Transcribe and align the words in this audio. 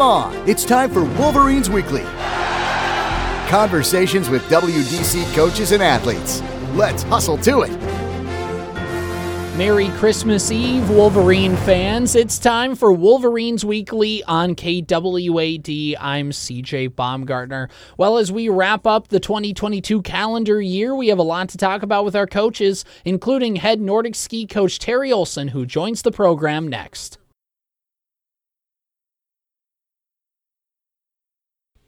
Game 0.00 0.06
on! 0.06 0.48
It's 0.48 0.64
time 0.64 0.90
for 0.90 1.04
Wolverines 1.04 1.68
Weekly. 1.68 2.04
Conversations 3.50 4.30
with 4.30 4.42
WDC 4.44 5.34
coaches 5.34 5.72
and 5.72 5.82
athletes. 5.82 6.40
Let's 6.72 7.02
hustle 7.02 7.36
to 7.38 7.60
it. 7.60 7.70
Merry 9.58 9.88
Christmas 9.98 10.50
Eve, 10.50 10.88
Wolverine 10.88 11.54
fans. 11.54 12.16
It's 12.16 12.38
time 12.38 12.74
for 12.76 12.94
Wolverines 12.94 13.62
Weekly 13.62 14.24
on 14.24 14.54
KWAD. 14.54 15.96
I'm 16.00 16.30
CJ 16.30 16.96
Baumgartner. 16.96 17.68
Well, 17.98 18.16
as 18.16 18.32
we 18.32 18.48
wrap 18.48 18.86
up 18.86 19.08
the 19.08 19.20
2022 19.20 20.00
calendar 20.00 20.62
year, 20.62 20.96
we 20.96 21.08
have 21.08 21.18
a 21.18 21.22
lot 21.22 21.50
to 21.50 21.58
talk 21.58 21.82
about 21.82 22.06
with 22.06 22.16
our 22.16 22.26
coaches, 22.26 22.86
including 23.04 23.56
head 23.56 23.82
Nordic 23.82 24.14
ski 24.14 24.46
coach 24.46 24.78
Terry 24.78 25.12
Olson, 25.12 25.48
who 25.48 25.66
joins 25.66 26.00
the 26.00 26.10
program 26.10 26.68
next. 26.68 27.19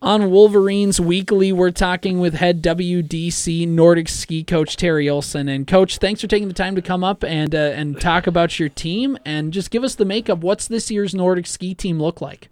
On 0.02 0.32
Wolverines 0.32 1.00
Weekly, 1.00 1.52
we're 1.52 1.70
talking 1.70 2.18
with 2.18 2.34
head 2.34 2.60
WDC 2.60 3.68
Nordic 3.68 4.08
ski 4.08 4.42
coach 4.42 4.76
Terry 4.76 5.08
Olson. 5.08 5.48
And 5.48 5.64
coach, 5.64 5.98
thanks 5.98 6.20
for 6.20 6.26
taking 6.26 6.48
the 6.48 6.54
time 6.54 6.74
to 6.74 6.82
come 6.82 7.04
up 7.04 7.22
and 7.22 7.54
uh, 7.54 7.70
and 7.76 8.00
talk 8.00 8.26
about 8.26 8.58
your 8.58 8.68
team 8.68 9.16
and 9.24 9.52
just 9.52 9.70
give 9.70 9.84
us 9.84 9.94
the 9.94 10.04
makeup. 10.04 10.40
What's 10.40 10.66
this 10.66 10.90
year's 10.90 11.14
Nordic 11.14 11.46
ski 11.46 11.72
team 11.72 12.02
look 12.02 12.20
like? 12.20 12.48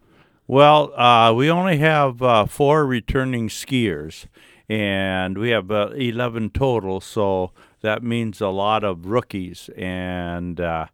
Well, 0.47 0.97
uh, 0.97 1.33
we 1.35 1.51
only 1.51 1.79
have 1.79 2.23
uh, 2.23 2.47
four 2.47 2.87
returning 2.87 3.49
skiers, 3.49 4.27
and 4.69 5.37
we 5.37 5.51
have 5.51 5.73
uh, 5.73 5.89
11 5.97 6.51
total, 6.51 7.01
so 7.01 7.51
that 7.81 8.05
means 8.05 8.41
a 8.41 8.51
lot 8.51 8.85
of 8.85 9.07
rookies. 9.07 9.69
And 9.77 10.61
uh, 10.61 10.87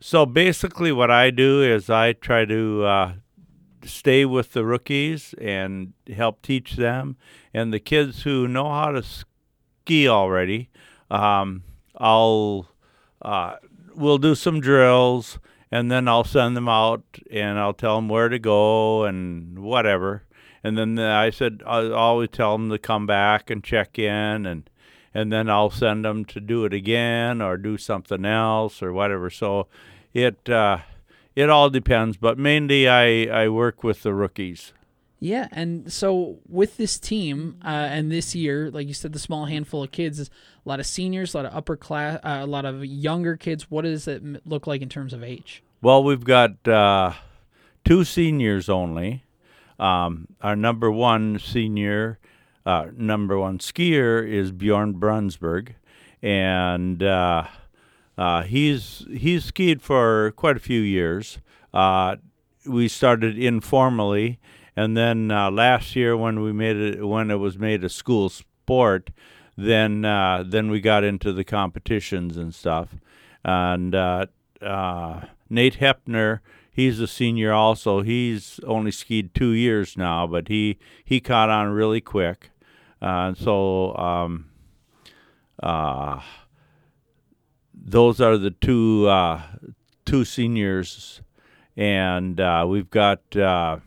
so 0.00 0.24
basically, 0.24 0.90
what 0.90 1.10
I 1.10 1.28
do 1.28 1.62
is 1.62 1.90
I 1.90 2.14
try 2.14 2.46
to 2.46 2.84
uh, 2.84 3.12
stay 3.84 4.24
with 4.24 4.52
the 4.52 4.64
rookies 4.64 5.34
and 5.40 5.92
help 6.14 6.42
teach 6.42 6.76
them. 6.76 7.16
And 7.52 7.72
the 7.72 7.80
kids 7.80 8.22
who 8.22 8.48
know 8.48 8.70
how 8.70 8.92
to 8.92 9.02
ski 9.02 10.08
already, 10.08 10.70
um, 11.10 11.62
I'll 11.96 12.68
uh, 13.22 13.56
we'll 13.94 14.18
do 14.18 14.34
some 14.34 14.60
drills, 14.60 15.38
and 15.70 15.90
then 15.90 16.08
I'll 16.08 16.24
send 16.24 16.56
them 16.56 16.68
out 16.68 17.02
and 17.30 17.58
I'll 17.58 17.74
tell 17.74 17.96
them 17.96 18.08
where 18.08 18.28
to 18.28 18.38
go 18.38 19.04
and 19.04 19.58
whatever. 19.58 20.24
And 20.62 20.76
then 20.76 20.98
I 20.98 21.30
said 21.30 21.62
I 21.66 21.90
always 21.90 22.30
tell 22.30 22.52
them 22.52 22.70
to 22.70 22.78
come 22.78 23.06
back 23.06 23.50
and 23.50 23.62
check 23.62 23.98
in 23.98 24.46
and 24.46 24.68
and 25.14 25.32
then 25.32 25.48
I'll 25.48 25.70
send 25.70 26.04
them 26.04 26.24
to 26.26 26.40
do 26.40 26.64
it 26.64 26.74
again 26.74 27.40
or 27.40 27.56
do 27.56 27.78
something 27.78 28.24
else 28.24 28.82
or 28.82 28.92
whatever. 28.92 29.30
So 29.30 29.66
it 30.12 30.48
uh, 30.48 30.78
it 31.38 31.48
all 31.48 31.70
depends, 31.70 32.16
but 32.16 32.36
mainly 32.36 32.88
I, 32.88 33.44
I 33.44 33.48
work 33.48 33.84
with 33.84 34.02
the 34.02 34.12
rookies. 34.12 34.72
Yeah, 35.20 35.46
and 35.52 35.92
so 35.92 36.40
with 36.48 36.76
this 36.78 36.98
team 36.98 37.58
uh, 37.64 37.68
and 37.68 38.10
this 38.10 38.34
year, 38.34 38.72
like 38.72 38.88
you 38.88 38.94
said, 38.94 39.12
the 39.12 39.20
small 39.20 39.44
handful 39.44 39.84
of 39.84 39.92
kids 39.92 40.18
a 40.20 40.28
lot 40.68 40.80
of 40.80 40.86
seniors, 40.86 41.34
a 41.34 41.36
lot 41.36 41.46
of 41.46 41.54
upper 41.54 41.76
class, 41.76 42.18
uh, 42.24 42.38
a 42.40 42.46
lot 42.46 42.64
of 42.64 42.84
younger 42.84 43.36
kids. 43.36 43.70
What 43.70 43.82
does 43.82 44.08
it 44.08 44.22
look 44.46 44.66
like 44.66 44.82
in 44.82 44.88
terms 44.88 45.12
of 45.12 45.22
age? 45.22 45.62
Well, 45.80 46.02
we've 46.02 46.24
got 46.24 46.66
uh, 46.66 47.12
two 47.84 48.02
seniors 48.02 48.68
only. 48.68 49.22
Um, 49.78 50.26
our 50.40 50.56
number 50.56 50.90
one 50.90 51.38
senior, 51.38 52.18
uh, 52.66 52.86
number 52.96 53.38
one 53.38 53.58
skier 53.58 54.28
is 54.28 54.50
Bjorn 54.50 54.94
Brunsberg, 54.94 55.74
and 56.20 57.00
uh, 58.18 58.42
he's 58.42 59.06
he's 59.12 59.44
skied 59.44 59.80
for 59.80 60.32
quite 60.32 60.56
a 60.56 60.60
few 60.60 60.80
years. 60.80 61.38
Uh, 61.72 62.16
we 62.66 62.88
started 62.88 63.38
informally, 63.38 64.40
and 64.74 64.96
then 64.96 65.30
uh, 65.30 65.50
last 65.52 65.94
year 65.94 66.16
when 66.16 66.40
we 66.40 66.52
made 66.52 66.76
it 66.76 67.06
when 67.06 67.30
it 67.30 67.36
was 67.36 67.58
made 67.58 67.84
a 67.84 67.88
school 67.88 68.28
sport, 68.28 69.10
then 69.56 70.04
uh, 70.04 70.42
then 70.44 70.68
we 70.68 70.80
got 70.80 71.04
into 71.04 71.32
the 71.32 71.44
competitions 71.44 72.36
and 72.36 72.52
stuff. 72.52 72.96
And 73.44 73.94
uh, 73.94 74.26
uh, 74.60 75.20
Nate 75.48 75.78
Hepner, 75.78 76.40
he's 76.72 76.98
a 76.98 77.06
senior 77.06 77.52
also. 77.52 78.02
He's 78.02 78.58
only 78.66 78.90
skied 78.90 79.32
two 79.32 79.52
years 79.52 79.96
now, 79.96 80.26
but 80.26 80.48
he 80.48 80.76
he 81.04 81.20
caught 81.20 81.50
on 81.50 81.70
really 81.70 82.00
quick. 82.00 82.50
and 83.00 83.38
so. 83.38 83.94
Um, 83.96 84.46
those 87.84 88.20
are 88.20 88.36
the 88.36 88.50
two 88.50 89.08
uh, 89.08 89.42
two 90.04 90.24
seniors, 90.24 91.22
and 91.76 92.40
uh, 92.40 92.64
we've 92.68 92.90
got 92.90 93.36
uh, 93.36 93.78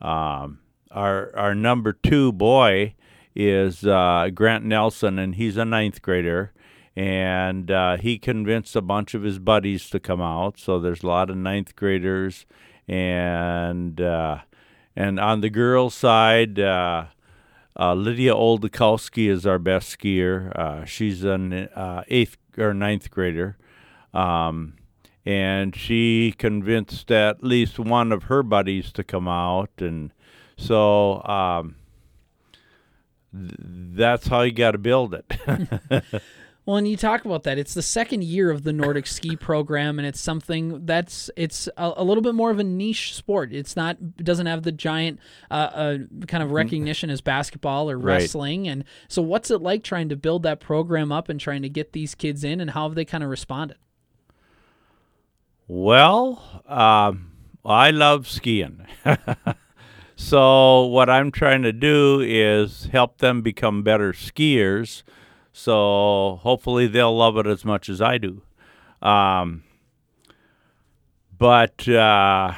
um, 0.00 0.60
our 0.90 1.34
our 1.36 1.54
number 1.54 1.92
two 1.92 2.32
boy 2.32 2.94
is 3.34 3.84
uh, 3.84 4.28
Grant 4.34 4.64
Nelson, 4.64 5.18
and 5.18 5.34
he's 5.34 5.56
a 5.56 5.64
ninth 5.64 6.02
grader, 6.02 6.52
and 6.96 7.70
uh, 7.70 7.96
he 7.96 8.18
convinced 8.18 8.74
a 8.76 8.82
bunch 8.82 9.14
of 9.14 9.22
his 9.22 9.38
buddies 9.38 9.88
to 9.90 10.00
come 10.00 10.20
out. 10.20 10.58
So 10.58 10.78
there's 10.78 11.02
a 11.02 11.06
lot 11.06 11.30
of 11.30 11.36
ninth 11.36 11.76
graders, 11.76 12.46
and 12.88 14.00
uh, 14.00 14.38
and 14.96 15.20
on 15.20 15.40
the 15.40 15.50
girls' 15.50 15.94
side. 15.94 16.58
Uh, 17.78 17.94
Lydia 17.94 18.34
Oldakowski 18.34 19.30
is 19.30 19.46
our 19.46 19.58
best 19.58 19.96
skier. 19.96 20.54
Uh, 20.54 20.84
she's 20.84 21.24
an 21.24 21.52
uh, 21.52 22.02
eighth 22.08 22.36
or 22.60 22.74
ninth 22.74 23.10
grader. 23.10 23.56
Um, 24.12 24.74
and 25.24 25.74
she 25.76 26.34
convinced 26.36 27.10
at 27.10 27.42
least 27.44 27.78
one 27.78 28.12
of 28.12 28.24
her 28.24 28.42
buddies 28.42 28.92
to 28.92 29.04
come 29.04 29.28
out. 29.28 29.70
And 29.78 30.12
so 30.56 31.22
um, 31.24 31.76
th- 33.32 33.54
that's 33.58 34.28
how 34.28 34.42
you 34.42 34.52
got 34.52 34.72
to 34.72 34.78
build 34.78 35.14
it. 35.14 36.04
Well, 36.70 36.76
and 36.76 36.86
you 36.86 36.96
talk 36.96 37.24
about 37.24 37.42
that. 37.42 37.58
It's 37.58 37.74
the 37.74 37.82
second 37.82 38.22
year 38.22 38.48
of 38.48 38.62
the 38.62 38.72
Nordic 38.72 39.08
ski 39.08 39.34
program, 39.34 39.98
and 39.98 40.06
it's 40.06 40.20
something 40.20 40.86
that's 40.86 41.28
it's 41.34 41.68
a, 41.76 41.94
a 41.96 42.04
little 42.04 42.22
bit 42.22 42.36
more 42.36 42.52
of 42.52 42.60
a 42.60 42.64
niche 42.64 43.16
sport. 43.16 43.52
It's 43.52 43.74
not 43.74 43.96
it 44.00 44.22
doesn't 44.22 44.46
have 44.46 44.62
the 44.62 44.70
giant 44.70 45.18
uh, 45.50 45.54
uh, 45.54 45.98
kind 46.28 46.44
of 46.44 46.52
recognition 46.52 47.10
as 47.10 47.20
basketball 47.20 47.90
or 47.90 47.98
wrestling. 47.98 48.62
Right. 48.62 48.70
And 48.70 48.84
so, 49.08 49.20
what's 49.20 49.50
it 49.50 49.60
like 49.60 49.82
trying 49.82 50.10
to 50.10 50.16
build 50.16 50.44
that 50.44 50.60
program 50.60 51.10
up 51.10 51.28
and 51.28 51.40
trying 51.40 51.62
to 51.62 51.68
get 51.68 51.92
these 51.92 52.14
kids 52.14 52.44
in, 52.44 52.60
and 52.60 52.70
how 52.70 52.84
have 52.84 52.94
they 52.94 53.04
kind 53.04 53.24
of 53.24 53.30
responded? 53.30 53.76
Well, 55.66 56.62
um, 56.66 57.32
I 57.64 57.90
love 57.90 58.28
skiing. 58.28 58.86
so 60.14 60.86
what 60.86 61.10
I'm 61.10 61.32
trying 61.32 61.62
to 61.62 61.72
do 61.72 62.20
is 62.20 62.84
help 62.92 63.18
them 63.18 63.42
become 63.42 63.82
better 63.82 64.12
skiers 64.12 65.02
so 65.60 66.38
hopefully 66.42 66.86
they'll 66.86 67.14
love 67.14 67.36
it 67.36 67.46
as 67.46 67.66
much 67.66 67.90
as 67.90 68.00
I 68.00 68.16
do. 68.16 68.40
Um, 69.02 69.62
but 71.36 71.86
uh, 71.86 72.54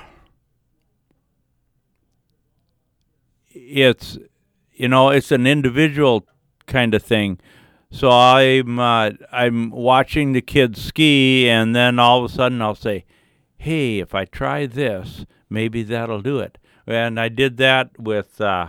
it's 3.51 4.19
you 4.73 4.87
know 4.89 5.11
it's 5.11 5.33
an 5.33 5.47
individual 5.47 6.27
kind 6.67 6.95
of 6.95 7.03
thing. 7.03 7.41
So 7.91 8.09
I'm 8.09 8.79
uh, 8.79 9.11
I'm 9.33 9.71
watching 9.71 10.33
the 10.33 10.41
kids 10.41 10.81
ski, 10.81 11.49
and 11.49 11.75
then 11.75 11.99
all 11.99 12.25
of 12.25 12.31
a 12.31 12.35
sudden 12.35 12.62
I'll 12.62 12.77
say, 12.77 13.05
"Hey, 13.57 13.99
if 13.99 14.15
I 14.15 14.27
try 14.27 14.67
this, 14.67 15.27
maybe 15.51 15.83
that'll 15.83 16.23
do 16.23 16.39
it." 16.39 16.57
And 16.87 17.19
I 17.19 17.29
did 17.29 17.57
that 17.57 17.99
with 17.99 18.41
uh, 18.41 18.69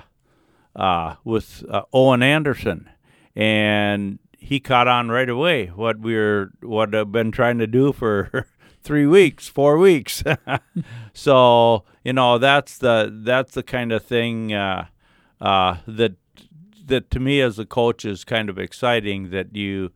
uh, 0.76 1.16
with 1.24 1.64
uh, 1.70 1.84
Owen 1.94 2.24
Anderson 2.24 2.90
and 3.36 4.20
he 4.38 4.60
caught 4.60 4.88
on 4.88 5.10
right 5.10 5.30
away 5.30 5.68
what 5.68 6.00
we 6.00 6.16
are 6.16 6.52
what 6.62 6.94
I've 6.94 7.12
been 7.12 7.32
trying 7.32 7.60
to 7.60 7.68
do 7.68 7.94
for 7.94 8.48
three 8.84 9.06
weeks, 9.06 9.48
four 9.48 9.78
weeks. 9.78 10.24
so 11.14 11.84
you 12.04 12.14
know 12.14 12.38
that's 12.38 12.78
the 12.78 13.12
that's 13.24 13.54
the 13.54 13.64
kind 13.64 13.92
of 13.92 14.04
thing 14.04 14.54
uh, 14.54 14.88
uh, 15.40 15.78
that 15.88 16.16
that 16.86 17.10
to 17.12 17.20
me 17.20 17.42
as 17.42 17.58
a 17.58 17.66
coach 17.66 18.06
is 18.06 18.24
kind 18.24 18.50
of 18.50 18.60
exciting 18.60 19.30
that 19.30 19.56
you 19.56 19.92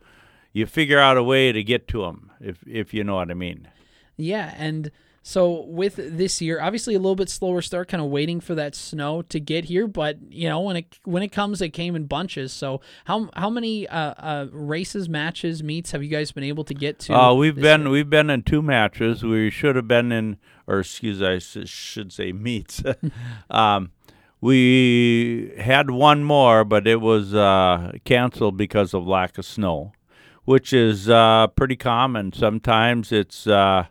you 0.54 0.66
figure 0.66 1.00
out 1.00 1.18
a 1.18 1.24
way 1.24 1.52
to 1.52 1.64
get 1.64 1.88
to 1.90 2.02
them 2.02 2.32
if 2.40 2.64
if 2.68 2.94
you 2.94 3.04
know 3.04 3.16
what 3.16 3.30
I 3.30 3.36
mean. 3.36 3.68
Yeah, 4.16 4.54
and 4.58 4.92
so 5.28 5.66
with 5.66 5.98
this 5.98 6.42
year, 6.42 6.62
obviously 6.62 6.96
a 6.96 7.00
little 7.00 7.18
bit 7.18 7.28
slower 7.30 7.62
start, 7.62 7.90
kind 7.90 8.02
of 8.02 8.10
waiting 8.10 8.40
for 8.40 8.56
that 8.56 8.74
snow 8.76 9.24
to 9.24 9.42
get 9.42 9.66
here. 9.66 9.86
But 9.86 10.20
you 10.30 10.48
know, 10.48 10.62
when 10.62 10.78
it 10.78 11.00
when 11.04 11.22
it 11.22 11.34
comes, 11.34 11.62
it 11.62 11.72
came 11.72 11.98
in 11.98 12.06
bunches. 12.06 12.54
So 12.54 12.80
how 13.04 13.30
how 13.36 13.50
many 13.50 13.90
uh, 13.90 14.14
uh, 14.18 14.48
races, 14.54 15.10
matches, 15.10 15.62
meets 15.62 15.92
have 15.92 16.02
you 16.02 16.08
guys 16.08 16.32
been 16.32 16.46
able 16.46 16.64
to 16.64 16.74
get 16.74 17.00
to? 17.00 17.14
Uh, 17.14 17.34
we've 17.34 17.58
been 17.58 17.82
year? 17.82 17.90
we've 17.90 18.10
been 18.10 18.30
in 18.30 18.44
two 18.44 18.62
matches. 18.62 19.22
We 19.22 19.50
should 19.50 19.76
have 19.76 19.86
been 19.86 20.14
in, 20.14 20.38
or 20.66 20.80
excuse, 20.80 21.22
I 21.22 21.40
should 21.40 22.14
say 22.14 22.32
meets. 22.32 22.82
um, 23.50 23.92
we 24.40 25.52
had 25.60 25.92
one 25.92 26.24
more, 26.24 26.64
but 26.64 26.88
it 26.88 27.02
was 27.02 27.36
uh, 27.36 27.92
canceled 28.06 28.56
because 28.56 28.94
of 28.94 29.06
lack 29.06 29.38
of 29.38 29.44
snow, 29.44 29.92
which 30.46 30.72
is 30.72 31.10
uh, 31.10 31.48
pretty 31.48 31.76
common. 31.76 32.32
Sometimes 32.32 33.12
it's 33.12 33.46
uh, 33.46 33.88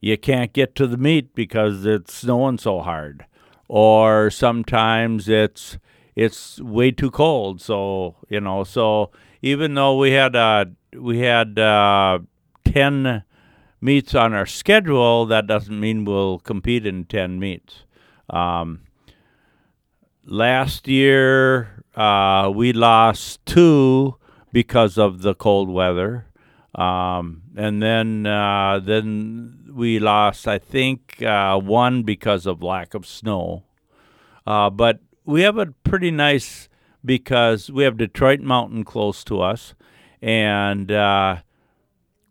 you 0.00 0.16
can't 0.16 0.52
get 0.52 0.74
to 0.76 0.86
the 0.86 0.96
meet 0.96 1.34
because 1.34 1.84
it's 1.84 2.14
snowing 2.14 2.58
so 2.58 2.80
hard, 2.80 3.26
or 3.68 4.30
sometimes 4.30 5.28
it's 5.28 5.78
it's 6.16 6.60
way 6.60 6.90
too 6.90 7.10
cold. 7.10 7.60
So 7.60 8.16
you 8.28 8.40
know, 8.40 8.64
so 8.64 9.10
even 9.42 9.74
though 9.74 9.96
we 9.96 10.12
had 10.12 10.34
uh, 10.34 10.66
we 10.94 11.20
had 11.20 11.58
uh, 11.58 12.20
ten 12.64 13.24
meets 13.80 14.14
on 14.14 14.34
our 14.34 14.46
schedule, 14.46 15.26
that 15.26 15.46
doesn't 15.46 15.78
mean 15.78 16.04
we'll 16.04 16.38
compete 16.38 16.86
in 16.86 17.04
ten 17.04 17.38
meets. 17.38 17.84
Um, 18.28 18.82
last 20.24 20.86
year 20.88 21.84
uh, 21.94 22.50
we 22.54 22.72
lost 22.72 23.44
two 23.46 24.16
because 24.52 24.98
of 24.98 25.22
the 25.22 25.34
cold 25.34 25.68
weather, 25.68 26.26
um, 26.74 27.42
and 27.56 27.82
then 27.82 28.26
uh, 28.26 28.80
then 28.82 29.70
we 29.72 29.98
lost 29.98 30.46
I 30.46 30.58
think 30.58 31.22
uh, 31.22 31.58
one 31.58 32.02
because 32.02 32.46
of 32.46 32.62
lack 32.62 32.94
of 32.94 33.06
snow. 33.06 33.64
Uh, 34.46 34.70
but 34.70 35.00
we 35.24 35.42
have 35.42 35.58
a 35.58 35.66
pretty 35.84 36.10
nice 36.10 36.68
because 37.04 37.70
we 37.70 37.84
have 37.84 37.96
Detroit 37.96 38.40
Mountain 38.40 38.84
close 38.84 39.22
to 39.24 39.40
us, 39.40 39.74
and 40.20 40.90
uh, 40.90 41.36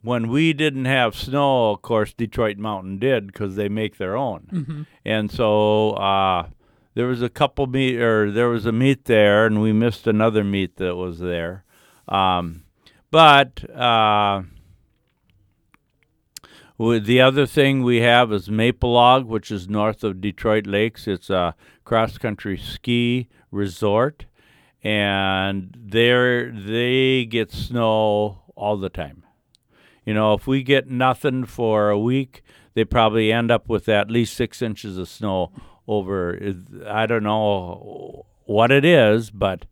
when 0.02 0.28
we 0.30 0.54
didn't 0.54 0.86
have 0.86 1.16
snow, 1.16 1.72
of 1.72 1.82
course 1.82 2.14
Detroit 2.14 2.58
Mountain 2.58 3.00
did 3.00 3.28
because 3.28 3.56
they 3.56 3.70
make 3.70 3.98
their 3.98 4.16
own, 4.16 4.86
and 5.06 5.32
so 5.32 5.92
uh, 5.92 6.48
there 6.96 7.08
was 7.08 7.22
a 7.22 7.30
couple 7.30 7.68
meet 7.68 8.00
or 8.00 8.32
there 8.32 8.50
was 8.50 8.66
a 8.66 8.72
meet 8.72 9.06
there, 9.06 9.46
and 9.46 9.62
we 9.62 9.72
missed 9.74 10.08
another 10.08 10.44
meet 10.44 10.78
that 10.78 10.96
was 10.96 11.20
there, 11.20 11.64
um, 12.08 12.64
but. 13.12 13.70
Uh, 13.70 14.44
the 16.80 17.20
other 17.20 17.46
thing 17.46 17.84
we 17.84 18.00
have 18.00 18.32
is 18.32 18.48
Maplelag, 18.48 19.26
which 19.26 19.52
is 19.52 19.68
north 19.68 20.02
of 20.02 20.22
Detroit 20.22 20.66
Lakes. 20.66 21.10
It's 21.10 21.30
a 21.30 21.54
cross 21.84 22.18
country 22.18 22.58
ski 22.58 23.28
resort, 23.52 24.26
and 24.82 25.76
there 25.78 26.52
they 26.52 27.26
get 27.26 27.52
snow 27.52 28.44
all 28.56 28.78
the 28.78 28.90
time. 28.90 29.24
You 30.06 30.14
know, 30.14 30.34
if 30.34 30.48
we 30.48 30.64
get 30.64 30.90
nothing 30.90 31.44
for 31.46 31.90
a 31.90 32.00
week, 32.00 32.44
they 32.76 32.86
probably 32.86 33.32
end 33.32 33.52
up 33.52 33.68
with 33.68 33.90
at 33.90 34.10
least 34.10 34.36
six 34.36 34.62
inches 34.62 34.98
of 34.98 35.10
snow 35.10 35.52
over. 35.86 36.40
I 36.88 37.06
don't 37.06 37.24
know 37.24 38.26
what 38.46 38.72
it 38.72 38.86
is, 38.86 39.32
but 39.32 39.66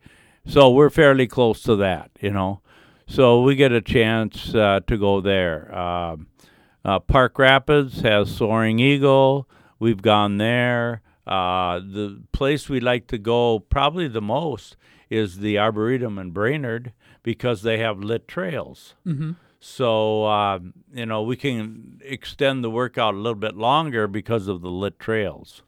so 0.45 0.69
we're 0.69 0.89
fairly 0.89 1.25
close 1.25 1.61
to 1.63 1.77
that. 1.77 2.11
You 2.19 2.31
know, 2.31 2.61
so 3.07 3.41
we 3.41 3.55
get 3.55 3.71
a 3.71 3.81
chance 3.81 4.53
uh, 4.53 4.81
to 4.85 4.97
go 4.97 5.21
there. 5.21 5.73
Um, 5.75 6.27
uh, 6.85 6.99
Park 6.99 7.39
Rapids 7.39 8.01
has 8.01 8.33
Soaring 8.33 8.79
Eagle. 8.79 9.49
We've 9.79 10.01
gone 10.01 10.37
there. 10.37 11.01
Uh, 11.25 11.79
the 11.79 12.21
place 12.31 12.69
we 12.69 12.79
like 12.79 13.07
to 13.07 13.17
go 13.17 13.59
probably 13.59 14.07
the 14.07 14.21
most 14.21 14.77
is 15.09 15.39
the 15.39 15.57
Arboretum 15.57 16.17
in 16.17 16.31
Brainerd 16.31 16.93
because 17.23 17.61
they 17.61 17.77
have 17.79 17.99
lit 17.99 18.27
trails. 18.27 18.95
Mm-hmm. 19.05 19.31
So, 19.59 20.25
uh, 20.25 20.59
you 20.93 21.05
know, 21.05 21.23
we 21.23 21.35
can 21.35 21.99
extend 22.03 22.63
the 22.63 22.69
workout 22.69 23.13
a 23.13 23.17
little 23.17 23.35
bit 23.35 23.55
longer 23.55 24.07
because 24.07 24.47
of 24.47 24.61
the 24.61 24.69
lit 24.69 24.99
trails. 24.99 25.63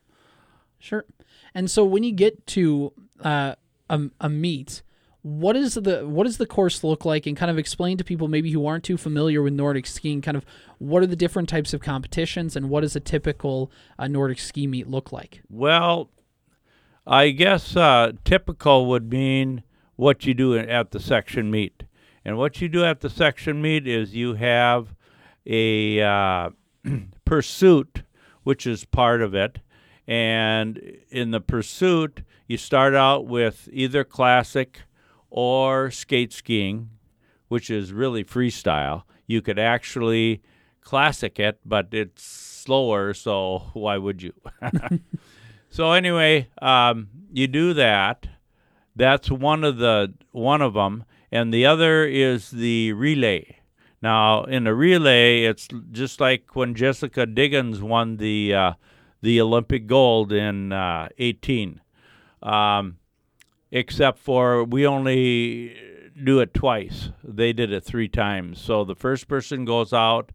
Sure. 0.77 1.06
And 1.53 1.69
so 1.69 1.83
when 1.83 2.03
you 2.03 2.12
get 2.12 2.45
to 2.47 2.94
uh, 3.21 3.56
a, 3.89 4.01
a 4.21 4.30
meet, 4.30 4.83
what 5.21 5.56
is 5.56 5.74
the 5.74 6.07
what 6.07 6.24
does 6.24 6.38
the 6.38 6.45
course 6.45 6.83
look 6.83 7.04
like 7.04 7.25
and 7.25 7.36
kind 7.36 7.51
of 7.51 7.57
explain 7.57 7.98
to 7.98 8.04
people 8.04 8.27
maybe 8.27 8.51
who 8.51 8.66
aren't 8.66 8.86
too 8.86 8.98
familiar 8.98 9.42
with 9.42 9.54
Nordic 9.54 9.86
skiing 9.86 10.21
kind 10.21 10.38
of 10.38 10.45
what 10.77 11.04
are 11.04 11.07
the 11.07 11.16
different 11.16 11.50
types 11.50 11.74
of 11.74 11.81
competitions 11.81 12.56
and 12.56 12.69
what 12.69 12.81
does 12.81 12.95
a 12.95 13.01
typical 13.01 13.69
uh, 13.98 14.07
Nordic 14.07 14.39
ski 14.39 14.66
meet 14.66 14.88
look 14.88 15.12
like? 15.12 15.42
Well, 15.50 16.10
I 17.06 17.31
guess 17.31 17.75
uh, 17.75 18.13
typical 18.24 18.86
would 18.86 19.12
mean 19.12 19.63
what 19.95 20.25
you 20.25 20.33
do 20.33 20.57
at 20.57 20.92
the 20.92 21.00
section 21.00 21.51
meet. 21.51 21.83
And 22.24 22.38
what 22.38 22.62
you 22.62 22.69
do 22.69 22.86
at 22.86 23.01
the 23.01 23.10
section 23.10 23.62
meet 23.62 23.88
is 23.88 24.16
you 24.16 24.36
have 24.36 24.95
a 25.45 26.01
uh, 26.01 26.50
pursuit, 27.25 28.04
which 28.44 28.66
is 28.66 28.86
part 28.86 29.21
of 29.21 29.33
it. 29.33 29.60
And 30.07 30.80
in 31.10 31.31
the 31.31 31.42
pursuit, 31.42 32.21
you 32.48 32.57
start 32.57 32.95
out 32.95 33.27
with 33.27 33.68
either 33.71 34.04
classic 34.04 34.81
or 35.29 35.91
skate 35.91 36.33
skiing, 36.33 36.89
which 37.47 37.69
is 37.69 37.93
really 37.93 38.23
freestyle. 38.23 39.03
You 39.27 39.41
could 39.41 39.59
actually 39.59 40.41
classic 40.81 41.39
it, 41.39 41.59
but 41.65 41.89
it's 41.91 42.23
slower, 42.23 43.13
so 43.13 43.63
why 43.73 43.97
would 43.97 44.21
you? 44.21 44.33
so 45.69 45.91
anyway, 45.91 46.47
um, 46.61 47.09
you 47.31 47.47
do 47.47 47.73
that. 47.73 48.27
That's 48.95 49.31
one 49.31 49.63
of 49.63 49.77
the 49.77 50.13
one 50.31 50.61
of 50.61 50.73
them, 50.73 51.05
and 51.31 51.53
the 51.53 51.65
other 51.65 52.05
is 52.05 52.51
the 52.51 52.93
relay. 52.93 53.57
Now, 54.01 54.43
in 54.45 54.65
a 54.65 54.73
relay, 54.73 55.43
it's 55.43 55.67
just 55.91 56.19
like 56.19 56.55
when 56.55 56.73
Jessica 56.73 57.25
Diggins 57.25 57.81
won 57.81 58.17
the 58.17 58.53
uh, 58.53 58.73
the 59.21 59.41
Olympic 59.41 59.87
gold 59.87 60.31
in 60.31 60.71
uh, 60.71 61.09
18. 61.17 61.81
Um, 62.41 62.98
except 63.71 64.19
for 64.19 64.63
we 64.63 64.86
only 64.86 65.75
do 66.24 66.39
it 66.39 66.54
twice. 66.54 67.10
They 67.24 67.54
did 67.54 67.71
it 67.71 67.83
three 67.83 68.07
times. 68.07 68.60
So 68.60 68.83
the 68.83 68.95
first 68.95 69.27
person 69.27 69.66
goes 69.66 69.94
out, 69.94 70.31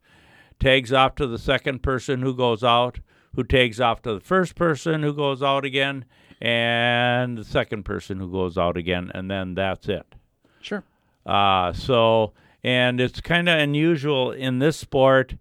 tags 0.59 0.93
off 0.93 1.15
to 1.17 1.27
the 1.27 1.39
second 1.39 1.83
person 1.83 2.23
who 2.23 2.35
goes 2.35 2.65
out, 2.65 3.01
who 3.35 3.45
tags 3.45 3.81
off 3.81 4.03
to 4.03 4.15
the 4.15 4.21
first 4.21 4.55
person 4.55 5.03
who 5.03 5.13
goes 5.13 5.43
out 5.43 5.65
again, 5.65 6.05
and 6.41 7.39
the 7.39 7.45
second 7.45 7.85
person 7.85 8.19
who 8.19 8.31
goes 8.31 8.57
out 8.57 8.77
again, 8.77 9.11
and 9.15 9.31
then 9.31 9.55
that's 9.55 9.89
it. 9.89 10.15
Sure. 10.61 10.85
Uh, 11.27 11.73
so, 11.73 12.33
and 12.63 13.01
it's 13.01 13.21
kind 13.21 13.49
of 13.49 13.59
unusual 13.59 14.31
in 14.31 14.59
this 14.59 14.77
sport. 14.77 15.35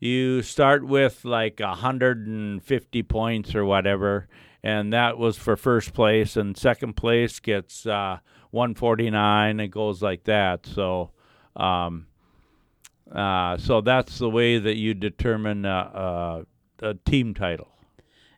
You 0.00 0.42
start 0.42 0.86
with 0.86 1.24
like 1.24 1.58
150 1.58 3.02
points 3.04 3.54
or 3.54 3.64
whatever, 3.64 4.28
and 4.62 4.92
that 4.92 5.18
was 5.18 5.36
for 5.36 5.56
first 5.56 5.92
place, 5.92 6.36
and 6.36 6.56
second 6.56 6.94
place 6.94 7.40
gets 7.40 7.86
uh, 7.86 8.18
149. 8.50 9.60
It 9.60 9.68
goes 9.68 10.02
like 10.02 10.24
that. 10.24 10.66
So, 10.66 11.10
um, 11.56 12.06
uh, 13.12 13.56
so 13.56 13.80
that's 13.80 14.18
the 14.18 14.30
way 14.30 14.58
that 14.58 14.76
you 14.76 14.94
determine 14.94 15.64
uh, 15.64 16.42
a 16.80 16.94
team 16.94 17.34
title. 17.34 17.68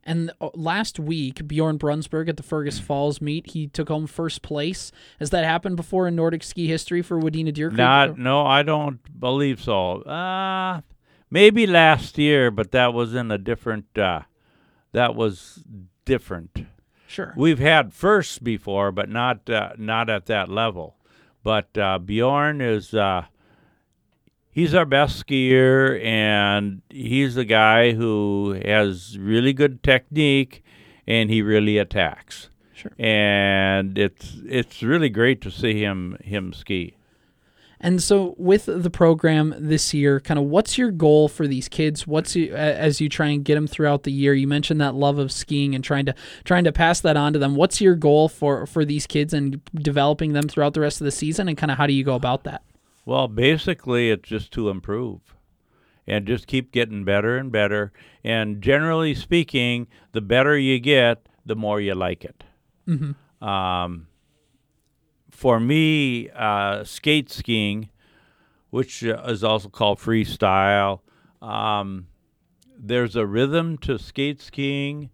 And 0.02 0.32
uh, 0.40 0.48
last 0.54 0.98
week, 0.98 1.46
Bjorn 1.46 1.78
Brunsberg 1.78 2.28
at 2.28 2.36
the 2.36 2.42
Fergus 2.42 2.78
Falls 2.78 3.20
meet, 3.20 3.50
he 3.50 3.66
took 3.66 3.88
home 3.88 4.06
first 4.06 4.42
place. 4.42 4.90
Has 5.18 5.30
that 5.30 5.44
happened 5.44 5.76
before 5.76 6.08
in 6.08 6.16
Nordic 6.16 6.42
ski 6.42 6.66
history 6.66 7.02
for 7.02 7.20
Wadena 7.20 7.52
Deer 7.52 7.68
Creek? 7.68 7.78
Not, 7.78 8.18
no, 8.18 8.44
I 8.46 8.62
don't 8.62 8.98
believe 9.18 9.62
so. 9.62 10.02
Uh, 10.02 10.80
maybe 11.30 11.66
last 11.66 12.16
year, 12.18 12.50
but 12.50 12.72
that 12.72 12.94
was 12.94 13.14
in 13.14 13.30
a 13.30 13.38
different. 13.38 13.96
Uh, 13.96 14.22
that 14.92 15.14
was 15.14 15.62
different. 16.10 16.66
Sure. 17.06 17.32
We've 17.36 17.60
had 17.60 17.94
firsts 17.94 18.38
before, 18.40 18.90
but 18.90 19.08
not 19.08 19.48
uh, 19.48 19.70
not 19.78 20.10
at 20.10 20.26
that 20.26 20.48
level. 20.48 20.96
But 21.42 21.76
uh, 21.78 21.98
Bjorn 21.98 22.60
is 22.60 22.92
uh, 22.94 23.26
he's 24.50 24.74
our 24.74 24.84
best 24.84 25.24
skier, 25.24 26.02
and 26.04 26.82
he's 26.90 27.36
the 27.36 27.44
guy 27.44 27.92
who 27.92 28.60
has 28.64 29.16
really 29.18 29.52
good 29.52 29.82
technique, 29.82 30.64
and 31.06 31.30
he 31.30 31.42
really 31.42 31.78
attacks. 31.78 32.50
Sure. 32.74 32.92
And 32.98 33.96
it's 33.96 34.36
it's 34.44 34.82
really 34.82 35.10
great 35.10 35.40
to 35.42 35.50
see 35.50 35.80
him 35.80 36.16
him 36.24 36.52
ski. 36.52 36.96
And 37.82 38.02
so, 38.02 38.34
with 38.36 38.66
the 38.66 38.90
program 38.90 39.54
this 39.58 39.94
year, 39.94 40.20
kind 40.20 40.38
of 40.38 40.44
what's 40.44 40.76
your 40.76 40.90
goal 40.90 41.28
for 41.28 41.46
these 41.46 41.66
kids? 41.66 42.06
What's 42.06 42.36
you, 42.36 42.54
as 42.54 43.00
you 43.00 43.08
try 43.08 43.28
and 43.28 43.42
get 43.42 43.54
them 43.54 43.66
throughout 43.66 44.02
the 44.02 44.12
year? 44.12 44.34
You 44.34 44.46
mentioned 44.46 44.82
that 44.82 44.94
love 44.94 45.18
of 45.18 45.32
skiing 45.32 45.74
and 45.74 45.82
trying 45.82 46.04
to 46.04 46.14
trying 46.44 46.64
to 46.64 46.72
pass 46.72 47.00
that 47.00 47.16
on 47.16 47.32
to 47.32 47.38
them. 47.38 47.56
What's 47.56 47.80
your 47.80 47.94
goal 47.94 48.28
for 48.28 48.66
for 48.66 48.84
these 48.84 49.06
kids 49.06 49.32
and 49.32 49.64
developing 49.74 50.34
them 50.34 50.46
throughout 50.46 50.74
the 50.74 50.80
rest 50.80 51.00
of 51.00 51.06
the 51.06 51.10
season? 51.10 51.48
And 51.48 51.56
kind 51.56 51.70
of 51.70 51.78
how 51.78 51.86
do 51.86 51.94
you 51.94 52.04
go 52.04 52.14
about 52.14 52.44
that? 52.44 52.62
Well, 53.06 53.28
basically, 53.28 54.10
it's 54.10 54.28
just 54.28 54.52
to 54.52 54.68
improve 54.68 55.20
and 56.06 56.26
just 56.26 56.46
keep 56.46 56.72
getting 56.72 57.04
better 57.04 57.38
and 57.38 57.50
better. 57.50 57.92
And 58.22 58.60
generally 58.60 59.14
speaking, 59.14 59.86
the 60.12 60.20
better 60.20 60.58
you 60.58 60.80
get, 60.80 61.26
the 61.46 61.56
more 61.56 61.80
you 61.80 61.94
like 61.94 62.24
it. 62.24 62.44
Mm-hmm. 62.86 63.46
Um, 63.46 64.08
for 65.40 65.58
me, 65.58 66.28
uh, 66.36 66.84
skate 66.84 67.30
skiing, 67.30 67.88
which 68.68 69.02
uh, 69.02 69.22
is 69.26 69.42
also 69.42 69.70
called 69.70 69.98
freestyle, 69.98 71.00
um, 71.40 72.08
there's 72.78 73.16
a 73.16 73.24
rhythm 73.24 73.78
to 73.78 73.98
skate 73.98 74.42
skiing 74.42 75.08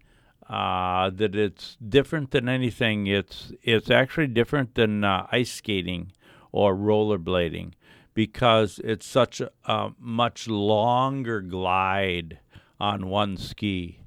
uh, 0.49 1.11
that 1.11 1.37
it's 1.37 1.77
different 1.77 2.33
than 2.33 2.49
anything. 2.49 3.07
It's 3.07 3.53
it's 3.63 3.89
actually 3.89 4.27
different 4.27 4.75
than 4.75 5.05
uh, 5.05 5.29
ice 5.31 5.53
skating 5.53 6.11
or 6.51 6.75
rollerblading 6.75 7.75
because 8.13 8.81
it's 8.83 9.07
such 9.07 9.41
a, 9.41 9.91
much 10.01 10.49
longer 10.49 11.41
glide. 11.41 12.41
on 12.81 13.07
one 13.07 13.37
ski, 13.37 14.01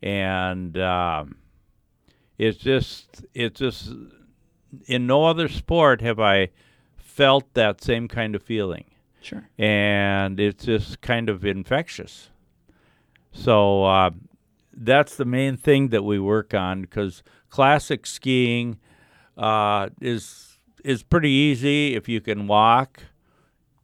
and 0.00 0.78
um, 0.78 1.36
it's 2.38 2.56
just 2.56 3.26
it's 3.34 3.60
just 3.60 3.92
in 4.86 5.06
no 5.06 5.24
other 5.24 5.48
sport 5.48 6.00
have 6.00 6.20
I 6.20 6.50
felt 6.96 7.54
that 7.54 7.82
same 7.82 8.08
kind 8.08 8.34
of 8.34 8.42
feeling. 8.42 8.84
Sure. 9.22 9.48
And 9.58 10.38
it's 10.38 10.64
just 10.66 11.00
kind 11.00 11.28
of 11.28 11.44
infectious. 11.44 12.30
So 13.32 13.84
uh, 13.84 14.10
that's 14.72 15.16
the 15.16 15.24
main 15.24 15.56
thing 15.56 15.88
that 15.88 16.04
we 16.04 16.18
work 16.18 16.54
on 16.54 16.82
because 16.82 17.22
classic 17.48 18.06
skiing 18.06 18.78
uh, 19.36 19.88
is 20.00 20.58
is 20.84 21.02
pretty 21.02 21.30
easy 21.30 21.94
if 21.94 22.08
you 22.08 22.20
can 22.20 22.46
walk. 22.46 23.02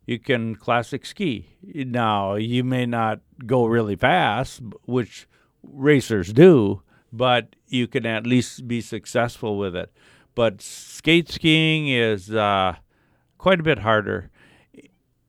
You 0.07 0.19
can 0.19 0.55
classic 0.55 1.05
ski. 1.07 1.57
Now 1.63 2.35
you 2.35 2.65
may 2.65 2.87
not 2.87 3.21
go 3.47 3.67
really 3.67 3.97
fast, 3.97 4.63
which 4.85 5.27
racers 5.63 6.33
do, 6.33 6.83
but 7.13 7.57
you 7.69 7.87
can 7.87 8.07
at 8.07 8.27
least 8.27 8.69
be 8.69 8.81
successful 8.81 9.59
with 9.59 9.75
it. 9.75 9.93
But 10.35 10.63
skate 10.63 11.31
skiing 11.31 11.89
is 11.89 12.33
uh, 12.33 12.77
quite 13.39 13.61
a 13.61 13.63
bit 13.63 13.81
harder. 13.81 14.31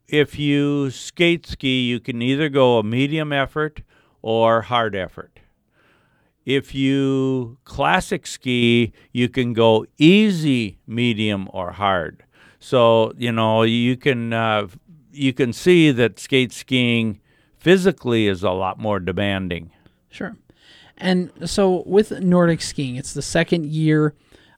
If 0.07 0.37
you 0.37 0.91
skate 0.91 1.45
ski, 1.45 1.81
you 1.81 1.99
can 1.99 2.21
either 2.21 2.49
go 2.49 2.77
a 2.77 2.83
medium 2.83 3.33
effort 3.33 3.81
or 4.21 4.61
hard 4.61 4.95
effort. 4.95 5.39
If 6.45 6.75
you 6.75 7.57
classic 7.63 8.27
ski, 8.27 8.91
you 9.11 9.29
can 9.29 9.53
go 9.53 9.85
easy, 9.97 10.77
medium, 10.85 11.47
or 11.53 11.71
hard. 11.71 12.23
So 12.59 13.13
you 13.17 13.31
know 13.31 13.63
you 13.63 13.97
can 13.97 14.33
uh, 14.33 14.67
you 15.11 15.33
can 15.33 15.53
see 15.53 15.91
that 15.91 16.19
skate 16.19 16.51
skiing 16.51 17.19
physically 17.57 18.27
is 18.27 18.43
a 18.43 18.51
lot 18.51 18.77
more 18.79 18.99
demanding. 18.99 19.71
Sure. 20.09 20.35
And 20.97 21.31
so 21.45 21.83
with 21.85 22.11
Nordic 22.11 22.61
skiing, 22.61 22.97
it's 22.97 23.13
the 23.13 23.21
second 23.21 23.65
year 23.65 24.13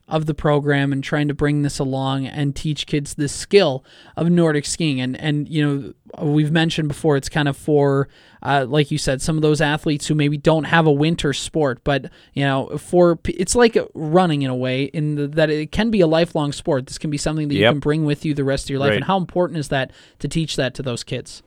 of 0.08 0.26
the 0.26 0.34
program 0.34 0.92
and 0.92 1.02
trying 1.02 1.26
to 1.26 1.34
bring 1.34 1.62
this 1.62 1.80
along 1.80 2.26
and 2.26 2.54
teach 2.54 2.86
kids 2.86 3.14
this 3.14 3.32
skill 3.32 3.84
of 4.16 4.30
Nordic 4.30 4.64
skiing. 4.64 5.00
And 5.00 5.16
and 5.16 5.48
you 5.48 5.66
know 5.66 6.24
we've 6.24 6.52
mentioned 6.52 6.88
before 6.88 7.16
it's 7.16 7.28
kind 7.28 7.48
of 7.48 7.56
for 7.56 8.08
uh, 8.42 8.66
like 8.68 8.92
you 8.92 8.98
said 8.98 9.20
some 9.20 9.36
of 9.36 9.42
those 9.42 9.60
athletes 9.60 10.06
who 10.06 10.14
maybe 10.14 10.36
don't 10.36 10.64
have 10.64 10.86
a 10.86 10.92
winter 10.92 11.32
sport, 11.32 11.82
but 11.82 12.06
you 12.34 12.44
know 12.44 12.78
for 12.78 13.18
it's 13.24 13.56
like 13.56 13.76
running 13.94 14.42
in 14.42 14.50
a 14.50 14.56
way 14.56 14.84
in 14.84 15.16
the, 15.16 15.26
that 15.26 15.50
it 15.50 15.72
can 15.72 15.90
be 15.90 16.00
a 16.00 16.06
lifelong 16.06 16.52
sport. 16.52 16.86
This 16.86 16.98
can 16.98 17.10
be 17.10 17.18
something 17.18 17.48
that 17.48 17.54
yep. 17.54 17.70
you 17.70 17.72
can 17.72 17.80
bring 17.80 18.04
with 18.04 18.24
you 18.24 18.32
the 18.32 18.44
rest 18.44 18.66
of 18.66 18.70
your 18.70 18.78
life. 18.78 18.90
Right. 18.90 18.96
And 18.96 19.04
how 19.04 19.16
important 19.16 19.58
is 19.58 19.68
that 19.68 19.90
to 20.20 20.28
teach 20.28 20.54
that 20.54 20.74
to 20.74 20.82
those 20.82 21.02
kids? 21.02 21.42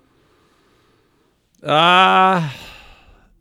Uh 1.63 2.51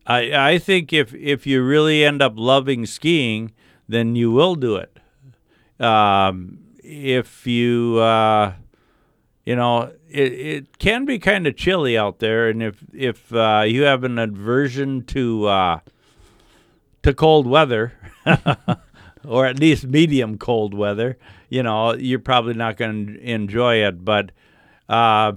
I 0.06 0.52
I 0.52 0.58
think 0.58 0.92
if 0.92 1.12
if 1.12 1.44
you 1.44 1.64
really 1.64 2.04
end 2.04 2.22
up 2.22 2.34
loving 2.36 2.86
skiing, 2.86 3.52
then 3.88 4.14
you 4.14 4.30
will 4.30 4.54
do 4.54 4.76
it. 4.76 4.96
Um, 5.80 6.58
if 6.82 7.46
you, 7.46 7.98
uh, 7.98 8.54
you 9.44 9.56
know, 9.56 9.92
it, 10.10 10.32
it 10.32 10.78
can 10.78 11.04
be 11.04 11.18
kind 11.18 11.46
of 11.46 11.56
chilly 11.56 11.96
out 11.96 12.18
there, 12.18 12.48
and 12.48 12.62
if 12.62 12.82
if 12.92 13.32
uh, 13.32 13.64
you 13.66 13.82
have 13.82 14.04
an 14.04 14.18
aversion 14.18 15.04
to 15.06 15.46
uh, 15.46 15.80
to 17.02 17.14
cold 17.14 17.46
weather, 17.46 17.92
or 19.24 19.46
at 19.46 19.58
least 19.58 19.86
medium 19.86 20.38
cold 20.38 20.74
weather, 20.74 21.18
you 21.48 21.62
know, 21.62 21.94
you're 21.94 22.18
probably 22.18 22.54
not 22.54 22.76
going 22.76 23.06
to 23.06 23.20
enjoy 23.20 23.76
it. 23.76 24.04
But 24.04 24.32
uh, 24.88 25.32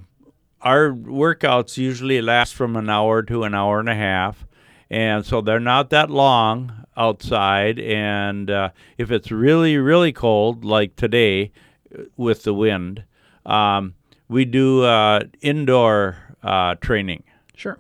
our 0.62 0.91
workouts 0.91 1.77
usually 1.77 2.21
last 2.21 2.55
from 2.55 2.75
an 2.75 2.89
hour 2.89 3.24
to 3.24 3.43
an 3.43 3.53
hour 3.53 3.79
and 3.79 3.89
a 3.89 3.95
half, 3.95 4.45
and 4.89 5.25
so 5.25 5.41
they're 5.41 5.60
not 5.60 5.89
that 5.89 6.10
long 6.10 6.80
outside, 6.98 7.79
and 7.79 8.50
uh, 8.50 8.69
if 8.98 9.12
it's 9.12 9.31
really 9.31 9.77
really 9.77 10.12
cold 10.12 10.65
like 10.65 10.95
today 10.95 11.51
uh, 11.98 12.03
with 12.17 12.43
the 12.43 12.53
wind, 12.53 13.03
um, 13.45 13.93
we 14.27 14.45
do 14.45 14.83
uh, 14.83 15.21
indoor 15.41 16.17
uh, 16.43 16.75
training. 16.75 17.24
Sure. 17.55 17.79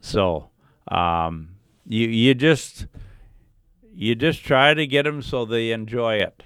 So 0.00 0.50
um, 0.88 1.56
you 1.86 2.08
you 2.08 2.34
just 2.34 2.86
you 3.94 4.14
just 4.14 4.44
try 4.44 4.74
to 4.74 4.86
get 4.86 5.04
them 5.04 5.22
so 5.22 5.44
they 5.44 5.70
enjoy 5.70 6.16
it. 6.16 6.42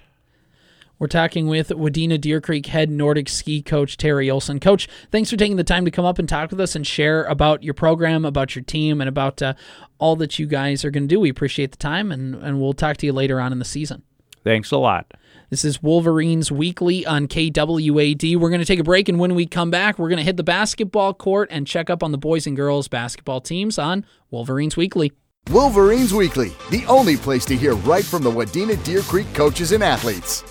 We're 1.01 1.07
talking 1.07 1.47
with 1.47 1.69
Wadena 1.69 2.21
Deer 2.21 2.39
Creek 2.39 2.67
head 2.67 2.91
Nordic 2.91 3.27
ski 3.27 3.63
coach 3.63 3.97
Terry 3.97 4.29
Olson. 4.29 4.59
Coach, 4.59 4.87
thanks 5.09 5.31
for 5.31 5.35
taking 5.35 5.57
the 5.57 5.63
time 5.63 5.83
to 5.85 5.89
come 5.89 6.05
up 6.05 6.19
and 6.19 6.29
talk 6.29 6.51
with 6.51 6.59
us 6.59 6.75
and 6.75 6.85
share 6.85 7.23
about 7.23 7.63
your 7.63 7.73
program, 7.73 8.23
about 8.23 8.55
your 8.55 8.63
team, 8.63 9.01
and 9.01 9.09
about 9.09 9.41
uh, 9.41 9.55
all 9.97 10.15
that 10.17 10.37
you 10.37 10.45
guys 10.45 10.85
are 10.85 10.91
going 10.91 11.05
to 11.05 11.07
do. 11.07 11.19
We 11.19 11.31
appreciate 11.31 11.71
the 11.71 11.79
time, 11.79 12.11
and, 12.11 12.35
and 12.35 12.61
we'll 12.61 12.73
talk 12.73 12.97
to 12.97 13.07
you 13.07 13.13
later 13.13 13.41
on 13.41 13.51
in 13.51 13.57
the 13.57 13.65
season. 13.65 14.03
Thanks 14.43 14.69
a 14.69 14.77
lot. 14.77 15.11
This 15.49 15.65
is 15.65 15.81
Wolverines 15.81 16.51
Weekly 16.51 17.03
on 17.03 17.27
KWAD. 17.27 18.37
We're 18.37 18.49
going 18.49 18.61
to 18.61 18.65
take 18.65 18.77
a 18.77 18.83
break, 18.83 19.09
and 19.09 19.17
when 19.17 19.33
we 19.33 19.47
come 19.47 19.71
back, 19.71 19.97
we're 19.97 20.09
going 20.09 20.19
to 20.19 20.23
hit 20.23 20.37
the 20.37 20.43
basketball 20.43 21.15
court 21.15 21.49
and 21.51 21.65
check 21.65 21.89
up 21.89 22.03
on 22.03 22.11
the 22.11 22.19
boys 22.19 22.45
and 22.45 22.55
girls 22.55 22.87
basketball 22.87 23.41
teams 23.41 23.79
on 23.79 24.05
Wolverines 24.29 24.77
Weekly. 24.77 25.13
Wolverines 25.49 26.13
Weekly, 26.13 26.51
the 26.69 26.85
only 26.85 27.17
place 27.17 27.43
to 27.45 27.57
hear 27.57 27.73
right 27.73 28.05
from 28.05 28.21
the 28.21 28.29
Wadena 28.29 28.81
Deer 28.83 29.01
Creek 29.01 29.33
coaches 29.33 29.71
and 29.71 29.83
athletes. 29.83 30.43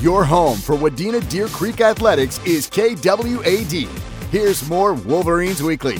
Your 0.00 0.24
home 0.24 0.58
for 0.58 0.76
Wadena 0.76 1.28
Deer 1.28 1.48
Creek 1.48 1.80
Athletics 1.80 2.38
is 2.46 2.70
KWAD. 2.70 3.88
Here's 4.30 4.68
more 4.68 4.94
Wolverines 4.94 5.60
Weekly. 5.60 5.96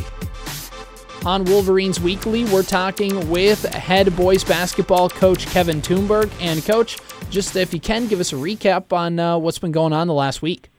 On 1.27 1.45
Wolverines 1.45 1.99
Weekly, 1.99 2.45
we're 2.45 2.63
talking 2.63 3.29
with 3.29 3.65
head 3.75 4.15
boys 4.15 4.45
basketball 4.45 5.11
coach 5.11 5.47
Kevin 5.47 5.83
Tumberg. 5.83 6.31
And, 6.41 6.65
coach, 6.65 6.99
just 7.31 7.57
if 7.57 7.75
you 7.75 7.81
can, 7.81 8.07
give 8.07 8.21
us 8.21 8.33
a 8.33 8.37
recap 8.37 8.93
on 8.93 9.19
uh, 9.19 9.37
what's 9.37 9.59
been 9.59 9.73
going 9.73 9.93
on 9.93 10.07
the 10.07 10.15
last 10.15 10.43
week. 10.43 10.71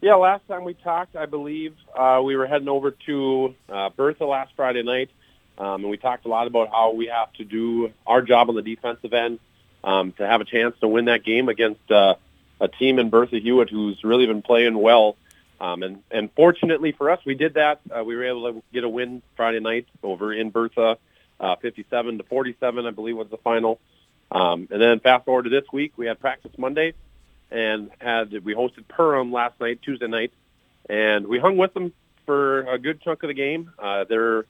Yeah, 0.00 0.14
last 0.14 0.46
time 0.46 0.62
we 0.62 0.74
talked, 0.74 1.16
I 1.16 1.26
believe 1.26 1.74
uh, 1.98 2.20
we 2.24 2.36
were 2.36 2.46
heading 2.46 2.68
over 2.68 2.92
to 3.06 3.52
uh, 3.68 3.88
Bertha 3.88 4.24
last 4.24 4.52
Friday 4.54 4.84
night, 4.84 5.10
um, 5.58 5.82
and 5.82 5.90
we 5.90 5.96
talked 5.96 6.24
a 6.24 6.28
lot 6.28 6.46
about 6.46 6.68
how 6.68 6.92
we 6.92 7.06
have 7.06 7.32
to 7.32 7.44
do 7.44 7.90
our 8.06 8.22
job 8.22 8.48
on 8.48 8.54
the 8.54 8.62
defensive 8.62 9.12
end 9.12 9.40
um, 9.84 10.12
to 10.12 10.26
have 10.26 10.40
a 10.40 10.44
chance 10.44 10.74
to 10.80 10.88
win 10.88 11.04
that 11.04 11.24
game 11.24 11.48
against 11.48 11.90
uh, 11.90 12.14
a 12.60 12.68
team 12.68 12.98
in 12.98 13.10
Bertha 13.10 13.38
Hewitt 13.38 13.70
who's 13.70 14.02
really 14.02 14.26
been 14.26 14.42
playing 14.42 14.76
well. 14.76 15.16
Um, 15.60 15.82
and, 15.82 16.02
and 16.10 16.30
fortunately 16.32 16.92
for 16.92 17.10
us, 17.10 17.20
we 17.24 17.34
did 17.34 17.54
that. 17.54 17.80
Uh, 17.94 18.02
we 18.02 18.16
were 18.16 18.24
able 18.24 18.52
to 18.52 18.62
get 18.72 18.82
a 18.82 18.88
win 18.88 19.22
Friday 19.36 19.60
night 19.60 19.86
over 20.02 20.32
in 20.32 20.50
Bertha, 20.50 20.98
uh, 21.38 21.56
57 21.56 22.18
to 22.18 22.24
47, 22.24 22.86
I 22.86 22.90
believe 22.90 23.16
was 23.16 23.28
the 23.28 23.36
final. 23.36 23.78
Um, 24.32 24.66
and 24.70 24.80
then 24.80 25.00
fast 25.00 25.26
forward 25.26 25.44
to 25.44 25.50
this 25.50 25.64
week, 25.72 25.92
we 25.96 26.06
had 26.06 26.18
practice 26.18 26.52
Monday, 26.58 26.94
and 27.50 27.90
had 28.00 28.32
we 28.44 28.54
hosted 28.54 28.84
Perham 28.88 29.32
last 29.32 29.60
night, 29.60 29.80
Tuesday 29.82 30.08
night, 30.08 30.32
and 30.88 31.26
we 31.26 31.38
hung 31.38 31.56
with 31.56 31.72
them 31.74 31.92
for 32.26 32.62
a 32.62 32.78
good 32.78 33.02
chunk 33.02 33.22
of 33.22 33.28
the 33.28 33.34
game. 33.34 33.70
Uh, 33.78 34.04
they're 34.04 34.46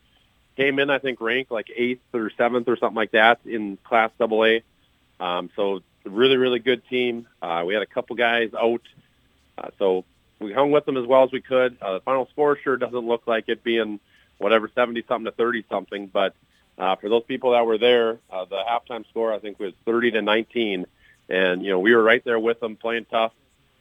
came 0.56 0.78
in, 0.78 0.88
I 0.88 0.98
think, 0.98 1.20
ranked 1.20 1.50
like 1.50 1.66
eighth 1.74 2.02
or 2.12 2.30
seventh 2.38 2.68
or 2.68 2.76
something 2.76 2.94
like 2.94 3.10
that 3.10 3.40
in 3.44 3.76
Class 3.84 4.10
AA. 4.20 4.60
Um, 5.20 5.50
so 5.56 5.82
really, 6.04 6.36
really 6.36 6.58
good 6.58 6.86
team. 6.88 7.26
Uh, 7.40 7.64
we 7.66 7.74
had 7.74 7.82
a 7.82 7.86
couple 7.86 8.16
guys 8.16 8.50
out, 8.54 8.82
uh, 9.56 9.68
so 9.78 10.04
we 10.38 10.52
hung 10.52 10.70
with 10.70 10.84
them 10.84 10.96
as 10.96 11.06
well 11.06 11.24
as 11.24 11.32
we 11.32 11.40
could. 11.40 11.76
Uh, 11.80 11.94
the 11.94 12.00
final 12.00 12.28
score 12.30 12.58
sure 12.58 12.76
doesn't 12.76 13.06
look 13.06 13.26
like 13.26 13.48
it 13.48 13.62
being 13.62 14.00
whatever 14.38 14.70
seventy 14.74 15.04
something 15.06 15.26
to 15.26 15.32
thirty 15.32 15.64
something, 15.68 16.06
but 16.06 16.34
uh, 16.76 16.96
for 16.96 17.08
those 17.08 17.24
people 17.24 17.52
that 17.52 17.64
were 17.66 17.78
there, 17.78 18.18
uh, 18.30 18.44
the 18.44 18.56
halftime 18.56 19.08
score 19.08 19.32
I 19.32 19.38
think 19.38 19.58
was 19.58 19.72
thirty 19.84 20.10
to 20.12 20.22
nineteen, 20.22 20.86
and 21.28 21.62
you 21.62 21.70
know 21.70 21.78
we 21.78 21.94
were 21.94 22.02
right 22.02 22.22
there 22.24 22.38
with 22.38 22.60
them 22.60 22.76
playing 22.76 23.06
tough. 23.10 23.32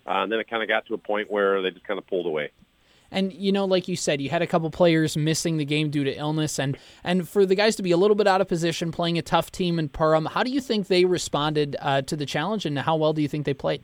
Uh, 0.06 0.24
and 0.24 0.32
then 0.32 0.40
it 0.40 0.50
kind 0.50 0.62
of 0.62 0.68
got 0.68 0.86
to 0.86 0.94
a 0.94 0.98
point 0.98 1.32
where 1.32 1.62
they 1.62 1.72
just 1.72 1.86
kind 1.86 1.98
of 1.98 2.06
pulled 2.08 2.26
away. 2.26 2.52
And 3.14 3.32
you 3.32 3.52
know, 3.52 3.66
like 3.66 3.88
you 3.88 3.96
said, 3.96 4.20
you 4.20 4.30
had 4.30 4.42
a 4.42 4.48
couple 4.48 4.70
players 4.70 5.16
missing 5.16 5.58
the 5.58 5.66
game 5.66 5.90
due 5.90 6.04
to 6.04 6.14
illness, 6.14 6.60
and 6.60 6.78
and 7.04 7.28
for 7.30 7.46
the 7.46 7.56
guys 7.56 7.76
to 7.78 7.84
be 7.84 7.92
a 7.92 7.98
little 7.98 8.16
bit 8.16 8.28
out 8.28 8.42
of 8.42 8.48
position, 8.48 8.92
playing 8.92 9.18
a 9.18 9.22
tough 9.22 9.52
team 9.52 9.80
in 9.80 9.88
Perham, 9.88 10.28
how 10.28 10.44
do 10.44 10.52
you 10.52 10.60
think 10.60 10.88
they 10.88 11.06
responded 11.06 11.76
uh, 11.80 12.02
to 12.02 12.16
the 12.16 12.26
challenge, 12.26 12.66
and 12.66 12.78
how 12.80 12.96
well 12.96 13.14
do 13.14 13.22
you 13.22 13.28
think 13.28 13.46
they 13.46 13.54
played? 13.54 13.84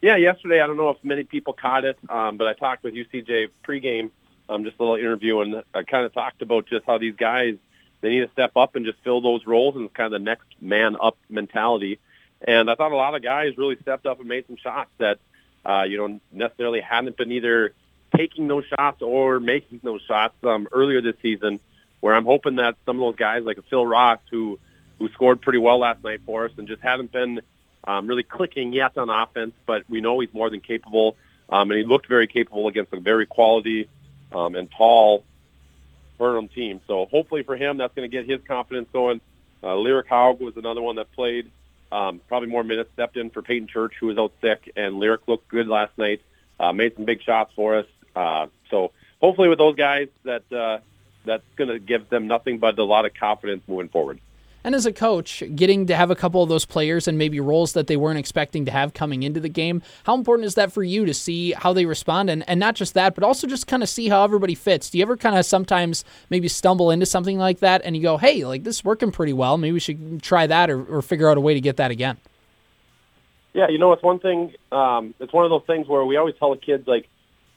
Yeah, 0.00 0.16
yesterday 0.16 0.60
I 0.60 0.66
don't 0.66 0.78
know 0.78 0.88
if 0.90 1.04
many 1.04 1.24
people 1.24 1.52
caught 1.52 1.84
it, 1.84 1.98
um, 2.08 2.38
but 2.38 2.46
I 2.46 2.54
talked 2.54 2.84
with 2.84 2.94
UCJ 2.94 3.48
pregame, 3.66 4.10
um, 4.48 4.64
just 4.64 4.78
a 4.78 4.82
little 4.82 4.96
interview, 4.96 5.40
and 5.40 5.62
I 5.74 5.82
kind 5.82 6.06
of 6.06 6.14
talked 6.14 6.40
about 6.40 6.66
just 6.66 6.86
how 6.86 6.96
these 6.96 7.16
guys 7.16 7.56
they 8.00 8.10
need 8.10 8.20
to 8.20 8.30
step 8.32 8.56
up 8.56 8.76
and 8.76 8.86
just 8.86 8.98
fill 9.04 9.20
those 9.20 9.46
roles 9.46 9.76
and 9.76 9.84
it's 9.84 9.94
kind 9.94 10.06
of 10.06 10.18
the 10.20 10.24
next 10.24 10.46
man 10.60 10.96
up 11.00 11.16
mentality. 11.28 11.98
And 12.46 12.70
I 12.70 12.74
thought 12.74 12.92
a 12.92 12.96
lot 12.96 13.14
of 13.14 13.22
guys 13.22 13.58
really 13.58 13.76
stepped 13.82 14.06
up 14.06 14.20
and 14.20 14.28
made 14.28 14.46
some 14.46 14.56
shots 14.56 14.90
that 14.98 15.18
uh, 15.64 15.84
you 15.88 15.98
know 15.98 16.20
necessarily 16.32 16.80
hadn't 16.80 17.16
been 17.16 17.32
either 17.32 17.72
taking 18.16 18.48
those 18.48 18.64
shots 18.66 19.02
or 19.02 19.40
making 19.40 19.80
those 19.82 20.02
shots 20.02 20.34
um, 20.44 20.68
earlier 20.72 21.00
this 21.00 21.16
season. 21.22 21.60
Where 22.00 22.14
I'm 22.14 22.24
hoping 22.24 22.56
that 22.56 22.76
some 22.86 22.96
of 22.96 23.00
those 23.00 23.16
guys 23.16 23.44
like 23.44 23.58
Phil 23.68 23.84
Ross, 23.84 24.20
who 24.30 24.58
who 24.98 25.08
scored 25.10 25.42
pretty 25.42 25.58
well 25.58 25.78
last 25.78 26.02
night 26.02 26.20
for 26.24 26.46
us, 26.46 26.52
and 26.56 26.66
just 26.66 26.82
haven't 26.82 27.12
been 27.12 27.40
um, 27.84 28.06
really 28.06 28.22
clicking 28.22 28.72
yet 28.72 28.96
on 28.96 29.10
offense, 29.10 29.52
but 29.66 29.84
we 29.88 30.00
know 30.00 30.20
he's 30.20 30.32
more 30.32 30.50
than 30.50 30.60
capable 30.60 31.16
um, 31.50 31.70
and 31.70 31.78
he 31.78 31.84
looked 31.84 32.06
very 32.06 32.26
capable 32.26 32.68
against 32.68 32.92
a 32.92 33.00
very 33.00 33.26
quality 33.26 33.88
um, 34.32 34.54
and 34.54 34.70
tall 34.70 35.24
Perham 36.18 36.52
team. 36.52 36.80
So 36.86 37.06
hopefully 37.06 37.42
for 37.42 37.56
him, 37.56 37.78
that's 37.78 37.94
going 37.94 38.08
to 38.08 38.16
get 38.16 38.28
his 38.28 38.40
confidence 38.46 38.88
going. 38.92 39.20
Uh, 39.62 39.76
Lyric 39.76 40.08
Haug 40.08 40.40
was 40.40 40.56
another 40.56 40.80
one 40.80 40.96
that 40.96 41.12
played 41.12 41.50
um, 41.92 42.20
probably 42.28 42.48
more 42.48 42.64
minutes, 42.64 42.90
stepped 42.92 43.16
in 43.16 43.30
for 43.30 43.42
Peyton 43.42 43.68
Church, 43.68 43.94
who 43.98 44.06
was 44.06 44.18
out 44.18 44.32
sick, 44.40 44.72
and 44.76 44.98
Lyric 44.98 45.26
looked 45.26 45.48
good 45.48 45.66
last 45.68 45.96
night, 45.98 46.22
uh, 46.58 46.72
made 46.72 46.94
some 46.94 47.04
big 47.04 47.22
shots 47.22 47.52
for 47.54 47.78
us. 47.78 47.86
Uh, 48.14 48.46
so 48.70 48.92
hopefully 49.20 49.48
with 49.48 49.58
those 49.58 49.76
guys, 49.76 50.08
that 50.24 50.50
uh, 50.52 50.78
that's 51.24 51.44
going 51.56 51.68
to 51.68 51.78
give 51.78 52.08
them 52.08 52.26
nothing 52.26 52.58
but 52.58 52.78
a 52.78 52.84
lot 52.84 53.06
of 53.06 53.14
confidence 53.14 53.62
moving 53.66 53.88
forward. 53.88 54.20
And 54.62 54.74
as 54.74 54.84
a 54.84 54.92
coach, 54.92 55.42
getting 55.54 55.86
to 55.86 55.96
have 55.96 56.10
a 56.10 56.14
couple 56.14 56.42
of 56.42 56.48
those 56.48 56.66
players 56.66 57.08
and 57.08 57.16
maybe 57.16 57.40
roles 57.40 57.72
that 57.72 57.86
they 57.86 57.96
weren't 57.96 58.18
expecting 58.18 58.66
to 58.66 58.70
have 58.70 58.92
coming 58.92 59.22
into 59.22 59.40
the 59.40 59.48
game, 59.48 59.82
how 60.04 60.14
important 60.14 60.46
is 60.46 60.54
that 60.56 60.70
for 60.70 60.82
you 60.82 61.06
to 61.06 61.14
see 61.14 61.52
how 61.52 61.72
they 61.72 61.86
respond? 61.86 62.28
And, 62.28 62.46
and 62.48 62.60
not 62.60 62.74
just 62.74 62.94
that, 62.94 63.14
but 63.14 63.24
also 63.24 63.46
just 63.46 63.66
kind 63.66 63.82
of 63.82 63.88
see 63.88 64.08
how 64.08 64.22
everybody 64.22 64.54
fits. 64.54 64.90
Do 64.90 64.98
you 64.98 65.02
ever 65.02 65.16
kind 65.16 65.36
of 65.36 65.46
sometimes 65.46 66.04
maybe 66.28 66.48
stumble 66.48 66.90
into 66.90 67.06
something 67.06 67.38
like 67.38 67.60
that 67.60 67.80
and 67.84 67.96
you 67.96 68.02
go, 68.02 68.18
hey, 68.18 68.44
like 68.44 68.64
this 68.64 68.76
is 68.76 68.84
working 68.84 69.10
pretty 69.10 69.32
well. 69.32 69.56
Maybe 69.56 69.72
we 69.72 69.80
should 69.80 70.22
try 70.22 70.46
that 70.46 70.68
or, 70.68 70.84
or 70.84 71.00
figure 71.00 71.30
out 71.30 71.38
a 71.38 71.40
way 71.40 71.54
to 71.54 71.60
get 71.60 71.78
that 71.78 71.90
again? 71.90 72.18
Yeah, 73.54 73.68
you 73.68 73.78
know, 73.78 73.92
it's 73.92 74.02
one 74.02 74.20
thing. 74.20 74.52
Um, 74.70 75.14
it's 75.18 75.32
one 75.32 75.44
of 75.44 75.50
those 75.50 75.64
things 75.66 75.88
where 75.88 76.04
we 76.04 76.16
always 76.16 76.36
tell 76.38 76.50
the 76.50 76.60
kids, 76.60 76.86
like, 76.86 77.08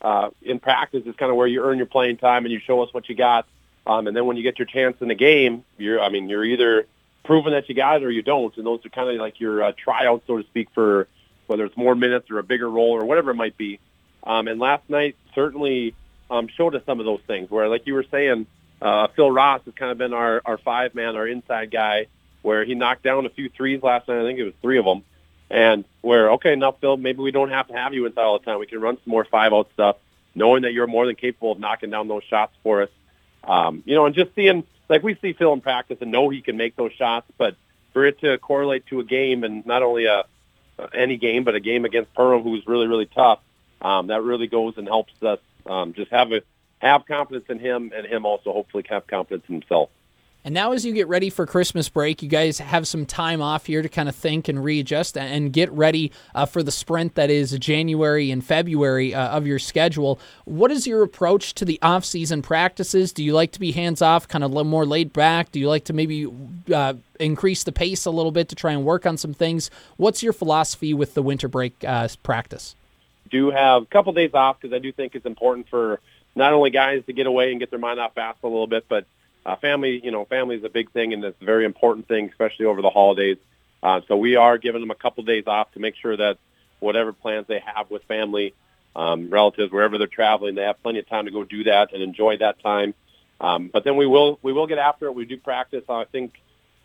uh, 0.01 0.29
in 0.41 0.59
practice 0.59 1.05
is 1.05 1.15
kind 1.15 1.29
of 1.29 1.37
where 1.37 1.47
you 1.47 1.63
earn 1.63 1.77
your 1.77 1.85
playing 1.85 2.17
time 2.17 2.45
and 2.45 2.51
you 2.51 2.59
show 2.59 2.81
us 2.81 2.93
what 2.93 3.07
you 3.07 3.15
got. 3.15 3.45
Um, 3.85 4.07
and 4.07 4.15
then 4.15 4.25
when 4.25 4.37
you 4.37 4.43
get 4.43 4.57
your 4.57 4.65
chance 4.65 4.97
in 5.01 5.07
the 5.07 5.15
game, 5.15 5.63
you're, 5.77 6.01
I 6.01 6.09
mean, 6.09 6.29
you're 6.29 6.43
either 6.43 6.87
proving 7.23 7.53
that 7.53 7.69
you 7.69 7.75
got 7.75 7.97
it 7.97 8.03
or 8.03 8.11
you 8.11 8.21
don't. 8.21 8.55
And 8.57 8.65
those 8.65 8.85
are 8.85 8.89
kind 8.89 9.09
of 9.09 9.15
like 9.17 9.39
your 9.39 9.63
uh, 9.63 9.71
tryouts, 9.77 10.25
so 10.27 10.37
to 10.37 10.43
speak, 10.43 10.69
for 10.73 11.07
whether 11.47 11.65
it's 11.65 11.77
more 11.77 11.95
minutes 11.95 12.29
or 12.31 12.39
a 12.39 12.43
bigger 12.43 12.69
role 12.69 12.91
or 12.91 13.05
whatever 13.05 13.31
it 13.31 13.35
might 13.35 13.57
be. 13.57 13.79
Um, 14.23 14.47
and 14.47 14.59
last 14.59 14.89
night 14.89 15.15
certainly 15.35 15.95
um, 16.29 16.47
showed 16.47 16.75
us 16.75 16.83
some 16.85 16.99
of 16.99 17.05
those 17.05 17.21
things 17.27 17.49
where, 17.49 17.67
like 17.67 17.85
you 17.85 17.93
were 17.93 18.05
saying, 18.09 18.47
uh, 18.81 19.07
Phil 19.15 19.31
Ross 19.31 19.61
has 19.65 19.73
kind 19.75 19.91
of 19.91 19.97
been 19.97 20.13
our, 20.13 20.41
our 20.45 20.57
five 20.57 20.95
man, 20.95 21.15
our 21.15 21.27
inside 21.27 21.71
guy, 21.71 22.07
where 22.41 22.65
he 22.65 22.75
knocked 22.75 23.03
down 23.03 23.25
a 23.25 23.29
few 23.29 23.49
threes 23.49 23.81
last 23.81 24.07
night. 24.07 24.19
I 24.19 24.23
think 24.23 24.39
it 24.39 24.43
was 24.43 24.53
three 24.61 24.77
of 24.77 24.85
them. 24.85 25.03
And 25.49 25.85
where, 26.01 26.31
okay, 26.33 26.55
now 26.55 26.71
Phil, 26.71 26.97
maybe 26.97 27.19
we 27.19 27.31
don't 27.31 27.51
have 27.51 27.67
to 27.67 27.73
have 27.73 27.93
you 27.93 28.05
inside 28.05 28.23
all 28.23 28.39
the 28.39 28.45
time. 28.45 28.59
We 28.59 28.65
can 28.65 28.81
run 28.81 28.97
some 29.03 29.11
more 29.11 29.25
five 29.25 29.53
out 29.53 29.69
stuff, 29.73 29.97
knowing 30.33 30.63
that 30.63 30.73
you're 30.73 30.87
more 30.87 31.05
than 31.05 31.15
capable 31.15 31.51
of 31.51 31.59
knocking 31.59 31.91
down 31.91 32.07
those 32.07 32.23
shots 32.23 32.53
for 32.63 32.83
us. 32.83 32.89
Um, 33.43 33.83
you 33.85 33.95
know, 33.95 34.05
and 34.05 34.15
just 34.15 34.33
seeing 34.35 34.63
like 34.93 35.01
we 35.01 35.15
see 35.15 35.33
Phil 35.33 35.51
in 35.53 35.61
practice 35.61 35.97
and 36.01 36.11
know 36.11 36.29
he 36.29 36.43
can 36.43 36.55
make 36.55 36.75
those 36.75 36.91
shots, 36.93 37.25
but 37.39 37.55
for 37.93 38.05
it 38.05 38.19
to 38.19 38.37
correlate 38.37 38.85
to 38.87 38.99
a 38.99 39.03
game 39.03 39.43
and 39.43 39.65
not 39.65 39.81
only 39.81 40.05
a 40.05 40.25
any 40.93 41.17
game, 41.17 41.43
but 41.43 41.55
a 41.55 41.59
game 41.59 41.83
against 41.83 42.13
Perham, 42.13 42.43
who's 42.43 42.67
really 42.67 42.85
really 42.85 43.07
tough, 43.07 43.39
um, 43.81 44.07
that 44.07 44.21
really 44.21 44.45
goes 44.45 44.77
and 44.77 44.87
helps 44.87 45.13
us 45.23 45.39
um, 45.65 45.93
just 45.93 46.11
have 46.11 46.31
a 46.31 46.43
have 46.77 47.07
confidence 47.07 47.45
in 47.49 47.57
him 47.57 47.91
and 47.95 48.05
him 48.05 48.23
also 48.23 48.53
hopefully 48.53 48.83
have 48.87 49.07
confidence 49.07 49.43
in 49.47 49.55
himself. 49.55 49.89
And 50.45 50.53
now, 50.53 50.73
as 50.73 50.85
you 50.85 50.91
get 50.91 51.07
ready 51.07 51.29
for 51.29 51.45
Christmas 51.45 51.87
break, 51.87 52.21
you 52.21 52.27
guys 52.27 52.59
have 52.59 52.85
some 52.85 53.05
time 53.05 53.41
off 53.41 53.65
here 53.65 53.81
to 53.81 53.87
kind 53.87 54.09
of 54.09 54.15
think 54.15 54.49
and 54.49 54.61
readjust 54.61 55.17
and 55.17 55.53
get 55.53 55.71
ready 55.71 56.11
uh, 56.35 56.45
for 56.45 56.61
the 56.61 56.71
sprint 56.71 57.15
that 57.15 57.29
is 57.29 57.57
January 57.59 58.29
and 58.29 58.43
February 58.43 59.15
uh, 59.15 59.29
of 59.29 59.47
your 59.47 59.57
schedule. 59.57 60.19
What 60.43 60.69
is 60.69 60.85
your 60.85 61.01
approach 61.01 61.53
to 61.55 61.65
the 61.65 61.79
off-season 61.81 62.41
practices? 62.41 63.13
Do 63.13 63.23
you 63.23 63.31
like 63.31 63.53
to 63.53 63.59
be 63.59 63.71
hands-off, 63.71 64.27
kind 64.27 64.43
of 64.43 64.51
more 64.65 64.85
laid 64.85 65.13
back? 65.13 65.49
Do 65.53 65.61
you 65.61 65.69
like 65.69 65.85
to 65.85 65.93
maybe 65.93 66.27
uh, 66.73 66.95
increase 67.21 67.63
the 67.63 67.71
pace 67.71 68.03
a 68.03 68.11
little 68.11 68.33
bit 68.33 68.49
to 68.49 68.55
try 68.55 68.73
and 68.73 68.83
work 68.83 69.05
on 69.05 69.15
some 69.15 69.33
things? 69.33 69.71
What's 69.95 70.21
your 70.21 70.33
philosophy 70.33 70.93
with 70.93 71.13
the 71.13 71.21
winter 71.21 71.47
break 71.47 71.81
uh, 71.87 72.09
practice? 72.21 72.75
Do 73.31 73.49
have 73.51 73.83
a 73.83 73.85
couple 73.85 74.11
days 74.11 74.33
off 74.33 74.59
because 74.59 74.75
I 74.75 74.79
do 74.79 74.91
think 74.91 75.15
it's 75.15 75.25
important 75.25 75.69
for 75.69 76.01
not 76.35 76.51
only 76.51 76.69
guys 76.69 77.05
to 77.05 77.13
get 77.13 77.27
away 77.27 77.51
and 77.51 77.61
get 77.61 77.69
their 77.69 77.79
mind 77.79 78.01
off 78.01 78.13
fast 78.13 78.39
a 78.43 78.47
little 78.47 78.67
bit, 78.67 78.85
but 78.89 79.05
uh, 79.45 79.55
family, 79.57 80.01
you 80.03 80.11
know, 80.11 80.25
family 80.25 80.55
is 80.55 80.63
a 80.63 80.69
big 80.69 80.91
thing 80.91 81.13
and 81.13 81.23
it's 81.23 81.41
a 81.41 81.45
very 81.45 81.65
important 81.65 82.07
thing, 82.07 82.29
especially 82.29 82.65
over 82.65 82.81
the 82.81 82.89
holidays. 82.89 83.37
Uh, 83.81 84.01
so 84.07 84.15
we 84.15 84.35
are 84.35 84.57
giving 84.57 84.81
them 84.81 84.91
a 84.91 84.95
couple 84.95 85.21
of 85.21 85.27
days 85.27 85.43
off 85.47 85.71
to 85.73 85.79
make 85.79 85.95
sure 85.95 86.15
that 86.15 86.37
whatever 86.79 87.11
plans 87.11 87.47
they 87.47 87.59
have 87.59 87.89
with 87.91 88.03
family, 88.03 88.53
um, 88.95 89.29
relatives, 89.29 89.71
wherever 89.71 89.97
they're 89.97 90.07
traveling, 90.07 90.55
they 90.55 90.63
have 90.63 90.81
plenty 90.81 90.99
of 90.99 91.09
time 91.09 91.25
to 91.25 91.31
go 91.31 91.43
do 91.43 91.65
that 91.65 91.93
and 91.93 92.01
enjoy 92.01 92.37
that 92.37 92.61
time. 92.61 92.93
Um, 93.41 93.69
but 93.73 93.83
then 93.83 93.97
we 93.97 94.05
will 94.05 94.39
we 94.41 94.53
will 94.53 94.67
get 94.67 94.77
after 94.77 95.07
it. 95.07 95.15
We 95.15 95.25
do 95.25 95.37
practice, 95.37 95.83
I 95.89 96.05
think, 96.05 96.41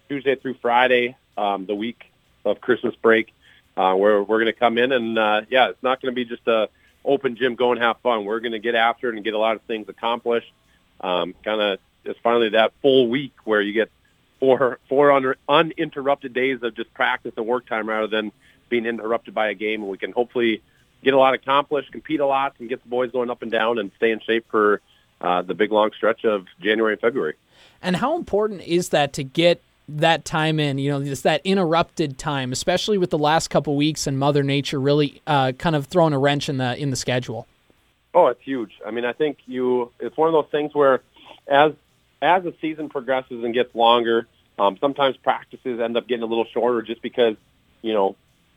Tuesday 0.09 0.35
through 0.35 0.55
Friday, 0.55 1.17
um, 1.37 1.67
the 1.67 1.75
week 1.75 2.11
of 2.45 2.61
Christmas 2.61 2.97
break, 2.97 3.33
uh, 3.77 3.95
where 3.95 4.21
we're 4.23 4.39
going 4.39 4.47
to 4.47 4.59
come 4.59 4.79
in 4.79 4.91
and 4.91 5.19
uh, 5.19 5.43
yeah, 5.51 5.69
it's 5.69 5.83
not 5.83 6.03
going 6.03 6.13
to 6.13 6.17
be 6.17 6.25
just 6.25 6.47
a 6.49 6.69
open 7.05 7.37
gym, 7.37 7.55
go 7.55 7.71
and 7.71 7.81
have 7.81 7.99
fun. 8.01 8.25
We're 8.25 8.41
going 8.41 8.53
to 8.53 8.59
get 8.59 8.75
after 8.75 9.11
it 9.11 9.15
and 9.15 9.25
get 9.25 9.35
a 9.35 9.39
lot 9.39 9.55
of 9.55 9.63
things 9.63 9.89
accomplished. 9.89 10.53
Um, 11.01 11.35
kind 11.45 11.61
of 11.61 11.79
it's 12.09 12.19
finally 12.21 12.51
that 12.51 12.73
full 12.83 13.09
week 13.09 13.35
where 13.45 13.61
you 13.61 13.73
get 13.73 13.91
four 14.41 14.79
four 14.89 15.13
under, 15.13 15.37
uninterrupted 15.49 16.33
days 16.33 16.63
of 16.63 16.75
just 16.75 16.93
practice 16.95 17.33
and 17.37 17.47
work 17.47 17.67
time 17.67 17.89
rather 17.89 18.07
than 18.07 18.33
being 18.69 18.87
interrupted 18.87 19.35
by 19.35 19.49
a 19.49 19.55
game. 19.55 19.83
And 19.83 19.91
we 19.91 19.99
can 19.99 20.13
hopefully 20.13 20.63
get 21.03 21.15
a 21.15 21.19
lot 21.19 21.35
accomplished, 21.35 21.93
compete 21.93 22.21
a 22.21 22.27
lot, 22.27 22.55
and 22.59 22.69
get 22.69 22.83
the 22.83 22.89
boys 22.89 23.11
going 23.11 23.31
up 23.31 23.43
and 23.43 23.51
down 23.51 23.79
and 23.79 23.91
stay 23.97 24.11
in 24.11 24.21
shape 24.21 24.47
for 24.51 24.81
uh, 25.21 25.43
the 25.43 25.55
big 25.55 25.73
long 25.73 25.91
stretch 25.97 26.25
of 26.25 26.47
January 26.61 26.95
and 26.95 27.01
February. 27.01 27.35
And 27.83 27.97
how 27.97 28.17
important 28.17 28.63
is 28.63 28.89
that 28.91 29.13
to 29.15 29.25
get 29.25 29.63
that 29.89 30.25
time 30.25 30.61
in? 30.61 30.79
You 30.79 30.91
know, 30.91 31.05
just 31.05 31.23
that 31.23 31.41
interrupted 31.45 32.19
time, 32.19 32.53
especially 32.53 32.99
with 32.99 33.11
the 33.11 33.19
last 33.19 33.49
couple 33.49 33.77
weeks 33.77 34.07
and 34.07 34.19
Mother 34.19 34.43
Nature 34.43 34.81
really 34.81 35.23
uh, 35.27 35.53
kind 35.53 35.77
of 35.77 35.87
throwing 35.87 36.13
a 36.13 36.19
wrench 36.19 36.49
in 36.49 36.59
the 36.59 36.77
in 36.77 36.91
the 36.91 36.97
schedule. 36.97 37.47
Oh, 38.15 38.27
it's 38.29 38.43
huge. 38.43 38.73
I 38.87 38.91
mean, 38.91 39.05
I 39.05 39.13
think 39.13 39.39
you. 39.47 39.93
It's 40.01 40.17
one 40.17 40.29
of 40.29 40.33
those 40.33 40.51
things 40.51 40.75
where, 40.75 41.03
as 41.47 41.73
as 42.21 42.43
the 42.43 42.55
season 42.61 42.89
progresses 42.89 43.45
and 43.45 43.55
gets 43.55 43.75
longer, 43.75 44.27
um, 44.59 44.77
sometimes 44.81 45.17
practices 45.17 45.81
end 45.81 45.97
up 45.97 46.09
getting 46.09 46.23
a 46.23 46.27
little 46.27 46.47
shorter 46.53 46.83
just 46.83 47.01
because, 47.01 47.37
you 47.83 47.93
know, 47.93 48.17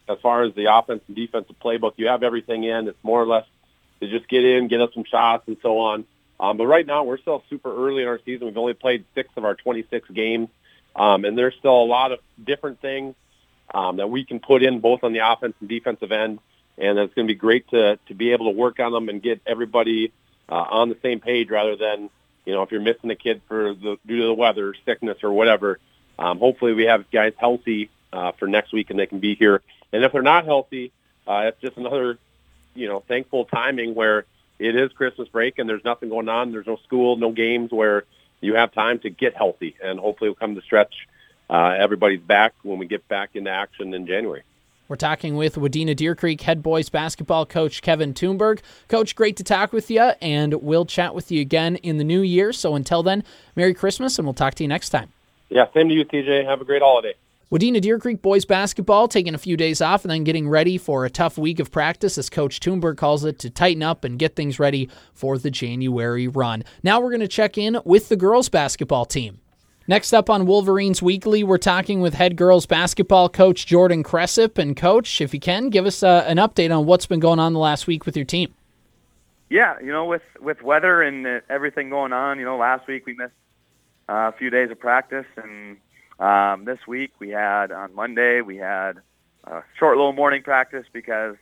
as 0.09 0.17
far 0.19 0.43
as 0.43 0.53
the 0.55 0.65
offense 0.75 1.01
and 1.07 1.15
defensive 1.15 1.55
playbook, 1.63 1.93
you 1.97 2.07
have 2.07 2.23
everything 2.23 2.63
in. 2.63 2.87
It's 2.87 3.03
more 3.03 3.21
or 3.21 3.27
less 3.27 3.45
to 3.99 4.09
just 4.09 4.27
get 4.27 4.43
in, 4.43 4.67
get 4.67 4.81
us 4.81 4.89
some 4.93 5.03
shots, 5.03 5.47
and 5.47 5.57
so 5.61 5.77
on. 5.79 6.05
Um, 6.39 6.57
but 6.57 6.65
right 6.65 6.85
now, 6.85 7.03
we're 7.03 7.19
still 7.19 7.43
super 7.49 7.73
early 7.73 8.01
in 8.01 8.07
our 8.07 8.19
season. 8.25 8.47
We've 8.47 8.57
only 8.57 8.73
played 8.73 9.05
six 9.13 9.29
of 9.37 9.45
our 9.45 9.53
26 9.53 10.09
games, 10.09 10.49
um, 10.95 11.23
and 11.23 11.37
there's 11.37 11.53
still 11.59 11.83
a 11.83 11.85
lot 11.85 12.11
of 12.11 12.19
different 12.43 12.81
things 12.81 13.15
um, 13.73 13.97
that 13.97 14.09
we 14.09 14.25
can 14.25 14.39
put 14.39 14.63
in 14.63 14.79
both 14.79 15.03
on 15.03 15.13
the 15.13 15.19
offense 15.19 15.53
and 15.59 15.69
defensive 15.69 16.11
end. 16.11 16.39
And 16.79 16.97
it's 16.97 17.13
going 17.13 17.27
to 17.27 17.33
be 17.33 17.37
great 17.37 17.69
to 17.69 17.99
to 18.07 18.15
be 18.15 18.31
able 18.31 18.51
to 18.51 18.57
work 18.57 18.79
on 18.79 18.91
them 18.91 19.07
and 19.07 19.21
get 19.21 19.41
everybody 19.45 20.11
uh, 20.49 20.55
on 20.55 20.89
the 20.89 20.97
same 21.03 21.19
page 21.19 21.49
rather 21.49 21.75
than 21.75 22.09
you 22.45 22.53
know, 22.53 22.63
if 22.63 22.71
you're 22.71 22.81
missing 22.81 23.09
a 23.11 23.15
kid 23.15 23.41
for 23.47 23.73
the 23.73 23.97
due 24.05 24.17
to 24.17 24.25
the 24.25 24.33
weather, 24.33 24.73
sickness, 24.85 25.17
or 25.23 25.31
whatever, 25.31 25.79
um, 26.17 26.39
hopefully 26.39 26.73
we 26.73 26.83
have 26.83 27.09
guys 27.11 27.33
healthy 27.37 27.89
uh, 28.13 28.31
for 28.33 28.47
next 28.47 28.73
week 28.73 28.89
and 28.89 28.99
they 28.99 29.05
can 29.05 29.19
be 29.19 29.35
here. 29.35 29.61
And 29.93 30.03
if 30.03 30.11
they're 30.11 30.21
not 30.21 30.45
healthy, 30.45 30.91
uh, 31.27 31.43
it's 31.45 31.61
just 31.61 31.77
another, 31.77 32.17
you 32.75 32.87
know, 32.87 33.01
thankful 33.07 33.45
timing 33.45 33.95
where 33.95 34.25
it 34.59 34.75
is 34.75 34.91
Christmas 34.93 35.27
break 35.27 35.59
and 35.59 35.69
there's 35.69 35.83
nothing 35.83 36.09
going 36.09 36.29
on. 36.29 36.51
There's 36.51 36.67
no 36.67 36.77
school, 36.77 37.15
no 37.17 37.31
games 37.31 37.71
where 37.71 38.05
you 38.41 38.55
have 38.55 38.71
time 38.73 38.99
to 38.99 39.09
get 39.09 39.35
healthy. 39.35 39.75
And 39.83 39.99
hopefully 39.99 40.29
we'll 40.29 40.35
come 40.35 40.55
to 40.55 40.61
stretch. 40.61 41.07
Uh, 41.49 41.75
everybody's 41.77 42.21
back 42.21 42.53
when 42.63 42.79
we 42.79 42.85
get 42.85 43.07
back 43.07 43.31
into 43.35 43.51
action 43.51 43.93
in 43.93 44.07
January. 44.07 44.43
We're 44.91 44.97
talking 44.97 45.37
with 45.37 45.55
Wadena 45.55 45.95
Deer 45.95 46.15
Creek 46.15 46.41
head 46.41 46.61
boys 46.61 46.89
basketball 46.89 47.45
coach 47.45 47.81
Kevin 47.81 48.13
Tumberg. 48.13 48.59
Coach, 48.89 49.15
great 49.15 49.37
to 49.37 49.43
talk 49.45 49.71
with 49.71 49.89
you, 49.89 50.01
and 50.21 50.55
we'll 50.55 50.83
chat 50.85 51.15
with 51.15 51.31
you 51.31 51.39
again 51.39 51.77
in 51.77 51.97
the 51.97 52.03
new 52.03 52.19
year. 52.19 52.51
So 52.51 52.75
until 52.75 53.01
then, 53.01 53.23
Merry 53.55 53.73
Christmas, 53.73 54.19
and 54.19 54.25
we'll 54.25 54.33
talk 54.33 54.55
to 54.55 54.65
you 54.65 54.67
next 54.67 54.89
time. 54.89 55.13
Yeah, 55.47 55.67
same 55.73 55.87
to 55.87 55.95
you, 55.95 56.03
CJ. 56.03 56.45
Have 56.45 56.59
a 56.59 56.65
great 56.65 56.81
holiday. 56.81 57.13
Wadena 57.53 57.79
Deer 57.79 57.99
Creek 57.99 58.21
boys 58.21 58.43
basketball 58.43 59.07
taking 59.07 59.33
a 59.33 59.37
few 59.37 59.55
days 59.55 59.79
off 59.79 60.03
and 60.03 60.11
then 60.11 60.25
getting 60.25 60.49
ready 60.49 60.77
for 60.77 61.05
a 61.05 61.09
tough 61.09 61.37
week 61.37 61.59
of 61.61 61.71
practice, 61.71 62.17
as 62.17 62.29
Coach 62.29 62.59
Tumberg 62.59 62.97
calls 62.97 63.23
it, 63.23 63.39
to 63.39 63.49
tighten 63.49 63.83
up 63.83 64.03
and 64.03 64.19
get 64.19 64.35
things 64.35 64.59
ready 64.59 64.89
for 65.13 65.37
the 65.37 65.51
January 65.51 66.27
run. 66.27 66.65
Now 66.83 66.99
we're 66.99 67.11
going 67.11 67.21
to 67.21 67.29
check 67.29 67.57
in 67.57 67.79
with 67.85 68.09
the 68.09 68.17
girls 68.17 68.49
basketball 68.49 69.05
team. 69.05 69.40
Next 69.87 70.13
up 70.13 70.29
on 70.29 70.45
Wolverines 70.45 71.01
Weekly, 71.01 71.43
we're 71.43 71.57
talking 71.57 72.01
with 72.01 72.13
head 72.13 72.35
girls 72.35 72.67
basketball 72.67 73.29
coach 73.29 73.65
Jordan 73.65 74.03
Cresap. 74.03 74.59
And, 74.59 74.77
coach, 74.77 75.21
if 75.21 75.33
you 75.33 75.39
can, 75.39 75.69
give 75.69 75.87
us 75.87 76.03
uh, 76.03 76.23
an 76.27 76.37
update 76.37 76.75
on 76.75 76.85
what's 76.85 77.07
been 77.07 77.19
going 77.19 77.39
on 77.39 77.53
the 77.53 77.59
last 77.59 77.87
week 77.87 78.05
with 78.05 78.15
your 78.15 78.25
team. 78.25 78.53
Yeah, 79.49 79.79
you 79.79 79.91
know, 79.91 80.05
with 80.05 80.21
with 80.39 80.61
weather 80.61 81.01
and 81.01 81.41
everything 81.49 81.89
going 81.89 82.13
on, 82.13 82.39
you 82.39 82.45
know, 82.45 82.57
last 82.57 82.87
week 82.87 83.05
we 83.05 83.15
missed 83.15 83.33
uh, 84.07 84.31
a 84.33 84.35
few 84.37 84.49
days 84.49 84.71
of 84.71 84.79
practice, 84.79 85.25
and 85.35 85.75
um, 86.19 86.63
this 86.63 86.79
week 86.87 87.11
we 87.19 87.29
had 87.29 87.71
on 87.73 87.93
Monday 87.93 88.39
we 88.39 88.55
had 88.55 88.93
a 89.43 89.61
short 89.77 89.97
little 89.97 90.13
morning 90.13 90.41
practice 90.41 90.85
because 90.93 91.35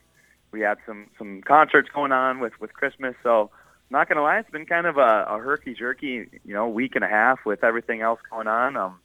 we 0.50 0.60
had 0.60 0.78
some 0.86 1.06
some 1.18 1.42
concerts 1.42 1.88
going 1.94 2.10
on 2.10 2.40
with 2.40 2.58
with 2.60 2.72
Christmas. 2.72 3.14
So 3.22 3.50
not 3.90 4.08
gonna 4.08 4.22
lie, 4.22 4.38
it's 4.38 4.50
been 4.50 4.66
kind 4.66 4.86
of 4.86 4.96
a, 4.98 5.26
a 5.28 5.38
herky 5.38 5.74
jerky, 5.74 6.28
you 6.44 6.54
know, 6.54 6.68
week 6.68 6.94
and 6.94 7.04
a 7.04 7.08
half 7.08 7.44
with 7.44 7.64
everything 7.64 8.00
else 8.00 8.20
going 8.30 8.46
on. 8.46 8.76
Um, 8.76 9.00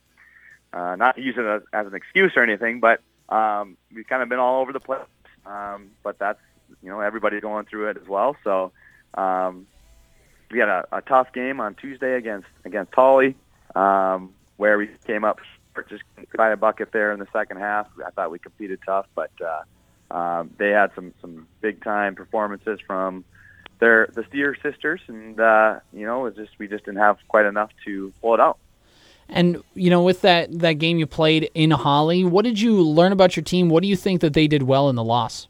uh, 0.71 0.95
not 0.95 1.17
use 1.17 1.35
it 1.37 1.45
as, 1.45 1.61
as 1.73 1.87
an 1.87 1.95
excuse 1.95 2.33
or 2.35 2.43
anything, 2.43 2.79
but 2.79 3.01
um, 3.29 3.77
we've 3.93 4.07
kind 4.07 4.21
of 4.21 4.29
been 4.29 4.39
all 4.39 4.61
over 4.61 4.73
the 4.73 4.79
place. 4.79 4.99
Um, 5.45 5.91
but 6.03 6.19
that's 6.19 6.39
you 6.83 6.89
know 6.89 6.99
everybody 6.99 7.39
going 7.39 7.65
through 7.65 7.89
it 7.89 7.97
as 7.97 8.07
well. 8.07 8.35
So 8.43 8.71
um, 9.13 9.67
we 10.51 10.59
had 10.59 10.69
a, 10.69 10.87
a 10.91 11.01
tough 11.01 11.33
game 11.33 11.59
on 11.59 11.75
Tuesday 11.75 12.15
against 12.15 12.47
against 12.63 12.91
Tully, 12.91 13.35
um, 13.75 14.33
where 14.57 14.77
we 14.77 14.89
came 15.05 15.23
up 15.23 15.39
just 15.89 16.03
by 16.35 16.51
a 16.51 16.57
bucket 16.57 16.91
there 16.91 17.11
in 17.11 17.19
the 17.19 17.27
second 17.33 17.57
half. 17.57 17.87
I 18.05 18.11
thought 18.11 18.31
we 18.31 18.39
competed 18.39 18.79
tough, 18.85 19.07
but 19.15 19.31
uh, 19.41 20.15
um, 20.15 20.51
they 20.57 20.69
had 20.69 20.91
some 20.95 21.13
some 21.21 21.47
big 21.61 21.83
time 21.83 22.15
performances 22.15 22.79
from 22.85 23.23
their 23.79 24.07
the 24.13 24.23
Steer 24.29 24.55
sisters, 24.61 25.01
and 25.07 25.39
uh, 25.39 25.79
you 25.93 26.05
know, 26.05 26.25
it 26.25 26.35
just 26.35 26.51
we 26.59 26.67
just 26.67 26.85
didn't 26.85 26.99
have 26.99 27.17
quite 27.27 27.45
enough 27.45 27.71
to 27.85 28.13
pull 28.21 28.33
it 28.33 28.39
out. 28.39 28.57
And 29.27 29.63
you 29.73 29.89
know, 29.89 30.03
with 30.03 30.21
that 30.21 30.59
that 30.59 30.73
game 30.73 30.97
you 30.97 31.07
played 31.07 31.49
in 31.53 31.71
Hawley, 31.71 32.23
what 32.23 32.43
did 32.45 32.59
you 32.59 32.81
learn 32.81 33.11
about 33.11 33.35
your 33.35 33.43
team? 33.43 33.69
What 33.69 33.81
do 33.81 33.89
you 33.89 33.95
think 33.95 34.21
that 34.21 34.33
they 34.33 34.47
did 34.47 34.63
well 34.63 34.89
in 34.89 34.95
the 34.95 35.03
loss? 35.03 35.47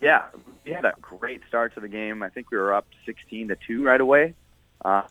Yeah, 0.00 0.22
we 0.64 0.72
had 0.72 0.84
a 0.84 0.94
great 1.00 1.42
start 1.46 1.74
to 1.74 1.80
the 1.80 1.88
game. 1.88 2.22
I 2.22 2.28
think 2.30 2.50
we 2.50 2.56
were 2.56 2.74
up 2.74 2.86
16 3.06 3.48
to 3.48 3.56
two 3.66 3.84
right 3.84 4.00
away. 4.00 4.34
Uh, 4.84 5.02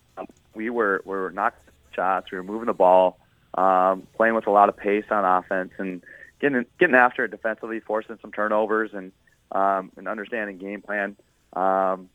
we 0.53 0.69
were 0.69 1.01
we 1.05 1.11
were 1.11 1.31
knocking 1.31 1.59
shots. 1.93 2.31
We 2.31 2.37
were 2.37 2.43
moving 2.43 2.67
the 2.67 2.73
ball, 2.73 3.17
um, 3.53 4.07
playing 4.15 4.35
with 4.35 4.47
a 4.47 4.51
lot 4.51 4.69
of 4.69 4.77
pace 4.77 5.05
on 5.09 5.23
offense, 5.23 5.71
and 5.77 6.03
getting 6.39 6.65
getting 6.79 6.95
after 6.95 7.23
it 7.25 7.31
defensively, 7.31 7.79
forcing 7.79 8.17
some 8.21 8.31
turnovers, 8.31 8.91
and 8.93 9.11
um, 9.51 9.91
and 9.97 10.07
understanding 10.07 10.57
game 10.57 10.81
plan. 10.81 11.15
Um, 11.55 12.09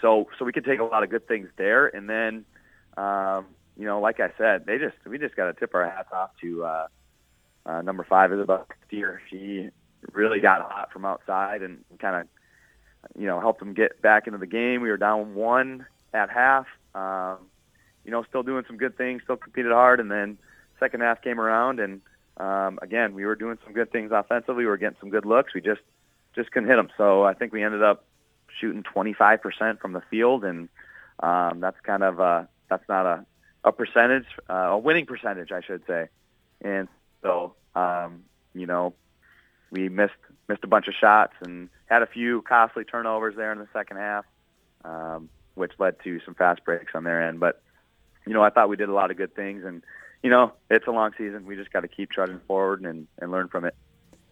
so 0.00 0.28
so 0.38 0.44
we 0.44 0.52
could 0.52 0.64
take 0.64 0.80
a 0.80 0.84
lot 0.84 1.02
of 1.02 1.10
good 1.10 1.26
things 1.28 1.48
there, 1.56 1.86
and 1.86 2.08
then 2.08 2.44
um, 2.96 3.46
you 3.76 3.86
know, 3.86 4.00
like 4.00 4.20
I 4.20 4.30
said, 4.36 4.66
they 4.66 4.78
just 4.78 4.96
we 5.06 5.18
just 5.18 5.36
got 5.36 5.46
to 5.46 5.52
tip 5.52 5.74
our 5.74 5.84
hats 5.84 6.08
off 6.12 6.30
to 6.40 6.64
uh, 6.64 6.86
uh, 7.66 7.82
number 7.82 8.04
five 8.04 8.32
Isabel 8.32 8.66
Steer. 8.86 9.20
She 9.30 9.68
really 10.12 10.40
got 10.40 10.62
hot 10.62 10.92
from 10.92 11.04
outside 11.04 11.62
and 11.62 11.84
kind 11.98 12.16
of 12.16 12.28
you 13.18 13.26
know 13.26 13.40
helped 13.40 13.60
them 13.60 13.74
get 13.74 14.00
back 14.02 14.26
into 14.26 14.38
the 14.38 14.46
game. 14.46 14.82
We 14.82 14.90
were 14.90 14.96
down 14.96 15.34
one 15.34 15.86
at 16.12 16.30
half. 16.30 16.66
Um, 16.94 17.38
you 18.04 18.10
know, 18.10 18.24
still 18.24 18.42
doing 18.42 18.64
some 18.66 18.76
good 18.76 18.96
things, 18.96 19.22
still 19.22 19.36
competed 19.36 19.72
hard, 19.72 20.00
and 20.00 20.10
then 20.10 20.38
second 20.78 21.02
half 21.02 21.22
came 21.22 21.38
around, 21.38 21.78
and 21.78 22.00
um, 22.38 22.78
again, 22.82 23.14
we 23.14 23.26
were 23.26 23.36
doing 23.36 23.58
some 23.64 23.74
good 23.74 23.92
things 23.92 24.10
offensively. 24.12 24.64
We 24.64 24.66
were 24.66 24.78
getting 24.78 24.96
some 24.98 25.10
good 25.10 25.26
looks. 25.26 25.54
We 25.54 25.60
just 25.60 25.82
just 26.34 26.50
couldn't 26.50 26.68
hit 26.68 26.76
them. 26.76 26.88
So 26.96 27.24
I 27.24 27.34
think 27.34 27.52
we 27.52 27.62
ended 27.62 27.82
up 27.82 28.04
shooting 28.60 28.82
25% 28.82 29.80
from 29.80 29.92
the 29.92 30.02
field, 30.10 30.44
and 30.44 30.68
um, 31.20 31.60
that's 31.60 31.80
kind 31.80 32.02
of 32.02 32.20
uh, 32.20 32.44
that's 32.68 32.88
not 32.88 33.06
a 33.06 33.26
a 33.64 33.72
percentage, 33.72 34.26
uh, 34.48 34.70
a 34.70 34.78
winning 34.78 35.06
percentage, 35.06 35.52
I 35.52 35.60
should 35.60 35.82
say. 35.86 36.08
And 36.62 36.88
so, 37.22 37.54
um, 37.74 38.24
you 38.54 38.66
know, 38.66 38.94
we 39.70 39.88
missed 39.88 40.14
missed 40.48 40.64
a 40.64 40.66
bunch 40.68 40.88
of 40.88 40.94
shots 40.94 41.34
and 41.42 41.68
had 41.86 42.02
a 42.02 42.06
few 42.06 42.42
costly 42.42 42.84
turnovers 42.84 43.36
there 43.36 43.52
in 43.52 43.58
the 43.58 43.68
second 43.72 43.98
half, 43.98 44.24
um, 44.84 45.28
which 45.54 45.72
led 45.78 46.02
to 46.04 46.20
some 46.24 46.34
fast 46.34 46.64
breaks 46.64 46.92
on 46.94 47.04
their 47.04 47.28
end. 47.28 47.40
But 47.40 47.62
you 48.26 48.32
know, 48.32 48.42
I 48.42 48.50
thought 48.50 48.68
we 48.68 48.76
did 48.76 48.88
a 48.88 48.94
lot 48.94 49.10
of 49.10 49.16
good 49.16 49.34
things, 49.34 49.64
and 49.64 49.82
you 50.22 50.30
know, 50.30 50.52
it's 50.70 50.86
a 50.86 50.90
long 50.90 51.12
season. 51.16 51.46
We 51.46 51.56
just 51.56 51.72
got 51.72 51.80
to 51.80 51.88
keep 51.88 52.10
trudging 52.10 52.40
forward 52.46 52.82
and, 52.82 53.06
and 53.18 53.30
learn 53.30 53.48
from 53.48 53.64
it 53.64 53.74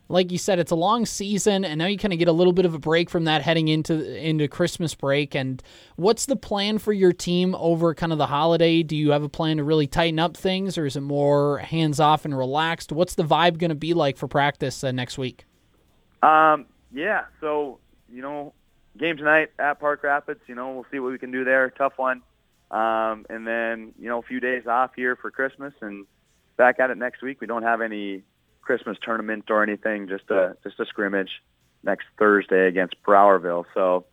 like 0.08 0.32
you 0.32 0.38
said, 0.38 0.58
it's 0.58 0.70
a 0.70 0.76
long 0.76 1.04
season, 1.04 1.64
and 1.64 1.78
now 1.78 1.86
you 1.86 1.98
kind 1.98 2.12
of 2.12 2.18
get 2.18 2.28
a 2.28 2.32
little 2.32 2.54
bit 2.54 2.64
of 2.64 2.72
a 2.74 2.78
break 2.78 3.10
from 3.10 3.24
that 3.24 3.42
heading 3.42 3.68
into 3.68 4.16
into 4.16 4.48
Christmas 4.48 4.94
break. 4.94 5.34
And 5.34 5.62
what's 5.96 6.26
the 6.26 6.36
plan 6.36 6.78
for 6.78 6.92
your 6.92 7.12
team 7.12 7.54
over 7.56 7.94
kind 7.94 8.12
of 8.12 8.18
the 8.18 8.26
holiday? 8.26 8.82
Do 8.82 8.96
you 8.96 9.10
have 9.10 9.22
a 9.22 9.28
plan 9.28 9.58
to 9.58 9.64
really 9.64 9.86
tighten 9.86 10.18
up 10.18 10.36
things, 10.36 10.78
or 10.78 10.86
is 10.86 10.96
it 10.96 11.02
more 11.02 11.58
hands 11.58 12.00
off 12.00 12.24
and 12.24 12.36
relaxed? 12.36 12.90
What's 12.90 13.14
the 13.14 13.24
vibe 13.24 13.58
going 13.58 13.68
to 13.68 13.74
be 13.74 13.92
like 13.92 14.16
for 14.16 14.28
practice 14.28 14.82
uh, 14.82 14.92
next 14.92 15.18
week? 15.18 15.44
Um, 16.22 16.66
yeah, 16.92 17.24
so 17.40 17.78
you 18.10 18.22
know, 18.22 18.54
game 18.96 19.18
tonight 19.18 19.50
at 19.58 19.78
Park 19.78 20.02
Rapids. 20.02 20.40
You 20.46 20.54
know, 20.54 20.72
we'll 20.72 20.86
see 20.90 21.00
what 21.00 21.12
we 21.12 21.18
can 21.18 21.30
do 21.30 21.44
there. 21.44 21.68
Tough 21.68 21.98
one, 21.98 22.22
um, 22.70 23.26
and 23.28 23.46
then 23.46 23.92
you 23.98 24.08
know, 24.08 24.20
a 24.20 24.22
few 24.22 24.40
days 24.40 24.66
off 24.66 24.92
here 24.96 25.16
for 25.16 25.30
Christmas, 25.30 25.74
and 25.82 26.06
back 26.56 26.80
at 26.80 26.90
it 26.90 26.96
next 26.96 27.20
week. 27.20 27.42
We 27.42 27.46
don't 27.46 27.62
have 27.62 27.82
any 27.82 28.22
Christmas 28.68 28.98
tournament 29.00 29.46
or 29.48 29.62
anything, 29.62 30.08
just 30.08 30.30
a 30.30 30.54
just 30.62 30.78
a 30.78 30.84
scrimmage 30.84 31.42
next 31.82 32.04
Thursday 32.18 32.68
against 32.68 33.02
Browerville. 33.02 33.64
So, 33.72 34.04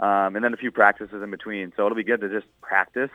um, 0.00 0.36
and 0.36 0.44
then 0.44 0.52
a 0.52 0.58
few 0.58 0.70
practices 0.70 1.22
in 1.22 1.30
between. 1.30 1.72
So 1.74 1.86
it'll 1.86 1.96
be 1.96 2.04
good 2.04 2.20
to 2.20 2.28
just 2.28 2.44
practice. 2.60 3.08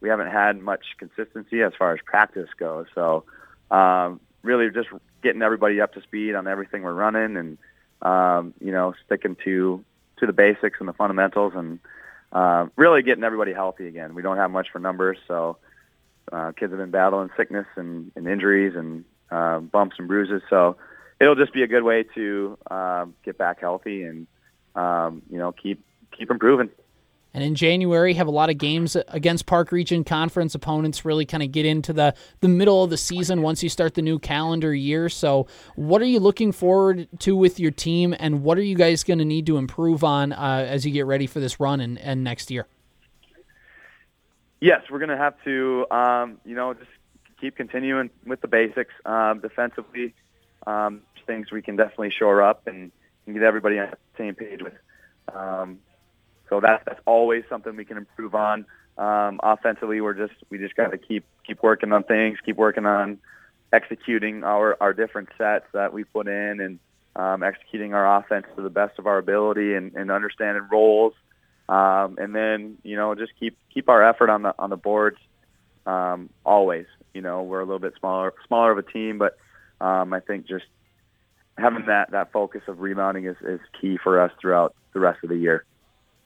We 0.00 0.08
haven't 0.08 0.30
had 0.30 0.58
much 0.58 0.96
consistency 0.98 1.62
as 1.62 1.74
far 1.78 1.92
as 1.92 1.98
practice 2.02 2.48
goes. 2.58 2.86
So, 2.94 3.24
um, 3.70 4.18
really 4.42 4.70
just 4.70 4.88
getting 5.22 5.42
everybody 5.42 5.78
up 5.78 5.92
to 5.92 6.00
speed 6.00 6.34
on 6.34 6.46
everything 6.48 6.84
we're 6.84 6.94
running, 6.94 7.36
and 7.36 7.58
um, 8.00 8.54
you 8.62 8.72
know, 8.72 8.94
sticking 9.04 9.36
to 9.44 9.84
to 10.20 10.26
the 10.26 10.32
basics 10.32 10.80
and 10.80 10.88
the 10.88 10.94
fundamentals, 10.94 11.52
and 11.54 11.80
uh, 12.32 12.66
really 12.76 13.02
getting 13.02 13.24
everybody 13.24 13.52
healthy 13.52 13.88
again. 13.88 14.14
We 14.14 14.22
don't 14.22 14.38
have 14.38 14.50
much 14.50 14.70
for 14.72 14.78
numbers, 14.78 15.18
so. 15.28 15.58
Uh, 16.32 16.52
kids 16.52 16.70
have 16.70 16.78
been 16.78 16.92
battling 16.92 17.28
sickness 17.36 17.66
and, 17.74 18.12
and 18.14 18.28
injuries 18.28 18.76
and 18.76 19.04
uh, 19.30 19.60
bumps 19.60 19.96
and 19.98 20.08
bruises. 20.08 20.42
So 20.50 20.76
it'll 21.20 21.34
just 21.34 21.52
be 21.52 21.62
a 21.62 21.66
good 21.66 21.82
way 21.82 22.04
to 22.14 22.58
um, 22.70 23.14
get 23.24 23.38
back 23.38 23.60
healthy 23.60 24.02
and 24.02 24.26
um, 24.74 25.22
you 25.30 25.38
know 25.38 25.52
keep 25.52 25.84
keep 26.16 26.30
improving. 26.30 26.70
And 27.32 27.44
in 27.44 27.54
January, 27.54 28.14
have 28.14 28.26
a 28.26 28.32
lot 28.32 28.50
of 28.50 28.58
games 28.58 28.96
against 29.06 29.46
Park 29.46 29.70
Region 29.70 30.02
Conference 30.02 30.56
opponents. 30.56 31.04
Really, 31.04 31.24
kind 31.24 31.44
of 31.44 31.52
get 31.52 31.64
into 31.64 31.92
the 31.92 32.14
the 32.40 32.48
middle 32.48 32.82
of 32.82 32.90
the 32.90 32.96
season 32.96 33.42
once 33.42 33.62
you 33.62 33.68
start 33.68 33.94
the 33.94 34.02
new 34.02 34.18
calendar 34.18 34.74
year. 34.74 35.08
So, 35.08 35.46
what 35.76 36.02
are 36.02 36.06
you 36.06 36.18
looking 36.18 36.50
forward 36.50 37.06
to 37.20 37.36
with 37.36 37.60
your 37.60 37.70
team, 37.70 38.16
and 38.18 38.42
what 38.42 38.58
are 38.58 38.62
you 38.62 38.74
guys 38.74 39.04
going 39.04 39.20
to 39.20 39.24
need 39.24 39.46
to 39.46 39.58
improve 39.58 40.02
on 40.02 40.32
uh, 40.32 40.66
as 40.68 40.84
you 40.84 40.90
get 40.92 41.06
ready 41.06 41.26
for 41.26 41.38
this 41.38 41.60
run 41.60 41.80
and, 41.80 41.98
and 42.00 42.24
next 42.24 42.50
year? 42.50 42.66
Yes, 44.60 44.82
we're 44.90 44.98
going 44.98 45.10
to 45.10 45.16
have 45.16 45.34
to, 45.44 45.86
um, 45.90 46.38
you 46.44 46.54
know, 46.54 46.74
just 46.74 46.90
keep 47.40 47.56
continuing 47.56 48.10
with 48.26 48.40
the 48.40 48.48
basics 48.48 48.92
um, 49.04 49.40
defensively. 49.40 50.14
Um, 50.66 51.02
things 51.26 51.50
we 51.50 51.62
can 51.62 51.76
definitely 51.76 52.10
shore 52.10 52.42
up 52.42 52.66
and, 52.66 52.90
and 53.26 53.34
get 53.34 53.42
everybody 53.42 53.78
on 53.78 53.90
the 53.90 53.96
same 54.18 54.34
page 54.34 54.62
with. 54.62 54.74
Um, 55.34 55.78
so 56.48 56.60
that's 56.60 56.84
that's 56.84 57.00
always 57.06 57.44
something 57.48 57.76
we 57.76 57.84
can 57.84 57.96
improve 57.96 58.34
on. 58.34 58.66
Um, 58.98 59.40
offensively, 59.42 60.00
we're 60.00 60.14
just 60.14 60.34
we 60.50 60.58
just 60.58 60.74
got 60.74 60.90
to 60.90 60.98
keep 60.98 61.24
keep 61.46 61.62
working 61.62 61.92
on 61.92 62.02
things, 62.02 62.38
keep 62.44 62.56
working 62.56 62.84
on 62.86 63.18
executing 63.72 64.42
our 64.44 64.76
our 64.80 64.92
different 64.92 65.28
sets 65.38 65.66
that 65.72 65.92
we 65.92 66.04
put 66.04 66.26
in, 66.26 66.60
and 66.60 66.78
um, 67.16 67.42
executing 67.42 67.94
our 67.94 68.18
offense 68.18 68.46
to 68.56 68.62
the 68.62 68.70
best 68.70 68.98
of 68.98 69.06
our 69.06 69.18
ability, 69.18 69.74
and, 69.74 69.94
and 69.94 70.10
understanding 70.10 70.66
roles. 70.70 71.14
Um, 71.68 72.16
and 72.18 72.34
then 72.34 72.78
you 72.82 72.96
know 72.96 73.14
just 73.14 73.32
keep 73.38 73.56
keep 73.72 73.88
our 73.88 74.02
effort 74.02 74.28
on 74.28 74.42
the 74.42 74.54
on 74.58 74.70
the 74.70 74.76
boards 74.76 75.18
um, 75.86 76.30
always. 76.44 76.86
You 77.14 77.22
know, 77.22 77.42
we're 77.42 77.60
a 77.60 77.64
little 77.64 77.80
bit 77.80 77.94
smaller 77.98 78.32
smaller 78.46 78.72
of 78.72 78.78
a 78.78 78.82
team, 78.82 79.18
but 79.18 79.36
um, 79.80 80.12
I 80.12 80.20
think 80.20 80.46
just 80.46 80.66
having 81.58 81.86
that 81.86 82.12
that 82.12 82.32
focus 82.32 82.62
of 82.68 82.80
rebounding 82.80 83.26
is, 83.26 83.36
is 83.42 83.60
key 83.80 83.98
for 84.02 84.20
us 84.20 84.32
throughout 84.40 84.74
the 84.92 85.00
rest 85.00 85.18
of 85.22 85.30
the 85.30 85.36
year. 85.36 85.64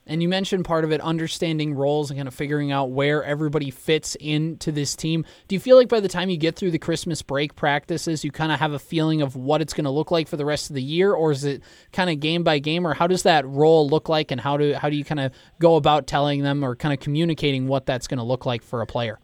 And 0.07 0.23
you 0.23 0.29
mentioned 0.29 0.67
part 0.67 0.85
of 0.85 0.93
it 0.93 1.01
understanding 1.01 1.75
roles 1.75 2.11
and 2.11 2.19
kind 2.19 2.29
of 2.29 2.35
figuring 2.35 2.71
out 2.71 2.90
where 2.90 3.25
everybody 3.25 3.71
fits 3.71 4.17
into 4.17 4.71
this 4.71 4.95
team. 4.95 5.25
Do 5.49 5.55
you 5.55 5.61
feel 5.61 5.79
like 5.79 5.88
by 5.88 6.01
the 6.01 6.09
time 6.09 6.29
you 6.29 6.37
get 6.37 6.57
through 6.57 6.73
the 6.73 6.79
Christmas 6.79 7.23
break 7.23 7.57
practices, 7.57 8.23
you 8.23 8.31
kind 8.31 8.53
of 8.53 8.59
have 8.59 8.73
a 8.73 8.79
feeling 8.79 9.23
of 9.23 9.35
what 9.35 9.62
it's 9.62 9.73
going 9.73 9.85
to 9.85 9.90
look 9.90 10.11
like 10.11 10.29
for 10.29 10.37
the 10.37 10.45
rest 10.45 10.69
of 10.69 10.75
the 10.75 10.83
year, 10.83 11.12
or 11.14 11.33
is 11.33 11.45
it 11.45 11.62
kind 11.93 12.11
of 12.11 12.21
game 12.21 12.45
by 12.45 12.59
game, 12.59 12.87
or 12.87 12.93
how 12.93 13.07
does 13.07 13.23
that 13.23 13.47
role 13.47 13.88
look 13.88 14.11
like, 14.11 14.31
and 14.31 14.40
how 14.40 14.59
do 14.59 14.75
how 14.75 14.90
do 14.90 14.97
you 14.97 15.05
kind 15.05 15.21
of 15.21 15.33
go 15.59 15.77
about 15.77 16.07
telling 16.07 16.43
them 16.43 16.62
or 16.62 16.77
kind 16.77 16.93
of 16.93 17.01
communicating 17.01 17.67
what 17.67 17.87
that's 17.87 18.07
going 18.07 18.19
to 18.19 18.25
look 18.25 18.45
like 18.45 18.62
for 18.62 18.83
a 18.83 18.87
player? 18.87 19.19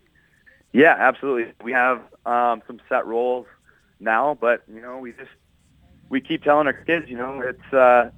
Yeah, 0.72 0.94
absolutely. 0.96 1.52
We 1.62 1.72
have 1.72 2.02
um, 2.24 2.62
some 2.66 2.80
set 2.88 3.06
roles 3.06 3.46
now, 3.98 4.36
but 4.40 4.62
you 4.72 4.80
know, 4.80 4.98
we 4.98 5.12
just 5.12 5.30
we 6.08 6.20
keep 6.20 6.42
telling 6.44 6.66
our 6.66 6.72
kids, 6.72 7.08
you 7.08 7.16
know, 7.16 7.40
it's 7.40 7.72
uh, 7.72 8.10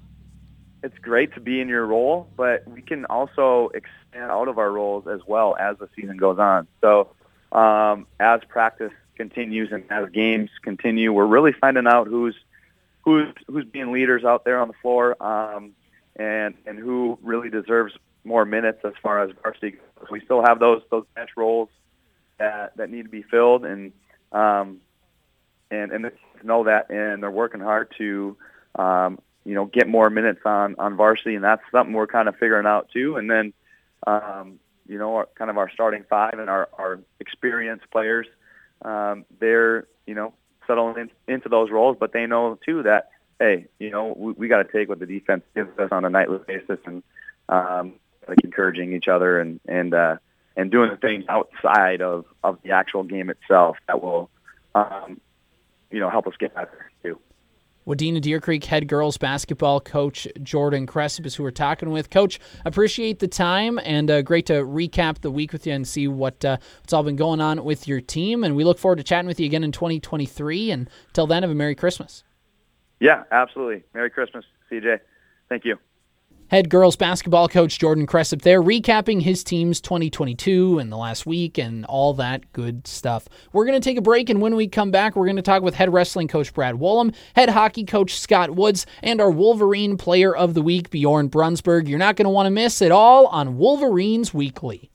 it's 0.82 0.98
great 0.98 1.34
to 1.34 1.40
be 1.40 1.60
in 1.60 1.68
your 1.68 1.86
role, 1.86 2.28
but 2.36 2.66
we 2.68 2.82
can 2.82 3.04
also 3.06 3.70
expand 3.74 4.30
out 4.30 4.48
of 4.48 4.58
our 4.58 4.70
roles 4.70 5.06
as 5.06 5.20
well 5.26 5.56
as 5.58 5.78
the 5.78 5.88
season 5.96 6.16
goes 6.16 6.38
on. 6.38 6.66
So 6.80 7.10
um, 7.52 8.06
as 8.20 8.40
practice 8.48 8.92
continues 9.16 9.70
and 9.72 9.84
as 9.90 10.10
games 10.10 10.50
continue, 10.62 11.12
we're 11.12 11.26
really 11.26 11.52
finding 11.52 11.86
out 11.86 12.06
who's 12.06 12.34
who's 13.02 13.28
who's 13.46 13.64
being 13.64 13.92
leaders 13.92 14.24
out 14.24 14.44
there 14.44 14.60
on 14.60 14.68
the 14.68 14.74
floor, 14.82 15.22
um, 15.22 15.72
and 16.16 16.54
and 16.66 16.78
who 16.78 17.18
really 17.22 17.48
deserves 17.48 17.94
more 18.24 18.44
minutes 18.44 18.80
as 18.84 18.92
far 19.02 19.22
as 19.22 19.30
varsity 19.42 19.72
goes. 19.72 20.10
We 20.10 20.20
still 20.20 20.42
have 20.44 20.58
those 20.60 20.82
those 20.90 21.04
bench 21.14 21.30
roles 21.36 21.68
that 22.42 22.76
that 22.76 22.90
need 22.90 23.04
to 23.04 23.08
be 23.08 23.22
filled, 23.22 23.64
and 23.64 23.92
um, 24.32 24.80
and 25.70 25.92
and 25.92 26.10
know 26.42 26.64
that, 26.64 26.90
and 26.90 27.22
they're 27.22 27.30
working 27.30 27.60
hard 27.60 27.92
to 27.98 28.36
um, 28.74 29.18
you 29.44 29.54
know 29.54 29.66
get 29.66 29.88
more 29.88 30.10
minutes 30.10 30.40
on 30.44 30.74
on 30.78 30.96
varsity, 30.96 31.36
and 31.36 31.44
that's 31.44 31.62
something 31.70 31.94
we're 31.94 32.06
kind 32.06 32.28
of 32.28 32.36
figuring 32.36 32.66
out 32.66 32.88
too. 32.92 33.16
And 33.16 33.30
then 33.30 33.52
um, 34.06 34.58
you 34.88 34.98
know 34.98 35.16
our, 35.16 35.28
kind 35.36 35.50
of 35.50 35.56
our 35.56 35.70
starting 35.70 36.04
five 36.10 36.34
and 36.34 36.50
our 36.50 36.68
our 36.76 37.00
experienced 37.20 37.88
players, 37.90 38.26
um, 38.84 39.24
they're 39.38 39.86
you 40.06 40.14
know 40.14 40.34
settling 40.66 41.10
in, 41.28 41.34
into 41.34 41.48
those 41.48 41.70
roles, 41.70 41.96
but 41.98 42.12
they 42.12 42.26
know 42.26 42.58
too 42.64 42.82
that 42.82 43.10
hey, 43.38 43.66
you 43.80 43.90
know, 43.90 44.14
we, 44.16 44.32
we 44.32 44.48
got 44.48 44.64
to 44.64 44.72
take 44.72 44.88
what 44.88 45.00
the 45.00 45.06
defense 45.06 45.42
gives 45.54 45.76
us 45.78 45.88
on 45.90 46.04
a 46.04 46.10
nightly 46.10 46.38
basis 46.46 46.78
and 46.86 47.02
um, 47.48 47.94
like 48.28 48.38
encouraging 48.44 48.92
each 48.92 49.08
other 49.08 49.40
and 49.40 49.60
and 49.66 49.94
uh, 49.94 50.16
and 50.56 50.70
doing 50.70 50.90
the 50.90 50.96
things 50.96 51.24
outside 51.28 52.02
of 52.02 52.24
of 52.42 52.58
the 52.62 52.70
actual 52.72 53.02
game 53.02 53.30
itself 53.30 53.76
that 53.86 54.02
will, 54.02 54.30
um, 54.74 55.20
you 55.90 56.00
know, 56.00 56.10
help 56.10 56.26
us 56.26 56.34
get 56.38 56.54
better 56.54 56.90
too. 57.02 57.18
Wadena 57.86 58.20
Deer 58.20 58.40
Creek 58.40 58.64
head 58.64 58.86
girls 58.86 59.16
basketball 59.16 59.80
coach 59.80 60.28
Jordan 60.42 60.86
Cresap 60.86 61.26
is 61.26 61.34
who 61.34 61.42
we're 61.42 61.50
talking 61.50 61.90
with. 61.90 62.10
Coach, 62.10 62.38
appreciate 62.64 63.18
the 63.18 63.26
time 63.26 63.80
and 63.82 64.08
uh, 64.08 64.22
great 64.22 64.46
to 64.46 64.54
recap 64.64 65.20
the 65.20 65.32
week 65.32 65.52
with 65.52 65.66
you 65.66 65.72
and 65.72 65.86
see 65.86 66.06
what 66.06 66.44
uh, 66.44 66.58
what's 66.80 66.92
all 66.92 67.02
been 67.02 67.16
going 67.16 67.40
on 67.40 67.64
with 67.64 67.88
your 67.88 68.00
team. 68.00 68.44
And 68.44 68.54
we 68.54 68.62
look 68.62 68.78
forward 68.78 68.96
to 68.96 69.02
chatting 69.02 69.26
with 69.26 69.40
you 69.40 69.46
again 69.46 69.64
in 69.64 69.72
2023. 69.72 70.70
And 70.70 70.88
until 71.08 71.26
then, 71.26 71.42
have 71.42 71.50
a 71.50 71.54
Merry 71.54 71.74
Christmas. 71.74 72.22
Yeah, 73.00 73.24
absolutely. 73.32 73.82
Merry 73.94 74.10
Christmas, 74.10 74.44
CJ. 74.70 75.00
Thank 75.48 75.64
you. 75.64 75.76
Head 76.52 76.68
girls 76.68 76.96
basketball 76.96 77.48
coach 77.48 77.78
Jordan 77.78 78.06
Cresap 78.06 78.42
there, 78.42 78.62
recapping 78.62 79.22
his 79.22 79.42
team's 79.42 79.80
2022 79.80 80.78
and 80.78 80.92
the 80.92 80.98
last 80.98 81.24
week 81.24 81.56
and 81.56 81.86
all 81.86 82.12
that 82.12 82.52
good 82.52 82.86
stuff. 82.86 83.26
We're 83.54 83.64
going 83.64 83.80
to 83.80 83.82
take 83.82 83.96
a 83.96 84.02
break, 84.02 84.28
and 84.28 84.38
when 84.42 84.54
we 84.54 84.68
come 84.68 84.90
back, 84.90 85.16
we're 85.16 85.24
going 85.24 85.36
to 85.36 85.42
talk 85.42 85.62
with 85.62 85.74
head 85.74 85.90
wrestling 85.90 86.28
coach 86.28 86.52
Brad 86.52 86.74
Wollum, 86.74 87.14
head 87.34 87.48
hockey 87.48 87.84
coach 87.84 88.18
Scott 88.20 88.50
Woods, 88.50 88.84
and 89.02 89.18
our 89.18 89.30
Wolverine 89.30 89.96
player 89.96 90.36
of 90.36 90.52
the 90.52 90.60
week, 90.60 90.90
Bjorn 90.90 91.30
Brunsberg. 91.30 91.88
You're 91.88 91.98
not 91.98 92.16
going 92.16 92.26
to 92.26 92.30
want 92.30 92.44
to 92.44 92.50
miss 92.50 92.82
it 92.82 92.92
all 92.92 93.28
on 93.28 93.56
Wolverines 93.56 94.34
Weekly. 94.34 94.90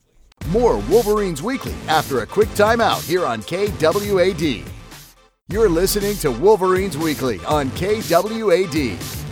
More 0.49 0.77
Wolverines 0.81 1.41
Weekly 1.41 1.73
after 1.87 2.19
a 2.19 2.27
quick 2.27 2.49
timeout 2.49 3.03
here 3.07 3.25
on 3.25 3.41
KWAD. 3.41 4.63
You're 5.49 5.69
listening 5.69 6.17
to 6.17 6.29
Wolverines 6.29 6.99
Weekly 6.99 7.43
on 7.45 7.71
KWAD. 7.71 9.26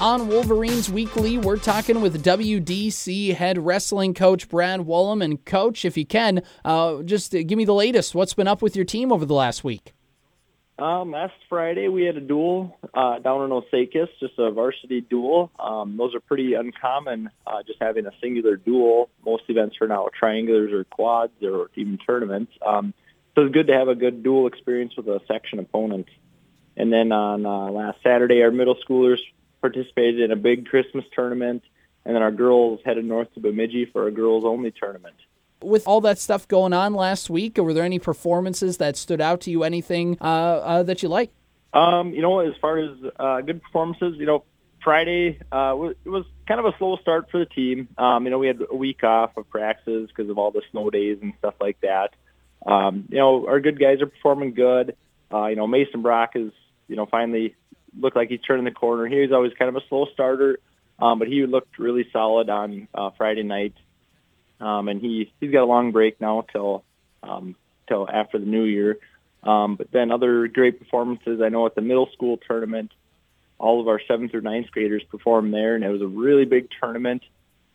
On 0.00 0.26
Wolverines 0.26 0.90
Weekly, 0.90 1.38
we're 1.38 1.56
talking 1.56 2.00
with 2.00 2.22
WDC 2.24 3.34
head 3.34 3.58
wrestling 3.58 4.12
coach 4.12 4.48
Brad 4.48 4.80
Wollum. 4.80 5.22
And, 5.22 5.42
coach, 5.44 5.84
if 5.84 5.96
you 5.96 6.04
can, 6.04 6.42
uh, 6.64 7.02
just 7.04 7.30
give 7.30 7.52
me 7.52 7.64
the 7.64 7.74
latest. 7.74 8.12
What's 8.12 8.34
been 8.34 8.48
up 8.48 8.60
with 8.60 8.74
your 8.74 8.84
team 8.84 9.12
over 9.12 9.24
the 9.24 9.34
last 9.34 9.62
week? 9.62 9.92
Um, 10.80 11.12
last 11.12 11.34
Friday 11.48 11.86
we 11.86 12.02
had 12.02 12.16
a 12.16 12.20
duel 12.20 12.76
uh, 12.92 13.20
down 13.20 13.44
in 13.44 13.50
Osakis, 13.50 14.08
just 14.18 14.34
a 14.38 14.50
varsity 14.50 15.00
duel. 15.02 15.52
Um, 15.60 15.96
those 15.96 16.16
are 16.16 16.20
pretty 16.20 16.54
uncommon, 16.54 17.30
uh, 17.46 17.62
just 17.64 17.78
having 17.80 18.06
a 18.06 18.12
singular 18.20 18.56
duel. 18.56 19.08
Most 19.24 19.44
events 19.46 19.76
are 19.80 19.86
now 19.86 20.08
triangulars 20.20 20.72
or 20.72 20.82
quads 20.82 21.34
or 21.40 21.70
even 21.76 21.98
tournaments. 21.98 22.52
Um, 22.66 22.92
so 23.36 23.42
it's 23.42 23.54
good 23.54 23.68
to 23.68 23.74
have 23.74 23.86
a 23.86 23.94
good 23.94 24.24
duel 24.24 24.48
experience 24.48 24.94
with 24.96 25.06
a 25.06 25.20
section 25.28 25.60
opponent. 25.60 26.08
And 26.76 26.92
then 26.92 27.12
on 27.12 27.46
uh, 27.46 27.70
last 27.70 27.98
Saturday, 28.02 28.42
our 28.42 28.50
middle 28.50 28.76
schoolers 28.86 29.18
participated 29.64 30.20
in 30.20 30.30
a 30.30 30.36
big 30.36 30.66
Christmas 30.66 31.06
tournament, 31.14 31.62
and 32.04 32.14
then 32.14 32.22
our 32.22 32.30
girls 32.30 32.80
headed 32.84 33.06
north 33.06 33.32
to 33.32 33.40
Bemidji 33.40 33.86
for 33.86 34.06
a 34.06 34.10
girls-only 34.10 34.72
tournament. 34.72 35.14
With 35.62 35.88
all 35.88 36.02
that 36.02 36.18
stuff 36.18 36.46
going 36.46 36.74
on 36.74 36.92
last 36.92 37.30
week, 37.30 37.56
were 37.56 37.72
there 37.72 37.84
any 37.84 37.98
performances 37.98 38.76
that 38.76 38.94
stood 38.98 39.22
out 39.22 39.40
to 39.42 39.50
you? 39.50 39.64
Anything 39.64 40.18
uh, 40.20 40.24
uh, 40.24 40.82
that 40.82 41.02
you 41.02 41.08
like? 41.08 41.30
Um, 41.72 42.12
you 42.12 42.20
know, 42.20 42.40
as 42.40 42.52
far 42.60 42.76
as 42.76 42.90
uh, 43.18 43.40
good 43.40 43.62
performances, 43.62 44.16
you 44.18 44.26
know, 44.26 44.44
Friday 44.82 45.38
uh, 45.50 45.74
it 46.04 46.10
was 46.10 46.26
kind 46.46 46.60
of 46.60 46.66
a 46.66 46.76
slow 46.76 46.98
start 46.98 47.30
for 47.30 47.38
the 47.38 47.46
team. 47.46 47.88
Um, 47.96 48.26
you 48.26 48.30
know, 48.30 48.38
we 48.38 48.48
had 48.48 48.60
a 48.70 48.76
week 48.76 49.02
off 49.02 49.34
of 49.38 49.48
practices 49.48 50.10
because 50.14 50.28
of 50.28 50.36
all 50.36 50.50
the 50.50 50.60
snow 50.72 50.90
days 50.90 51.16
and 51.22 51.32
stuff 51.38 51.54
like 51.58 51.80
that. 51.80 52.10
Um, 52.66 53.06
you 53.08 53.16
know, 53.16 53.46
our 53.48 53.60
good 53.60 53.80
guys 53.80 54.02
are 54.02 54.06
performing 54.06 54.52
good. 54.52 54.94
Uh, 55.32 55.46
you 55.46 55.56
know, 55.56 55.66
Mason 55.66 56.02
Brock 56.02 56.32
is, 56.34 56.52
you 56.86 56.96
know, 56.96 57.06
finally 57.06 57.54
looked 57.98 58.16
like 58.16 58.28
he's 58.28 58.40
turning 58.40 58.64
the 58.64 58.70
corner. 58.70 59.06
He 59.06 59.20
was 59.20 59.32
always 59.32 59.52
kind 59.58 59.68
of 59.68 59.76
a 59.76 59.86
slow 59.88 60.06
starter, 60.12 60.58
um, 60.98 61.18
but 61.18 61.28
he 61.28 61.46
looked 61.46 61.78
really 61.78 62.08
solid 62.12 62.48
on 62.48 62.88
uh, 62.94 63.10
Friday 63.16 63.42
night. 63.42 63.74
Um, 64.60 64.88
and 64.88 65.00
he 65.00 65.32
he's 65.40 65.50
got 65.50 65.64
a 65.64 65.66
long 65.66 65.92
break 65.92 66.20
now 66.20 66.46
till 66.52 66.84
um, 67.22 67.56
till 67.88 68.08
after 68.08 68.38
the 68.38 68.46
new 68.46 68.64
year. 68.64 68.98
Um, 69.42 69.76
but 69.76 69.90
then 69.90 70.10
other 70.10 70.48
great 70.48 70.78
performances. 70.78 71.40
I 71.42 71.50
know 71.50 71.66
at 71.66 71.74
the 71.74 71.82
middle 71.82 72.08
school 72.12 72.38
tournament, 72.38 72.92
all 73.58 73.80
of 73.80 73.88
our 73.88 74.00
seventh 74.08 74.34
or 74.34 74.40
ninth 74.40 74.70
graders 74.70 75.02
performed 75.04 75.52
there, 75.52 75.74
and 75.74 75.84
it 75.84 75.90
was 75.90 76.00
a 76.00 76.06
really 76.06 76.44
big 76.44 76.68
tournament. 76.80 77.22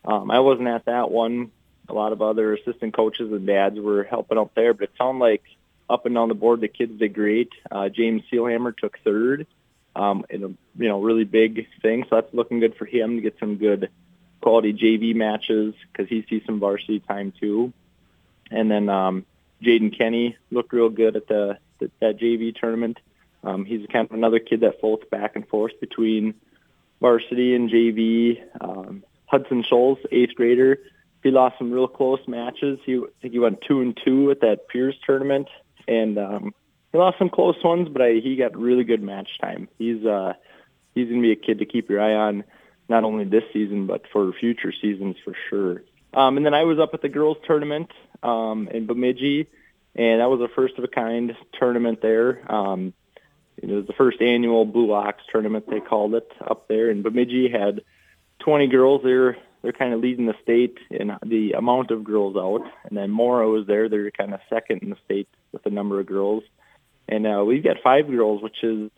Um, 0.03 0.31
I 0.31 0.39
wasn't 0.39 0.67
at 0.67 0.85
that 0.85 1.11
one. 1.11 1.51
A 1.87 1.93
lot 1.93 2.11
of 2.11 2.21
other 2.21 2.53
assistant 2.53 2.95
coaches 2.95 3.31
and 3.31 3.45
dads 3.45 3.79
were 3.79 4.03
helping 4.03 4.37
out 4.37 4.51
there, 4.55 4.73
but 4.73 4.85
it 4.85 4.91
sounded 4.97 5.21
like 5.21 5.43
up 5.89 6.05
and 6.05 6.15
down 6.15 6.29
the 6.29 6.35
board 6.35 6.61
the 6.61 6.67
kids 6.67 6.97
did 6.99 7.13
great. 7.13 7.51
Uh, 7.69 7.89
James 7.89 8.23
Sealhammer 8.31 8.75
took 8.75 8.97
third 9.03 9.47
um, 9.99 10.25
in 10.29 10.43
a 10.43 10.47
you 10.47 10.87
know 10.87 11.01
really 11.01 11.25
big 11.25 11.67
thing. 11.81 12.05
So 12.09 12.15
that's 12.15 12.33
looking 12.33 12.59
good 12.59 12.75
for 12.75 12.85
him 12.85 13.17
to 13.17 13.21
get 13.21 13.37
some 13.39 13.57
good 13.57 13.89
quality 14.41 14.73
JV 14.73 15.13
matches 15.13 15.73
because 15.91 16.07
he 16.07 16.25
sees 16.29 16.43
some 16.45 16.59
varsity 16.59 17.01
time 17.01 17.33
too. 17.39 17.73
And 18.49 18.71
then 18.71 18.89
um, 18.89 19.25
Jaden 19.61 19.95
Kenny 19.97 20.37
looked 20.51 20.71
real 20.71 20.89
good 20.89 21.15
at 21.15 21.27
the, 21.27 21.57
the 21.79 21.91
that 21.99 22.17
JV 22.17 22.55
tournament. 22.55 22.97
Um, 23.43 23.65
he's 23.65 23.85
kind 23.91 24.07
of 24.09 24.15
another 24.15 24.39
kid 24.39 24.61
that 24.61 24.79
floats 24.79 25.05
back 25.09 25.35
and 25.35 25.47
forth 25.47 25.73
between 25.79 26.33
varsity 27.01 27.55
and 27.55 27.69
JV. 27.69 28.41
Um, 28.59 29.03
Hudson 29.25 29.63
Scholes, 29.63 29.99
eighth 30.11 30.35
grader, 30.35 30.79
he 31.23 31.31
lost 31.31 31.57
some 31.57 31.71
real 31.71 31.87
close 31.87 32.25
matches. 32.27 32.79
He 32.85 32.97
I 32.97 33.07
think 33.21 33.33
he 33.33 33.39
went 33.39 33.61
two 33.67 33.81
and 33.81 33.97
two 34.05 34.31
at 34.31 34.41
that 34.41 34.69
Pierce 34.69 34.95
tournament, 35.05 35.49
and 35.87 36.17
um, 36.17 36.53
he 36.91 36.97
lost 36.97 37.17
some 37.19 37.29
close 37.29 37.61
ones, 37.63 37.87
but 37.89 38.01
I, 38.01 38.13
he 38.13 38.35
got 38.35 38.57
really 38.57 38.83
good 38.83 39.01
match 39.01 39.29
time. 39.41 39.67
He's 39.77 40.03
uh, 40.05 40.33
he's 40.95 41.09
gonna 41.09 41.21
be 41.21 41.31
a 41.31 41.35
kid 41.35 41.59
to 41.59 41.65
keep 41.65 41.89
your 41.89 42.01
eye 42.01 42.15
on, 42.15 42.43
not 42.87 43.03
only 43.03 43.25
this 43.25 43.43
season 43.53 43.85
but 43.85 44.03
for 44.11 44.31
future 44.33 44.73
seasons 44.81 45.15
for 45.23 45.35
sure. 45.49 45.83
Um, 46.13 46.37
and 46.37 46.45
then 46.45 46.55
I 46.55 46.63
was 46.63 46.79
up 46.79 46.93
at 46.93 47.01
the 47.01 47.09
girls 47.09 47.37
tournament 47.45 47.91
um, 48.23 48.67
in 48.71 48.87
Bemidji, 48.87 49.47
and 49.95 50.21
that 50.21 50.29
was 50.29 50.41
a 50.41 50.47
first 50.53 50.77
of 50.77 50.83
a 50.83 50.87
kind 50.87 51.35
tournament 51.59 52.01
there. 52.01 52.51
Um, 52.51 52.93
it 53.57 53.69
was 53.69 53.85
the 53.85 53.93
first 53.93 54.21
annual 54.21 54.65
Blue 54.65 54.91
Ox 54.91 55.21
tournament 55.31 55.65
they 55.69 55.81
called 55.81 56.15
it 56.15 56.31
up 56.41 56.67
there, 56.67 56.89
and 56.89 57.03
Bemidji 57.03 57.49
had 57.49 57.81
20 58.39 58.67
girls. 58.67 59.01
They're 59.03 59.37
they're 59.61 59.73
kind 59.73 59.93
of 59.93 59.99
leading 59.99 60.25
the 60.25 60.35
state 60.41 60.77
in 60.89 61.15
the 61.23 61.51
amount 61.51 61.91
of 61.91 62.05
girls 62.05 62.37
out, 62.37 62.61
and 62.85 62.97
then 62.97 63.11
Mora 63.11 63.47
was 63.47 63.67
there. 63.67 63.89
They're 63.89 64.09
kind 64.09 64.33
of 64.33 64.39
second 64.49 64.81
in 64.81 64.89
the 64.89 64.97
state 65.05 65.27
with 65.51 65.63
the 65.63 65.69
number 65.69 65.99
of 65.99 66.07
girls 66.07 66.43
and 67.09 67.25
uh, 67.27 67.43
we've 67.43 67.63
got 67.63 67.77
five 67.83 68.07
girls, 68.07 68.41
which 68.41 68.63
is 68.63 68.91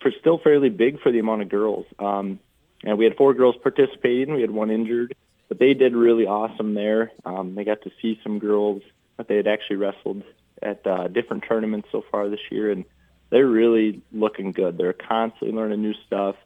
for 0.00 0.12
still 0.20 0.38
fairly 0.38 0.68
big 0.68 1.00
for 1.00 1.10
the 1.10 1.18
amount 1.18 1.42
of 1.42 1.48
girls. 1.48 1.84
Um, 1.98 2.38
and 2.84 2.96
we 2.96 3.04
had 3.04 3.16
four 3.16 3.34
girls 3.34 3.56
participating. 3.62 4.34
We 4.34 4.42
had 4.42 4.50
one 4.50 4.70
injured, 4.70 5.14
but 5.48 5.58
they 5.58 5.74
did 5.74 5.94
really 5.94 6.26
awesome 6.26 6.74
there. 6.74 7.10
Um, 7.24 7.54
they 7.54 7.64
got 7.64 7.82
to 7.82 7.90
see 8.00 8.20
some 8.22 8.38
girls 8.38 8.82
that 9.16 9.28
they 9.28 9.36
had 9.36 9.48
actually 9.48 9.76
wrestled 9.76 10.22
at 10.62 10.86
uh, 10.86 11.08
different 11.08 11.44
tournaments 11.48 11.88
so 11.90 12.04
far 12.10 12.28
this 12.28 12.40
year, 12.50 12.70
and 12.70 12.84
they're 13.30 13.46
really 13.46 14.02
looking 14.12 14.52
good. 14.52 14.78
They're 14.78 14.92
constantly 14.92 15.56
learning 15.56 15.82
new 15.82 15.94
stuff 16.06 16.36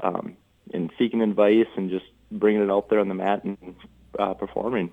um, 0.00 0.36
and 0.72 0.90
seeking 0.98 1.22
advice 1.22 1.68
and 1.76 1.90
just 1.90 2.06
bringing 2.32 2.62
it 2.62 2.70
out 2.70 2.90
there 2.90 2.98
on 2.98 3.08
the 3.08 3.14
mat 3.14 3.44
and 3.44 3.76
uh, 4.18 4.34
performing. 4.34 4.90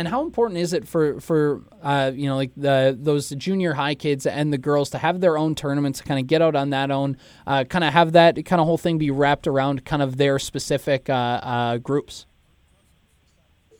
And 0.00 0.08
how 0.08 0.22
important 0.22 0.58
is 0.58 0.72
it 0.72 0.88
for 0.88 1.20
for 1.20 1.60
uh, 1.82 2.10
you 2.14 2.26
know 2.26 2.34
like 2.34 2.52
the 2.56 2.96
those 2.98 3.28
junior 3.28 3.74
high 3.74 3.94
kids 3.94 4.24
and 4.24 4.50
the 4.50 4.56
girls 4.56 4.88
to 4.90 4.98
have 4.98 5.20
their 5.20 5.36
own 5.36 5.54
tournaments, 5.54 5.98
to 5.98 6.06
kind 6.06 6.18
of 6.18 6.26
get 6.26 6.40
out 6.40 6.56
on 6.56 6.70
that 6.70 6.90
own, 6.90 7.18
uh, 7.46 7.64
kind 7.64 7.84
of 7.84 7.92
have 7.92 8.12
that 8.12 8.42
kind 8.46 8.60
of 8.62 8.66
whole 8.66 8.78
thing 8.78 8.96
be 8.96 9.10
wrapped 9.10 9.46
around 9.46 9.84
kind 9.84 10.00
of 10.00 10.16
their 10.16 10.38
specific 10.38 11.10
uh, 11.10 11.12
uh 11.12 11.76
groups. 11.76 12.24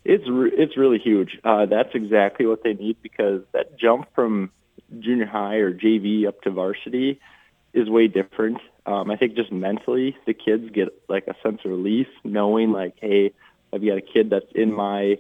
It's 0.05 0.29
re- 0.29 0.53
it's 0.53 0.77
really 0.77 0.99
huge. 0.99 1.39
Uh, 1.43 1.65
that's 1.65 1.95
exactly 1.95 2.45
what 2.45 2.63
they 2.65 2.75
need 2.75 2.99
because 3.01 3.41
that 3.53 3.79
jump 3.79 4.07
from 4.15 4.51
junior 4.99 5.25
high 5.25 5.57
or 5.57 5.73
JV 5.73 6.29
up 6.29 6.43
to 6.43 6.51
varsity 6.51 7.19
is 7.73 7.89
way 7.89 8.09
different. 8.09 8.59
Um, 8.85 9.11
I 9.11 9.17
think 9.17 9.37
just 9.37 9.51
mentally, 9.51 10.15
the 10.27 10.35
kids 10.35 10.69
get 10.71 10.89
like 11.09 11.29
a 11.29 11.35
sense 11.43 11.63
of 11.65 11.71
relief 11.71 12.09
knowing 12.25 12.73
like, 12.73 12.97
hey, 13.01 13.33
I've 13.73 13.81
got 13.81 13.97
a 13.97 14.03
kid 14.03 14.29
that's 14.29 14.53
in 14.55 14.71
my 14.71 15.17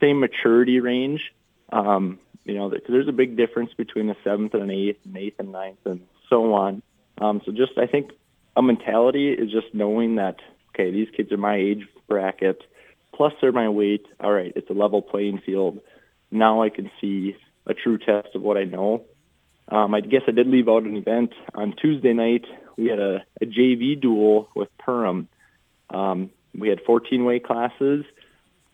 same 0.00 0.20
maturity 0.20 0.80
range. 0.80 1.32
Um, 1.72 2.18
you 2.44 2.54
know, 2.54 2.72
there's 2.88 3.08
a 3.08 3.12
big 3.12 3.36
difference 3.36 3.72
between 3.76 4.10
a 4.10 4.16
seventh 4.24 4.54
and 4.54 4.64
an 4.64 4.70
eighth, 4.70 4.98
and 5.04 5.16
eighth 5.16 5.38
and 5.38 5.52
ninth, 5.52 5.78
and 5.84 6.00
so 6.28 6.54
on. 6.54 6.82
Um, 7.20 7.42
so 7.44 7.52
just 7.52 7.72
I 7.76 7.86
think 7.86 8.12
a 8.56 8.62
mentality 8.62 9.30
is 9.30 9.50
just 9.50 9.74
knowing 9.74 10.16
that 10.16 10.36
okay, 10.74 10.90
these 10.90 11.08
kids 11.16 11.32
are 11.32 11.36
my 11.36 11.56
age 11.56 11.86
bracket, 12.08 12.62
plus 13.14 13.32
they're 13.40 13.52
my 13.52 13.68
weight. 13.68 14.06
All 14.20 14.32
right, 14.32 14.52
it's 14.56 14.70
a 14.70 14.74
level 14.74 15.02
playing 15.02 15.42
field. 15.44 15.80
Now 16.30 16.62
I 16.62 16.70
can 16.70 16.90
see 17.00 17.36
a 17.66 17.74
true 17.74 17.98
test 17.98 18.28
of 18.34 18.42
what 18.42 18.56
I 18.56 18.64
know. 18.64 19.04
Um, 19.68 19.94
I 19.94 20.00
guess 20.00 20.22
I 20.26 20.32
did 20.32 20.48
leave 20.48 20.68
out 20.68 20.82
an 20.82 20.96
event 20.96 21.32
on 21.54 21.74
Tuesday 21.80 22.12
night. 22.12 22.44
We 22.76 22.86
had 22.86 22.98
a, 22.98 23.24
a 23.40 23.46
JV 23.46 24.00
duel 24.00 24.48
with 24.54 24.68
Perham. 24.78 25.28
Um, 25.90 26.30
we 26.58 26.68
had 26.68 26.80
14 26.84 27.24
weight 27.24 27.44
classes, 27.44 28.04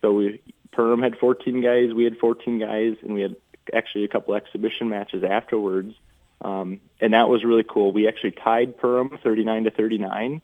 so 0.01 0.13
we 0.13 0.41
Perham 0.71 1.03
had 1.03 1.17
14 1.17 1.61
guys, 1.61 1.93
we 1.93 2.03
had 2.03 2.17
14 2.17 2.59
guys, 2.59 2.95
and 3.01 3.13
we 3.13 3.21
had 3.21 3.35
actually 3.73 4.03
a 4.03 4.07
couple 4.07 4.35
exhibition 4.35 4.89
matches 4.89 5.23
afterwards. 5.23 5.95
um, 6.41 6.79
and 7.01 7.13
that 7.13 7.29
was 7.29 7.43
really 7.43 7.63
cool. 7.63 7.91
We 7.91 8.07
actually 8.07 8.31
tied 8.31 8.77
Perham 8.77 9.19
39 9.21 9.65
to 9.65 9.71
39. 9.71 10.41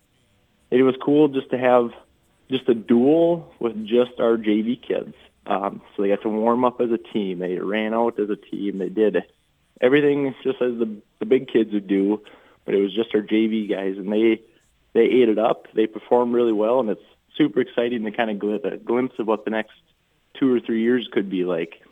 It 0.71 0.83
was 0.83 0.95
cool 1.01 1.27
just 1.27 1.51
to 1.51 1.57
have 1.57 1.91
just 2.49 2.67
a 2.67 2.73
duel 2.73 3.53
with 3.59 3.86
just 3.86 4.19
our 4.19 4.38
JV 4.38 4.81
kids. 4.81 5.13
Um, 5.45 5.81
so 5.95 6.01
they 6.01 6.09
got 6.09 6.21
to 6.21 6.29
warm 6.29 6.65
up 6.65 6.79
as 6.81 6.91
a 6.91 6.97
team. 6.97 7.39
They 7.39 7.57
ran 7.57 7.93
out 7.93 8.19
as 8.19 8.29
a 8.29 8.36
team. 8.36 8.77
They 8.77 8.89
did 8.89 9.23
everything 9.81 10.33
just 10.43 10.62
as 10.62 10.77
the 10.79 11.01
the 11.19 11.25
big 11.25 11.47
kids 11.47 11.73
would 11.73 11.88
do, 11.88 12.21
but 12.65 12.73
it 12.73 12.81
was 12.81 12.93
just 12.93 13.13
our 13.13 13.21
JV 13.21 13.69
guys, 13.69 13.97
and 13.97 14.12
they 14.12 14.41
they 14.93 15.01
ate 15.01 15.29
it 15.29 15.38
up. 15.38 15.67
They 15.73 15.88
performed 15.88 16.33
really 16.33 16.53
well, 16.53 16.79
and 16.79 16.89
it's 16.89 17.01
super 17.38 17.59
exciting 17.59 18.03
to 18.05 18.12
kind 18.12 18.31
of 18.31 18.39
get 18.39 18.73
a 18.73 18.77
glimpse 18.77 19.15
of 19.19 19.27
what 19.27 19.43
the 19.43 19.51
next 19.51 19.73
two 20.39 20.54
or 20.54 20.60
three 20.60 20.82
years 20.82 21.08
could 21.12 21.30
be 21.30 21.43
like. 21.43 21.84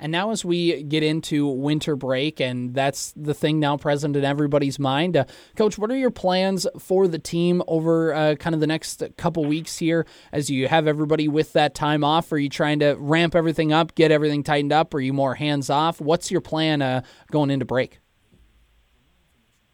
And 0.00 0.12
now, 0.12 0.30
as 0.30 0.44
we 0.44 0.84
get 0.84 1.02
into 1.02 1.48
winter 1.48 1.96
break, 1.96 2.40
and 2.40 2.72
that's 2.72 3.12
the 3.16 3.34
thing 3.34 3.58
now 3.58 3.76
present 3.76 4.14
in 4.14 4.24
everybody's 4.24 4.78
mind, 4.78 5.16
uh, 5.16 5.24
Coach, 5.56 5.76
what 5.76 5.90
are 5.90 5.96
your 5.96 6.12
plans 6.12 6.68
for 6.78 7.08
the 7.08 7.18
team 7.18 7.62
over 7.66 8.14
uh, 8.14 8.34
kind 8.36 8.54
of 8.54 8.60
the 8.60 8.68
next 8.68 9.02
couple 9.16 9.44
weeks 9.44 9.78
here 9.78 10.06
as 10.30 10.48
you 10.50 10.68
have 10.68 10.86
everybody 10.86 11.26
with 11.26 11.52
that 11.54 11.74
time 11.74 12.04
off? 12.04 12.30
Are 12.30 12.38
you 12.38 12.48
trying 12.48 12.78
to 12.78 12.94
ramp 12.94 13.34
everything 13.34 13.72
up, 13.72 13.96
get 13.96 14.12
everything 14.12 14.44
tightened 14.44 14.72
up? 14.72 14.94
Are 14.94 15.00
you 15.00 15.12
more 15.12 15.34
hands 15.34 15.68
off? 15.68 16.00
What's 16.00 16.30
your 16.30 16.42
plan 16.42 16.80
uh, 16.80 17.02
going 17.32 17.50
into 17.50 17.64
break? 17.64 17.98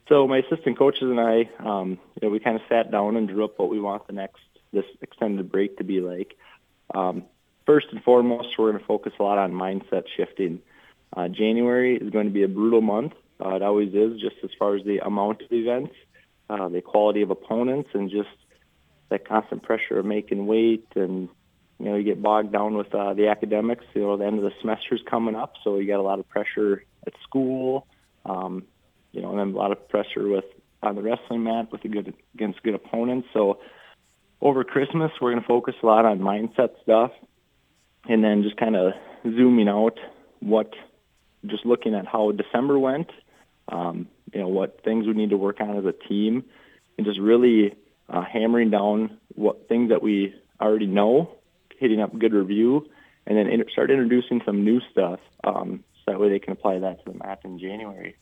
So 0.08 0.26
my 0.26 0.38
assistant 0.38 0.78
coaches 0.78 1.02
and 1.02 1.20
I, 1.20 1.50
um, 1.58 1.98
you 2.20 2.26
know, 2.26 2.30
we 2.30 2.40
kind 2.40 2.56
of 2.56 2.62
sat 2.68 2.90
down 2.90 3.16
and 3.16 3.28
drew 3.28 3.44
up 3.44 3.58
what 3.58 3.68
we 3.68 3.80
want 3.80 4.06
the 4.06 4.14
next 4.14 4.40
this 4.72 4.84
extended 5.02 5.52
break 5.52 5.76
to 5.78 5.84
be 5.84 6.00
like. 6.00 6.34
Um, 6.94 7.24
first 7.66 7.86
and 7.92 8.02
foremost, 8.02 8.58
we're 8.58 8.70
going 8.70 8.80
to 8.80 8.86
focus 8.86 9.12
a 9.18 9.22
lot 9.22 9.38
on 9.38 9.52
mindset 9.52 10.04
shifting. 10.16 10.60
Uh, 11.16 11.28
January 11.28 11.96
is 11.96 12.10
going 12.10 12.26
to 12.26 12.32
be 12.32 12.42
a 12.42 12.48
brutal 12.48 12.80
month. 12.80 13.12
Uh, 13.44 13.56
it 13.56 13.62
always 13.62 13.94
is, 13.94 14.20
just 14.20 14.36
as 14.42 14.50
far 14.58 14.76
as 14.76 14.84
the 14.84 14.98
amount 14.98 15.42
of 15.42 15.52
events, 15.52 15.94
uh, 16.50 16.68
the 16.68 16.80
quality 16.80 17.22
of 17.22 17.30
opponents, 17.30 17.90
and 17.94 18.10
just 18.10 18.28
that 19.08 19.28
constant 19.28 19.62
pressure 19.62 19.98
of 19.98 20.06
making 20.06 20.46
weight. 20.46 20.86
And 20.94 21.28
you 21.78 21.86
know, 21.86 21.96
you 21.96 22.04
get 22.04 22.22
bogged 22.22 22.52
down 22.52 22.76
with 22.76 22.94
uh, 22.94 23.14
the 23.14 23.28
academics. 23.28 23.84
You 23.94 24.02
know, 24.02 24.16
the 24.16 24.26
end 24.26 24.38
of 24.38 24.44
the 24.44 24.52
semester 24.60 24.94
is 24.94 25.02
coming 25.08 25.34
up, 25.34 25.54
so 25.62 25.78
you 25.78 25.86
got 25.86 26.00
a 26.00 26.02
lot 26.02 26.18
of 26.18 26.28
pressure 26.28 26.84
at 27.06 27.12
school. 27.22 27.86
Um, 28.24 28.64
you 29.12 29.22
know, 29.22 29.30
and 29.30 29.38
then 29.38 29.48
a 29.54 29.56
lot 29.56 29.72
of 29.72 29.88
pressure 29.88 30.28
with 30.28 30.44
on 30.82 30.96
the 30.96 31.02
wrestling 31.02 31.44
mat 31.44 31.70
with 31.72 31.84
a 31.84 31.88
good 31.88 32.14
against 32.34 32.62
good 32.62 32.74
opponents. 32.74 33.28
So 33.32 33.58
over 34.40 34.64
Christmas, 34.64 35.10
we're 35.20 35.30
going 35.30 35.42
to 35.42 35.48
focus 35.48 35.74
a 35.82 35.86
lot 35.86 36.04
on 36.04 36.20
mindset 36.20 36.70
stuff, 36.82 37.12
and 38.08 38.22
then 38.22 38.42
just 38.42 38.56
kind 38.56 38.76
of 38.76 38.92
zooming 39.22 39.68
out 39.68 39.98
what, 40.40 40.72
just 41.46 41.64
looking 41.64 41.94
at 41.94 42.06
how 42.06 42.32
December 42.32 42.78
went, 42.78 43.10
um, 43.68 44.08
you 44.32 44.40
know, 44.40 44.48
what 44.48 44.82
things 44.84 45.06
we 45.06 45.14
need 45.14 45.30
to 45.30 45.36
work 45.36 45.60
on 45.60 45.76
as 45.76 45.84
a 45.84 45.92
team, 46.08 46.44
and 46.96 47.06
just 47.06 47.18
really 47.18 47.74
uh, 48.08 48.22
hammering 48.22 48.70
down 48.70 49.18
what 49.34 49.68
things 49.68 49.90
that 49.90 50.02
we 50.02 50.34
already 50.60 50.86
know, 50.86 51.30
hitting 51.78 52.00
up 52.00 52.16
good 52.18 52.32
review, 52.32 52.86
and 53.26 53.38
then 53.38 53.48
in, 53.48 53.64
start 53.72 53.90
introducing 53.90 54.40
some 54.44 54.64
new 54.64 54.80
stuff 54.90 55.20
um, 55.44 55.82
so 56.04 56.12
that 56.12 56.20
way 56.20 56.28
they 56.28 56.38
can 56.38 56.52
apply 56.52 56.78
that 56.78 57.04
to 57.04 57.12
the 57.12 57.18
mat 57.18 57.40
in 57.44 57.58
January. 57.58 58.16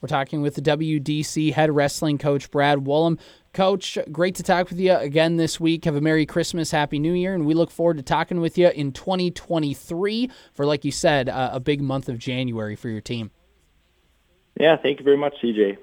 We're 0.00 0.08
talking 0.08 0.42
with 0.42 0.54
the 0.54 0.62
WDC 0.62 1.54
head 1.54 1.74
wrestling 1.74 2.18
coach, 2.18 2.50
Brad 2.50 2.78
Wollum. 2.78 3.18
Coach, 3.58 3.98
great 4.12 4.36
to 4.36 4.44
talk 4.44 4.68
with 4.68 4.78
you 4.78 4.94
again 4.94 5.36
this 5.36 5.58
week. 5.58 5.84
Have 5.84 5.96
a 5.96 6.00
Merry 6.00 6.26
Christmas, 6.26 6.70
Happy 6.70 7.00
New 7.00 7.12
Year, 7.12 7.34
and 7.34 7.44
we 7.44 7.54
look 7.54 7.72
forward 7.72 7.96
to 7.96 8.04
talking 8.04 8.40
with 8.40 8.56
you 8.56 8.68
in 8.68 8.92
2023 8.92 10.30
for, 10.54 10.64
like 10.64 10.84
you 10.84 10.92
said, 10.92 11.28
uh, 11.28 11.50
a 11.52 11.58
big 11.58 11.82
month 11.82 12.08
of 12.08 12.20
January 12.20 12.76
for 12.76 12.88
your 12.88 13.00
team. 13.00 13.32
Yeah, 14.60 14.76
thank 14.80 15.00
you 15.00 15.04
very 15.04 15.16
much, 15.16 15.34
CJ. 15.42 15.76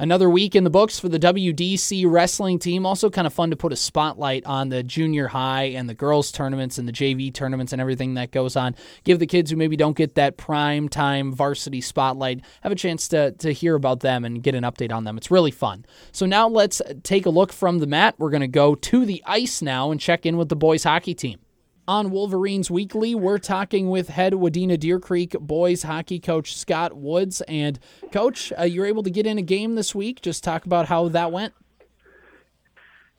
Another 0.00 0.30
week 0.30 0.54
in 0.54 0.62
the 0.62 0.70
books 0.70 1.00
for 1.00 1.08
the 1.08 1.18
WDC 1.18 2.04
wrestling 2.08 2.60
team. 2.60 2.86
Also, 2.86 3.10
kind 3.10 3.26
of 3.26 3.32
fun 3.32 3.50
to 3.50 3.56
put 3.56 3.72
a 3.72 3.76
spotlight 3.76 4.46
on 4.46 4.68
the 4.68 4.84
junior 4.84 5.26
high 5.26 5.64
and 5.64 5.88
the 5.88 5.94
girls' 5.94 6.30
tournaments 6.30 6.78
and 6.78 6.86
the 6.86 6.92
JV 6.92 7.34
tournaments 7.34 7.72
and 7.72 7.80
everything 7.80 8.14
that 8.14 8.30
goes 8.30 8.54
on. 8.54 8.76
Give 9.02 9.18
the 9.18 9.26
kids 9.26 9.50
who 9.50 9.56
maybe 9.56 9.76
don't 9.76 9.96
get 9.96 10.14
that 10.14 10.36
prime 10.36 10.88
time 10.88 11.32
varsity 11.32 11.80
spotlight 11.80 12.42
have 12.60 12.70
a 12.70 12.76
chance 12.76 13.08
to, 13.08 13.32
to 13.32 13.52
hear 13.52 13.74
about 13.74 13.98
them 13.98 14.24
and 14.24 14.40
get 14.40 14.54
an 14.54 14.62
update 14.62 14.92
on 14.92 15.02
them. 15.02 15.16
It's 15.16 15.32
really 15.32 15.50
fun. 15.50 15.84
So, 16.12 16.26
now 16.26 16.46
let's 16.46 16.80
take 17.02 17.26
a 17.26 17.30
look 17.30 17.52
from 17.52 17.80
the 17.80 17.88
mat. 17.88 18.14
We're 18.18 18.30
going 18.30 18.42
to 18.42 18.46
go 18.46 18.76
to 18.76 19.04
the 19.04 19.20
ice 19.26 19.60
now 19.60 19.90
and 19.90 20.00
check 20.00 20.24
in 20.24 20.36
with 20.36 20.48
the 20.48 20.54
boys' 20.54 20.84
hockey 20.84 21.14
team. 21.14 21.40
On 21.88 22.10
Wolverines 22.10 22.70
Weekly, 22.70 23.14
we're 23.14 23.38
talking 23.38 23.88
with 23.88 24.10
head 24.10 24.34
Wadena 24.34 24.78
Deer 24.78 25.00
Creek 25.00 25.30
boys 25.40 25.84
hockey 25.84 26.20
coach 26.20 26.54
Scott 26.54 26.94
Woods. 26.94 27.40
And, 27.48 27.78
coach, 28.12 28.52
uh, 28.58 28.64
you're 28.64 28.84
able 28.84 29.02
to 29.04 29.10
get 29.10 29.26
in 29.26 29.38
a 29.38 29.42
game 29.42 29.74
this 29.74 29.94
week. 29.94 30.20
Just 30.20 30.44
talk 30.44 30.66
about 30.66 30.84
how 30.84 31.08
that 31.08 31.32
went. 31.32 31.54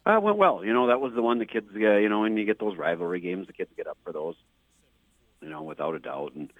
Uh, 0.05 0.19
went 0.21 0.38
well. 0.38 0.63
You 0.63 0.71
know, 0.71 0.86
that 0.86 1.01
was 1.01 1.13
the 1.15 1.21
one 1.23 1.39
the 1.39 1.47
kids, 1.47 1.65
uh, 1.73 1.79
you 1.79 2.10
know, 2.10 2.21
when 2.21 2.38
you 2.38 2.45
get 2.45 2.60
those 2.60 2.77
rivalry 2.77 3.19
games, 3.21 3.47
the 3.47 3.53
kids 3.53 3.71
get 3.75 3.88
up 3.88 3.97
for 4.03 4.13
those, 4.13 4.36
you 5.41 5.49
know, 5.49 5.63
without 5.63 5.95
a 5.95 5.99
doubt. 5.99 6.34
And 6.36 6.53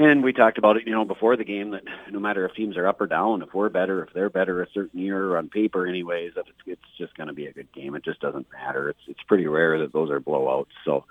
and 0.00 0.24
we 0.24 0.32
talked 0.32 0.56
about 0.56 0.78
it, 0.78 0.86
you 0.86 0.92
know, 0.92 1.04
before 1.04 1.36
the 1.36 1.44
game 1.44 1.72
that 1.72 1.84
no 2.10 2.18
matter 2.18 2.46
if 2.46 2.54
teams 2.54 2.78
are 2.78 2.86
up 2.86 3.00
or 3.02 3.06
down, 3.06 3.42
if 3.42 3.52
we're 3.52 3.68
better, 3.68 4.02
if 4.02 4.14
they're 4.14 4.30
better 4.30 4.62
a 4.62 4.70
certain 4.72 4.98
year 4.98 5.36
on 5.36 5.50
paper, 5.50 5.86
anyways, 5.86 6.34
that 6.34 6.46
it's, 6.48 6.58
it's 6.66 6.96
just 6.96 7.14
going 7.16 7.26
to 7.26 7.34
be 7.34 7.46
a 7.46 7.52
good 7.52 7.70
game. 7.72 7.94
It 7.94 8.02
just 8.02 8.20
doesn't 8.20 8.46
matter. 8.50 8.88
It's 8.88 9.00
it's 9.08 9.22
pretty 9.24 9.46
rare 9.46 9.78
that 9.80 9.92
those 9.92 10.10
are 10.10 10.20
blowouts. 10.20 10.72
So, 10.86 11.04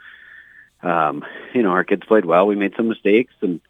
um, 0.81 1.23
you 1.53 1.61
know, 1.61 1.69
our 1.69 1.83
kids 1.83 2.03
played 2.05 2.25
well. 2.25 2.47
We 2.47 2.55
made 2.55 2.73
some 2.75 2.87
mistakes, 2.87 3.33
and 3.41 3.61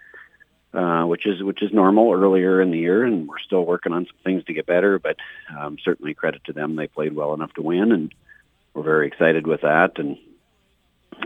uh, 0.73 1.03
which 1.03 1.25
is 1.25 1.43
which 1.43 1.61
is 1.61 1.73
normal 1.73 2.13
earlier 2.13 2.61
in 2.61 2.71
the 2.71 2.79
year, 2.79 3.03
and 3.03 3.27
we're 3.27 3.39
still 3.39 3.65
working 3.65 3.91
on 3.91 4.05
some 4.05 4.17
things 4.23 4.45
to 4.45 4.53
get 4.53 4.65
better. 4.65 4.99
But 4.99 5.17
um, 5.57 5.77
certainly 5.83 6.13
credit 6.13 6.45
to 6.45 6.53
them; 6.53 6.77
they 6.77 6.87
played 6.87 7.13
well 7.13 7.33
enough 7.33 7.53
to 7.55 7.61
win, 7.61 7.91
and 7.91 8.13
we're 8.73 8.83
very 8.83 9.07
excited 9.07 9.45
with 9.45 9.61
that. 9.61 9.99
And 9.99 10.17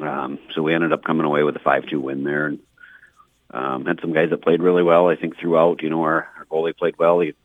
um, 0.01 0.39
so 0.55 0.63
we 0.63 0.73
ended 0.73 0.93
up 0.93 1.03
coming 1.03 1.25
away 1.25 1.43
with 1.43 1.55
a 1.55 1.59
five-two 1.59 1.99
win 1.99 2.23
there. 2.23 2.47
And, 2.47 2.59
um, 3.53 3.85
had 3.85 3.99
some 4.01 4.13
guys 4.13 4.31
that 4.31 4.41
played 4.41 4.61
really 4.61 4.83
well. 4.83 5.07
I 5.07 5.15
think 5.15 5.37
throughout, 5.39 5.81
you 5.81 5.89
know, 5.89 6.01
our, 6.01 6.27
our 6.37 6.45
goalie 6.51 6.75
played 6.75 6.97
well. 6.97 7.19
He, 7.19 7.35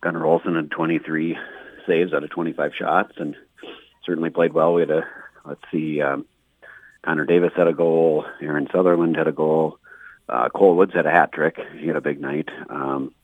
Gunnar 0.00 0.26
Olson 0.26 0.56
had 0.56 0.70
23 0.70 1.38
saves 1.86 2.12
out 2.12 2.24
of 2.24 2.30
25 2.30 2.72
shots, 2.78 3.12
and 3.16 3.34
certainly 4.04 4.30
played 4.30 4.52
well. 4.52 4.74
We 4.74 4.82
had 4.82 4.90
a 4.90 5.06
let's 5.44 5.62
see, 5.72 6.02
um, 6.02 6.26
Connor 7.02 7.24
Davis 7.24 7.52
had 7.56 7.68
a 7.68 7.72
goal. 7.72 8.24
Aaron 8.40 8.68
Sutherland 8.72 9.16
had 9.16 9.28
a 9.28 9.32
goal. 9.32 9.78
Uh, 10.28 10.48
Cole 10.50 10.76
Woods 10.76 10.92
had 10.94 11.06
a 11.06 11.10
hat 11.10 11.32
trick. 11.32 11.56
He 11.78 11.86
had 11.86 11.96
a 11.96 12.02
big 12.02 12.20
night. 12.20 12.48
Um, 12.68 13.14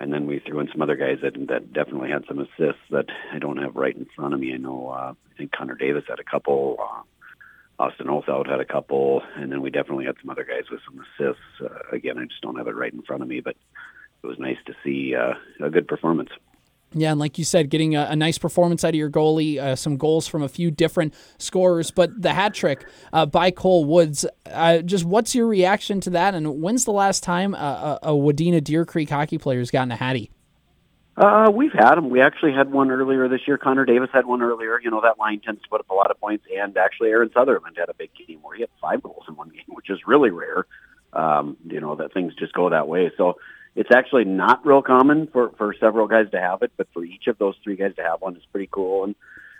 and 0.00 0.12
then 0.12 0.26
we 0.26 0.38
threw 0.40 0.60
in 0.60 0.68
some 0.72 0.82
other 0.82 0.96
guys 0.96 1.18
that 1.22 1.34
that 1.48 1.72
definitely 1.72 2.10
had 2.10 2.24
some 2.26 2.38
assists 2.38 2.82
that 2.90 3.06
I 3.32 3.38
don't 3.38 3.58
have 3.58 3.76
right 3.76 3.94
in 3.94 4.06
front 4.16 4.34
of 4.34 4.40
me. 4.40 4.54
I 4.54 4.56
know 4.56 4.88
uh, 4.88 5.12
I 5.12 5.36
think 5.36 5.52
Connor 5.52 5.76
Davis 5.76 6.04
had 6.08 6.18
a 6.18 6.24
couple. 6.24 6.76
Uh, 6.80 7.02
Austin 7.78 8.06
Olthout 8.06 8.48
had 8.48 8.60
a 8.60 8.64
couple, 8.64 9.22
and 9.36 9.50
then 9.50 9.60
we 9.60 9.70
definitely 9.70 10.04
had 10.04 10.16
some 10.20 10.30
other 10.30 10.44
guys 10.44 10.70
with 10.70 10.80
some 10.84 11.00
assists. 11.00 11.42
Uh, 11.60 11.94
again, 11.96 12.18
I 12.18 12.24
just 12.24 12.40
don't 12.40 12.56
have 12.56 12.68
it 12.68 12.76
right 12.76 12.92
in 12.92 13.02
front 13.02 13.22
of 13.22 13.28
me, 13.28 13.40
but 13.40 13.56
it 14.22 14.26
was 14.26 14.38
nice 14.38 14.58
to 14.66 14.74
see 14.84 15.14
uh, 15.14 15.34
a 15.64 15.70
good 15.70 15.88
performance. 15.88 16.30
Yeah, 16.96 17.10
and 17.10 17.18
like 17.18 17.38
you 17.38 17.44
said, 17.44 17.70
getting 17.70 17.96
a, 17.96 18.06
a 18.10 18.16
nice 18.16 18.38
performance 18.38 18.84
out 18.84 18.90
of 18.90 18.94
your 18.94 19.10
goalie, 19.10 19.58
uh, 19.58 19.74
some 19.74 19.96
goals 19.96 20.28
from 20.28 20.42
a 20.42 20.48
few 20.48 20.70
different 20.70 21.12
scorers, 21.38 21.90
but 21.90 22.22
the 22.22 22.32
hat 22.32 22.54
trick 22.54 22.86
uh, 23.12 23.26
by 23.26 23.50
Cole 23.50 23.84
Woods. 23.84 24.24
Uh, 24.46 24.78
just 24.78 25.04
what's 25.04 25.34
your 25.34 25.48
reaction 25.48 26.00
to 26.02 26.10
that? 26.10 26.34
And 26.34 26.62
when's 26.62 26.84
the 26.84 26.92
last 26.92 27.24
time 27.24 27.54
a, 27.54 27.98
a 28.02 28.12
Wadena 28.12 28.62
Deer 28.62 28.84
Creek 28.84 29.10
hockey 29.10 29.38
player 29.38 29.58
has 29.58 29.72
gotten 29.72 29.90
a 29.90 29.96
hattie? 29.96 30.30
Uh, 31.16 31.50
we've 31.54 31.72
had 31.72 31.94
them. 31.94 32.10
We 32.10 32.20
actually 32.20 32.52
had 32.52 32.72
one 32.72 32.90
earlier 32.90 33.28
this 33.28 33.46
year. 33.46 33.56
Connor 33.56 33.84
Davis 33.84 34.10
had 34.12 34.26
one 34.26 34.42
earlier. 34.42 34.80
You 34.80 34.90
know, 34.90 35.00
that 35.02 35.18
line 35.18 35.40
tends 35.40 35.62
to 35.62 35.68
put 35.68 35.80
up 35.80 35.90
a 35.90 35.94
lot 35.94 36.10
of 36.10 36.18
points. 36.18 36.44
And 36.56 36.76
actually, 36.76 37.10
Aaron 37.10 37.30
Sutherland 37.32 37.76
had 37.78 37.88
a 37.88 37.94
big 37.94 38.10
game 38.14 38.40
where 38.42 38.56
he 38.56 38.62
had 38.62 38.70
five 38.80 39.02
goals 39.02 39.24
in 39.28 39.36
one 39.36 39.50
game, 39.50 39.62
which 39.68 39.90
is 39.90 40.00
really 40.06 40.30
rare. 40.30 40.66
Um, 41.12 41.56
you 41.66 41.80
know, 41.80 41.94
that 41.96 42.12
things 42.12 42.34
just 42.34 42.52
go 42.52 42.70
that 42.70 42.88
way. 42.88 43.12
So 43.16 43.38
it's 43.76 43.90
actually 43.92 44.24
not 44.24 44.66
real 44.66 44.82
common 44.82 45.28
for, 45.28 45.50
for 45.50 45.74
several 45.78 46.08
guys 46.08 46.30
to 46.32 46.40
have 46.40 46.62
it, 46.62 46.72
but 46.76 46.88
for 46.92 47.04
each 47.04 47.28
of 47.28 47.38
those 47.38 47.54
three 47.62 47.76
guys 47.76 47.94
to 47.96 48.02
have 48.02 48.20
one 48.20 48.36
is 48.36 48.42
pretty 48.50 48.68
cool. 48.70 49.04
And 49.04 49.14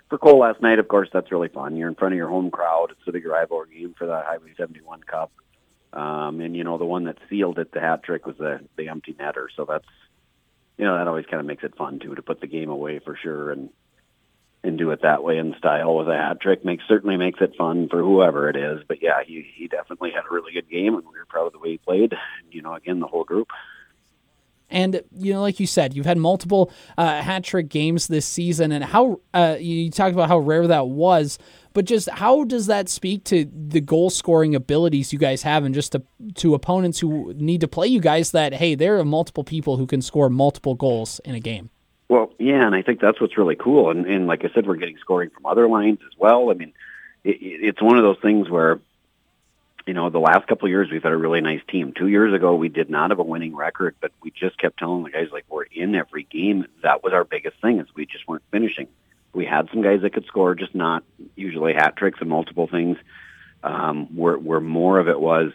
for 0.09 0.19
Cole 0.19 0.41
last 0.41 0.61
night, 0.61 0.81
of 0.81 0.89
course, 0.89 1.09
that's 1.13 1.31
really 1.31 1.49
fun. 1.49 1.77
You're 1.77 1.89
in 1.89 1.95
front 1.95 2.15
of 2.15 2.19
your 2.19 2.29
home 2.29 2.51
crowd. 2.51 2.91
It's 2.91 3.07
a 3.07 3.13
big 3.13 3.27
rivalry 3.27 3.79
game 3.79 3.95
for 3.97 4.07
the 4.07 4.21
Highway 4.21 4.55
71 4.57 5.03
Cup. 5.05 5.31
Um, 5.93 6.41
and, 6.41 6.57
you 6.57 6.65
know, 6.65 6.79
the 6.79 6.85
one 6.85 7.05
that 7.05 7.19
sealed 7.31 7.61
it, 7.61 7.71
the 7.71 7.81
hat 7.81 8.03
trick, 8.03 8.27
was 8.27 8.37
the, 8.37 8.61
the 8.77 8.89
empty 8.89 9.15
netter. 9.15 9.47
So 9.55 9.65
that's, 9.65 9.87
you 10.79 10.85
know 10.85 10.97
that 10.97 11.09
always 11.09 11.27
kind 11.27 11.41
of 11.41 11.47
makes 11.47 11.65
it 11.65 11.77
fun 11.77 11.99
too 11.99 12.15
to 12.15 12.23
put 12.23 12.41
the 12.41 12.47
game 12.47 12.71
away 12.71 12.99
for 12.99 13.17
sure 13.17 13.51
and 13.51 13.71
and 14.65 14.79
do 14.79 14.91
it 14.91 15.03
that 15.03 15.23
way 15.23 15.37
in 15.37 15.55
style 15.59 15.95
with 15.95 16.09
a 16.09 16.17
hat 16.17 16.41
trick 16.41 16.65
makes 16.65 16.85
certainly 16.89 17.19
makes 17.19 17.41
it 17.43 17.55
fun 17.57 17.87
for 17.89 18.01
whoever 18.01 18.49
it 18.49 18.57
is. 18.57 18.81
But 18.89 19.03
yeah, 19.03 19.23
he 19.25 19.47
he 19.55 19.69
definitely 19.69 20.11
had 20.11 20.25
a 20.29 20.35
really 20.35 20.53
good 20.53 20.71
game, 20.71 20.95
and 20.95 21.05
we 21.05 21.19
were 21.19 21.27
proud 21.29 21.47
of 21.47 21.53
the 21.53 21.59
way 21.59 21.73
he 21.73 21.79
played. 21.79 22.15
You 22.51 22.63
know, 22.63 22.75
again, 22.75 23.01
the 23.01 23.07
whole 23.07 23.25
group. 23.25 23.49
And 24.71 25.03
you 25.17 25.33
know, 25.33 25.43
like 25.43 25.61
you 25.61 25.67
said, 25.67 25.95
you've 25.95 26.07
had 26.07 26.19
multiple 26.19 26.73
uh, 26.99 27.21
hat 27.21 27.45
trick 27.45 27.69
games 27.69 28.07
this 28.09 28.27
season, 28.27 28.73
and 28.73 28.83
how 28.83 29.21
uh, 29.33 29.57
you 29.61 29.91
talked 29.91 30.15
about 30.15 30.29
how 30.29 30.39
rare 30.39 30.67
that 30.67 30.89
was. 30.89 31.39
but 31.75 31.85
just 31.85 32.09
how 32.09 32.45
does 32.45 32.67
that 32.67 32.89
speak 32.89 33.25
to 33.25 33.51
the 33.53 33.81
goal 33.81 34.09
scoring 34.09 34.55
abilities 34.55 35.13
you 35.13 35.19
guys 35.19 35.43
have 35.43 35.65
and 35.65 35.75
just 35.75 35.93
to, 35.93 36.03
to 36.35 36.55
opponents 36.55 37.01
who 37.01 37.35
need 37.37 37.61
to 37.61 37.69
play 37.69 37.89
you 37.89 38.01
guys 38.01 38.31
that, 38.31 38.55
hey, 38.55 38.75
there 38.75 38.99
are 38.99 39.05
multiple 39.05 39.45
people 39.45 39.77
who 39.77 39.87
can 39.87 40.01
score 40.01 40.31
multiple 40.31 40.75
goals 40.75 41.21
in 41.25 41.35
a 41.35 41.41
game? 41.41 41.69
Well, 42.09 42.33
yeah, 42.39 42.65
and 42.65 42.75
I 42.75 42.83
think 42.83 43.01
that's 43.01 43.21
what's 43.21 43.37
really 43.37 43.57
cool. 43.57 43.91
And, 43.91 44.07
and 44.07 44.27
like 44.29 44.45
I 44.45 44.51
said, 44.55 44.67
we're 44.67 44.77
getting 44.77 44.99
scoring 44.99 45.31
from 45.31 45.47
other 45.47 45.69
lines 45.69 45.99
as 46.07 46.17
well. 46.17 46.51
I 46.51 46.55
mean, 46.55 46.73
it, 47.25 47.39
it's 47.41 47.83
one 47.83 47.99
of 47.99 48.05
those 48.05 48.19
things 48.23 48.49
where 48.49 48.81
you 49.87 49.93
know, 49.93 50.09
the 50.09 50.19
last 50.19 50.47
couple 50.47 50.67
of 50.67 50.71
years 50.71 50.91
we've 50.91 51.03
had 51.03 51.13
a 51.13 51.17
really 51.17 51.41
nice 51.41 51.61
team. 51.69 51.93
Two 51.93 52.09
years 52.09 52.33
ago 52.35 52.55
we 52.55 52.69
did 52.69 52.89
not 52.89 53.11
have 53.11 53.19
a 53.19 53.25
winning 53.25 53.55
record, 53.55 53.95
but 54.01 54.13
we 54.23 54.31
just 54.31 54.59
kept 54.59 54.79
telling 54.79 55.05
the 55.05 55.11
guys 55.11 55.29
like 55.31 55.45
we're 55.49 55.65
in 55.65 55.95
every 55.95 56.25
game. 56.25 56.67
That 56.83 57.03
was 57.03 57.13
our 57.13 57.25
biggest 57.25 57.61
thing 57.61 57.81
is 57.81 57.87
we 57.95 58.07
just 58.07 58.27
weren't 58.27 58.45
finishing. 58.51 58.89
We 59.33 59.45
had 59.45 59.69
some 59.71 59.83
guys 59.83 60.03
that 60.03 60.15
could 60.15 60.27
score, 60.27 60.55
just 60.55 60.75
not 60.75 61.05
usually 61.35 61.75
hat 61.75 61.97
tricks 61.97 62.21
and 62.21 62.31
multiple 62.31 62.67
things. 62.67 62.99
Um, 63.63 64.15
where 64.15 64.37
where 64.37 64.61
more 64.61 64.99
of 64.99 65.09
it 65.09 65.19
was, 65.19 65.53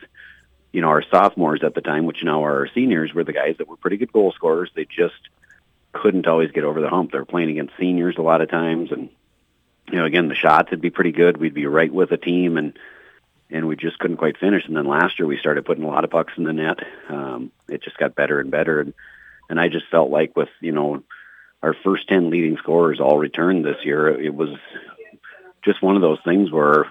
you 0.71 0.81
know, 0.81 0.87
our 0.87 1.03
sophomores 1.03 1.63
at 1.63 1.75
the 1.75 1.81
time, 1.81 2.05
which 2.05 2.23
now 2.23 2.43
are 2.43 2.61
our 2.61 2.69
seniors, 2.73 3.13
were 3.13 3.23
the 3.23 3.33
guys 3.33 3.55
that 3.59 3.67
were 3.67 3.77
pretty 3.77 3.97
good 3.97 4.11
goal 4.11 4.31
scorers. 4.31 4.71
They 4.75 4.85
just 4.85 5.29
couldn't 5.91 6.27
always 6.27 6.51
get 6.51 6.63
over 6.63 6.81
the 6.81 6.89
hump. 6.89 7.11
They 7.11 7.19
were 7.19 7.25
playing 7.25 7.51
against 7.51 7.77
seniors 7.77 8.17
a 8.17 8.23
lot 8.23 8.41
of 8.41 8.49
times, 8.49 8.91
and 8.91 9.09
you 9.91 9.99
know, 9.99 10.05
again, 10.05 10.27
the 10.27 10.35
shots 10.35 10.71
would 10.71 10.81
be 10.81 10.89
pretty 10.89 11.11
good. 11.11 11.37
We'd 11.37 11.53
be 11.53 11.67
right 11.67 11.93
with 11.93 12.11
a 12.11 12.17
team 12.17 12.57
and 12.57 12.77
and 13.49 13.67
we 13.67 13.75
just 13.75 13.99
couldn't 13.99 14.17
quite 14.17 14.37
finish. 14.37 14.65
And 14.65 14.75
then 14.75 14.85
last 14.85 15.19
year 15.19 15.27
we 15.27 15.37
started 15.37 15.65
putting 15.65 15.83
a 15.83 15.87
lot 15.87 16.03
of 16.03 16.09
pucks 16.09 16.33
in 16.37 16.43
the 16.43 16.53
net. 16.53 16.79
Um, 17.09 17.51
it 17.67 17.83
just 17.83 17.97
got 17.97 18.15
better 18.15 18.39
and 18.39 18.51
better, 18.51 18.79
and 18.79 18.93
and 19.49 19.59
I 19.59 19.67
just 19.67 19.87
felt 19.89 20.09
like 20.09 20.35
with 20.35 20.49
you 20.59 20.71
know 20.71 21.03
our 21.61 21.73
first 21.73 22.07
ten 22.07 22.29
leading 22.29 22.57
scorers 22.57 22.99
all 22.99 23.17
returned 23.17 23.65
this 23.65 23.83
year, 23.83 24.07
it 24.07 24.33
was 24.33 24.49
just 25.63 25.81
one 25.81 25.95
of 25.95 26.01
those 26.01 26.19
things 26.23 26.51
where, 26.51 26.85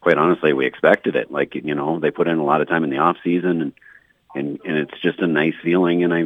quite 0.00 0.18
honestly, 0.18 0.52
we 0.52 0.66
expected 0.66 1.16
it. 1.16 1.30
Like 1.30 1.54
you 1.54 1.74
know 1.74 1.98
they 2.00 2.10
put 2.10 2.28
in 2.28 2.38
a 2.38 2.44
lot 2.44 2.60
of 2.60 2.68
time 2.68 2.84
in 2.84 2.90
the 2.90 2.98
off 2.98 3.16
season, 3.24 3.62
and 3.62 3.72
and 4.34 4.60
and 4.64 4.76
it's 4.78 5.00
just 5.00 5.20
a 5.20 5.26
nice 5.26 5.54
feeling. 5.62 6.04
And 6.04 6.14
I. 6.14 6.20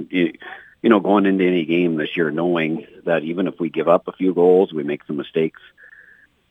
you 0.80 0.91
know, 0.91 1.01
going 1.01 1.26
into 1.26 1.45
any 1.45 1.64
game 1.64 1.97
this 1.97 2.16
year, 2.16 2.30
knowing 2.30 2.86
that 3.05 3.24
even 3.24 3.49
if 3.49 3.59
we 3.59 3.68
give 3.68 3.89
up 3.89 4.07
a 4.07 4.12
few 4.12 4.32
goals, 4.32 4.72
we 4.72 4.84
make 4.84 5.05
some 5.07 5.16
mistakes, 5.16 5.61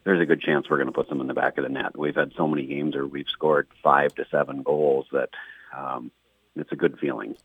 there's 0.08 0.22
a 0.22 0.26
good 0.26 0.40
chance 0.40 0.70
we're 0.70 0.78
going 0.78 0.88
to 0.88 0.94
put 0.94 1.10
them 1.10 1.20
in 1.20 1.28
the 1.28 1.34
back 1.34 1.58
of 1.58 1.66
the 1.66 1.70
net. 1.70 1.98
We've 1.98 2.16
had 2.16 2.32
so 2.38 2.48
many 2.48 2.66
games 2.66 2.96
where 2.96 3.06
we've 3.06 3.28
scored 3.28 3.68
five 3.84 4.16
to 4.16 4.26
seven 4.32 4.64
goals 4.64 5.06
that 5.12 5.30
um, 5.76 6.12
it's 6.56 6.72
a 6.72 6.78
good 6.78 6.98
feeling. 6.98 7.36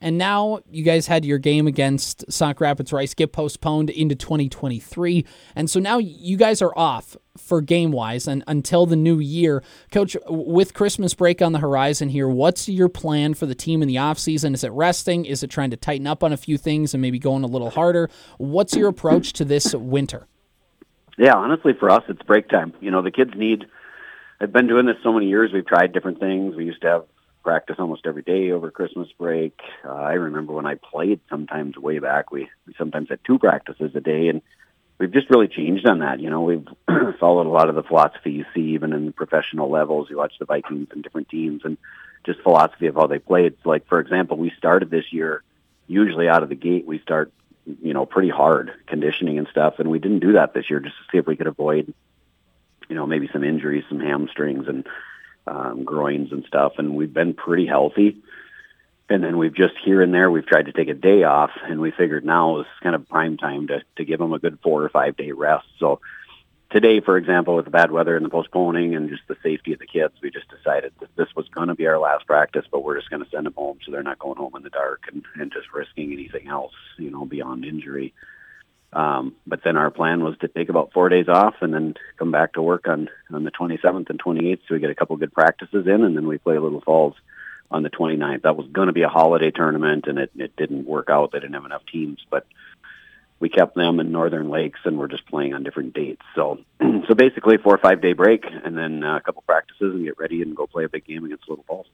And 0.00 0.16
now 0.16 0.60
you 0.70 0.84
guys 0.84 1.08
had 1.08 1.24
your 1.24 1.38
game 1.38 1.66
against 1.66 2.30
Sauk 2.30 2.60
Rapids 2.60 2.92
Rice 2.92 3.14
get 3.14 3.32
postponed 3.32 3.90
into 3.90 4.14
2023. 4.14 5.26
And 5.56 5.68
so 5.68 5.80
now 5.80 5.98
you 5.98 6.36
guys 6.36 6.62
are 6.62 6.72
off 6.78 7.16
for 7.36 7.60
game 7.60 7.90
wise 7.90 8.28
and 8.28 8.44
until 8.46 8.86
the 8.86 8.94
new 8.94 9.18
year. 9.18 9.64
Coach, 9.90 10.16
with 10.28 10.74
Christmas 10.74 11.14
break 11.14 11.42
on 11.42 11.50
the 11.50 11.58
horizon 11.58 12.10
here, 12.10 12.28
what's 12.28 12.68
your 12.68 12.88
plan 12.88 13.34
for 13.34 13.46
the 13.46 13.56
team 13.56 13.82
in 13.82 13.88
the 13.88 13.96
offseason? 13.96 14.54
Is 14.54 14.62
it 14.62 14.70
resting? 14.70 15.24
Is 15.24 15.42
it 15.42 15.50
trying 15.50 15.70
to 15.70 15.76
tighten 15.76 16.06
up 16.06 16.22
on 16.22 16.32
a 16.32 16.36
few 16.36 16.58
things 16.58 16.94
and 16.94 17.02
maybe 17.02 17.18
going 17.18 17.42
a 17.42 17.48
little 17.48 17.70
harder? 17.70 18.08
What's 18.38 18.76
your 18.76 18.88
approach 18.88 19.32
to 19.34 19.44
this 19.44 19.74
winter? 19.74 20.28
Yeah, 21.22 21.36
honestly, 21.36 21.72
for 21.72 21.88
us, 21.88 22.02
it's 22.08 22.20
break 22.22 22.48
time. 22.48 22.74
You 22.80 22.90
know, 22.90 23.00
the 23.00 23.12
kids 23.12 23.30
need. 23.36 23.66
I've 24.40 24.52
been 24.52 24.66
doing 24.66 24.86
this 24.86 24.96
so 25.04 25.12
many 25.12 25.28
years. 25.28 25.52
We've 25.52 25.64
tried 25.64 25.92
different 25.92 26.18
things. 26.18 26.56
We 26.56 26.64
used 26.64 26.82
to 26.82 26.88
have 26.88 27.04
practice 27.44 27.76
almost 27.78 28.06
every 28.06 28.22
day 28.22 28.50
over 28.50 28.72
Christmas 28.72 29.06
break. 29.16 29.56
Uh, 29.84 29.92
I 29.92 30.14
remember 30.14 30.52
when 30.52 30.66
I 30.66 30.74
played, 30.74 31.20
sometimes 31.30 31.76
way 31.76 32.00
back, 32.00 32.32
we, 32.32 32.48
we 32.66 32.74
sometimes 32.76 33.08
had 33.08 33.20
two 33.24 33.38
practices 33.38 33.92
a 33.94 34.00
day, 34.00 34.30
and 34.30 34.42
we've 34.98 35.12
just 35.12 35.30
really 35.30 35.46
changed 35.46 35.86
on 35.86 36.00
that. 36.00 36.18
You 36.18 36.28
know, 36.28 36.40
we've 36.40 36.66
followed 37.20 37.46
a 37.46 37.50
lot 37.50 37.68
of 37.68 37.76
the 37.76 37.84
philosophy 37.84 38.32
you 38.32 38.44
see 38.52 38.72
even 38.72 38.92
in 38.92 39.06
the 39.06 39.12
professional 39.12 39.70
levels. 39.70 40.10
You 40.10 40.16
watch 40.16 40.34
the 40.40 40.44
Vikings 40.44 40.88
and 40.90 41.04
different 41.04 41.28
teams, 41.28 41.60
and 41.62 41.78
just 42.26 42.40
philosophy 42.40 42.88
of 42.88 42.96
how 42.96 43.06
they 43.06 43.20
play. 43.20 43.46
It's 43.46 43.64
like, 43.64 43.86
for 43.86 44.00
example, 44.00 44.38
we 44.38 44.50
started 44.58 44.90
this 44.90 45.12
year. 45.12 45.44
Usually, 45.86 46.28
out 46.28 46.42
of 46.42 46.48
the 46.48 46.56
gate, 46.56 46.84
we 46.84 46.98
start 46.98 47.32
you 47.66 47.94
know, 47.94 48.06
pretty 48.06 48.28
hard 48.28 48.72
conditioning 48.86 49.38
and 49.38 49.48
stuff. 49.48 49.78
And 49.78 49.90
we 49.90 49.98
didn't 49.98 50.20
do 50.20 50.32
that 50.32 50.54
this 50.54 50.68
year 50.68 50.80
just 50.80 50.96
to 50.96 51.02
see 51.10 51.18
if 51.18 51.26
we 51.26 51.36
could 51.36 51.46
avoid, 51.46 51.92
you 52.88 52.96
know, 52.96 53.06
maybe 53.06 53.28
some 53.32 53.44
injuries, 53.44 53.84
some 53.88 54.00
hamstrings 54.00 54.66
and 54.68 54.86
um, 55.46 55.84
groins 55.84 56.32
and 56.32 56.44
stuff. 56.44 56.74
And 56.78 56.94
we've 56.94 57.12
been 57.12 57.34
pretty 57.34 57.66
healthy. 57.66 58.18
And 59.08 59.22
then 59.22 59.36
we've 59.36 59.54
just 59.54 59.74
here 59.84 60.00
and 60.00 60.14
there, 60.14 60.30
we've 60.30 60.46
tried 60.46 60.66
to 60.66 60.72
take 60.72 60.88
a 60.88 60.94
day 60.94 61.22
off 61.24 61.50
and 61.64 61.80
we 61.80 61.90
figured 61.90 62.24
now 62.24 62.60
is 62.60 62.66
kind 62.82 62.94
of 62.94 63.08
prime 63.08 63.36
time 63.36 63.66
to, 63.68 63.82
to 63.96 64.04
give 64.04 64.18
them 64.18 64.32
a 64.32 64.38
good 64.38 64.58
four 64.62 64.82
or 64.82 64.88
five 64.88 65.16
day 65.16 65.32
rest. 65.32 65.66
So 65.78 66.00
today, 66.72 67.00
for 67.00 67.16
example, 67.16 67.54
with 67.54 67.66
the 67.66 67.70
bad 67.70 67.92
weather 67.92 68.16
and 68.16 68.24
the 68.24 68.30
postponing 68.30 68.96
and 68.96 69.10
just 69.10 69.22
the 69.28 69.36
safety 69.42 69.74
of 69.74 69.78
the 69.78 69.86
kids, 69.86 70.14
we 70.22 70.30
just 70.30 70.48
decided 70.48 70.92
that 71.00 71.14
this 71.16 71.28
was 71.36 71.46
going 71.48 71.68
to 71.68 71.74
be 71.74 71.86
our 71.86 71.98
last 71.98 72.26
practice, 72.26 72.64
but 72.70 72.82
we're 72.82 72.96
just 72.96 73.10
going 73.10 73.22
to 73.22 73.30
send 73.30 73.46
them 73.46 73.54
home 73.54 73.78
so 73.84 73.92
they're 73.92 74.02
not 74.02 74.18
going 74.18 74.38
home 74.38 74.56
in 74.56 74.62
the 74.62 74.70
dark 74.70 75.02
and, 75.12 75.24
and 75.36 75.52
just 75.52 75.72
risking 75.72 76.12
anything 76.12 76.48
else, 76.48 76.72
you 76.98 77.10
know, 77.10 77.26
beyond 77.26 77.64
injury. 77.64 78.14
Um, 78.92 79.34
but 79.46 79.62
then 79.64 79.76
our 79.76 79.90
plan 79.90 80.22
was 80.24 80.36
to 80.38 80.48
take 80.48 80.68
about 80.68 80.92
four 80.92 81.08
days 81.08 81.28
off 81.28 81.54
and 81.60 81.72
then 81.72 81.94
come 82.18 82.30
back 82.30 82.54
to 82.54 82.62
work 82.62 82.88
on, 82.88 83.08
on 83.32 83.44
the 83.44 83.50
27th 83.50 84.10
and 84.10 84.22
28th 84.22 84.60
so 84.66 84.74
we 84.74 84.80
get 84.80 84.90
a 84.90 84.94
couple 84.94 85.16
good 85.16 85.32
practices 85.32 85.86
in 85.86 86.04
and 86.04 86.16
then 86.16 86.26
we 86.26 86.38
play 86.38 86.58
Little 86.58 86.82
Falls 86.82 87.14
on 87.70 87.82
the 87.82 87.90
29th. 87.90 88.42
That 88.42 88.56
was 88.56 88.66
going 88.68 88.88
to 88.88 88.92
be 88.92 89.02
a 89.02 89.08
holiday 89.08 89.50
tournament 89.50 90.06
and 90.08 90.18
it, 90.18 90.30
it 90.36 90.56
didn't 90.56 90.86
work 90.86 91.08
out. 91.08 91.32
They 91.32 91.40
didn't 91.40 91.54
have 91.54 91.64
enough 91.64 91.86
teams, 91.90 92.18
but 92.30 92.46
we 93.42 93.48
kept 93.48 93.74
them 93.74 93.98
in 93.98 94.12
Northern 94.12 94.48
Lakes, 94.50 94.78
and 94.84 94.96
we're 94.96 95.08
just 95.08 95.26
playing 95.26 95.52
on 95.52 95.64
different 95.64 95.94
dates. 95.94 96.22
So, 96.36 96.60
so 97.08 97.14
basically, 97.14 97.56
four 97.58 97.74
or 97.74 97.78
five 97.78 98.00
day 98.00 98.12
break, 98.12 98.44
and 98.64 98.78
then 98.78 99.02
uh, 99.02 99.16
a 99.16 99.20
couple 99.20 99.42
practices, 99.42 99.94
and 99.94 100.04
get 100.04 100.16
ready 100.16 100.42
and 100.42 100.56
go 100.56 100.68
play 100.68 100.84
a 100.84 100.88
big 100.88 101.04
game 101.04 101.24
against 101.24 101.48
Little 101.48 101.64
Falls. 101.66 101.88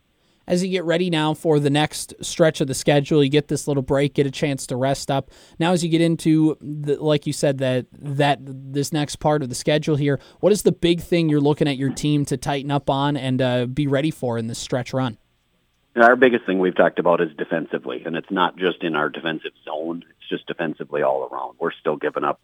As 0.46 0.62
you 0.62 0.70
get 0.70 0.84
ready 0.84 1.08
now 1.08 1.32
for 1.32 1.58
the 1.58 1.70
next 1.70 2.14
stretch 2.20 2.60
of 2.60 2.68
the 2.68 2.74
schedule, 2.74 3.24
you 3.24 3.30
get 3.30 3.48
this 3.48 3.66
little 3.66 3.82
break, 3.82 4.14
get 4.14 4.26
a 4.26 4.30
chance 4.30 4.66
to 4.66 4.76
rest 4.76 5.10
up. 5.10 5.30
Now, 5.58 5.72
as 5.72 5.82
you 5.82 5.90
get 5.90 6.02
into, 6.02 6.56
the, 6.60 7.02
like 7.02 7.26
you 7.26 7.32
said, 7.32 7.58
that 7.58 7.86
that 7.92 8.40
this 8.42 8.92
next 8.92 9.16
part 9.16 9.42
of 9.42 9.48
the 9.48 9.54
schedule 9.54 9.96
here, 9.96 10.20
what 10.40 10.52
is 10.52 10.62
the 10.62 10.72
big 10.72 11.00
thing 11.00 11.30
you're 11.30 11.40
looking 11.40 11.66
at 11.66 11.78
your 11.78 11.90
team 11.90 12.26
to 12.26 12.36
tighten 12.36 12.70
up 12.70 12.90
on 12.90 13.16
and 13.16 13.40
uh, 13.40 13.64
be 13.64 13.86
ready 13.86 14.10
for 14.10 14.36
in 14.36 14.48
this 14.48 14.58
stretch 14.58 14.92
run? 14.92 15.16
Our 15.96 16.14
biggest 16.14 16.44
thing 16.44 16.58
we've 16.58 16.76
talked 16.76 16.98
about 16.98 17.22
is 17.22 17.30
defensively, 17.36 18.02
and 18.04 18.16
it's 18.16 18.30
not 18.30 18.56
just 18.56 18.84
in 18.84 18.94
our 18.94 19.08
defensive 19.08 19.52
zone 19.64 20.04
just 20.28 20.46
defensively 20.46 21.02
all 21.02 21.28
around. 21.30 21.56
We're 21.58 21.72
still 21.72 21.96
giving 21.96 22.24
up 22.24 22.40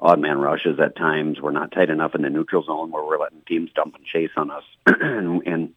odd 0.00 0.20
man 0.20 0.38
rushes 0.38 0.78
at 0.80 0.96
times. 0.96 1.40
We're 1.40 1.50
not 1.50 1.72
tight 1.72 1.90
enough 1.90 2.14
in 2.14 2.22
the 2.22 2.30
neutral 2.30 2.64
zone 2.64 2.90
where 2.90 3.04
we're 3.04 3.18
letting 3.18 3.42
teams 3.46 3.70
dump 3.74 3.94
and 3.96 4.04
chase 4.04 4.30
on 4.36 4.50
us. 4.50 4.64
and, 4.86 5.42
and 5.46 5.74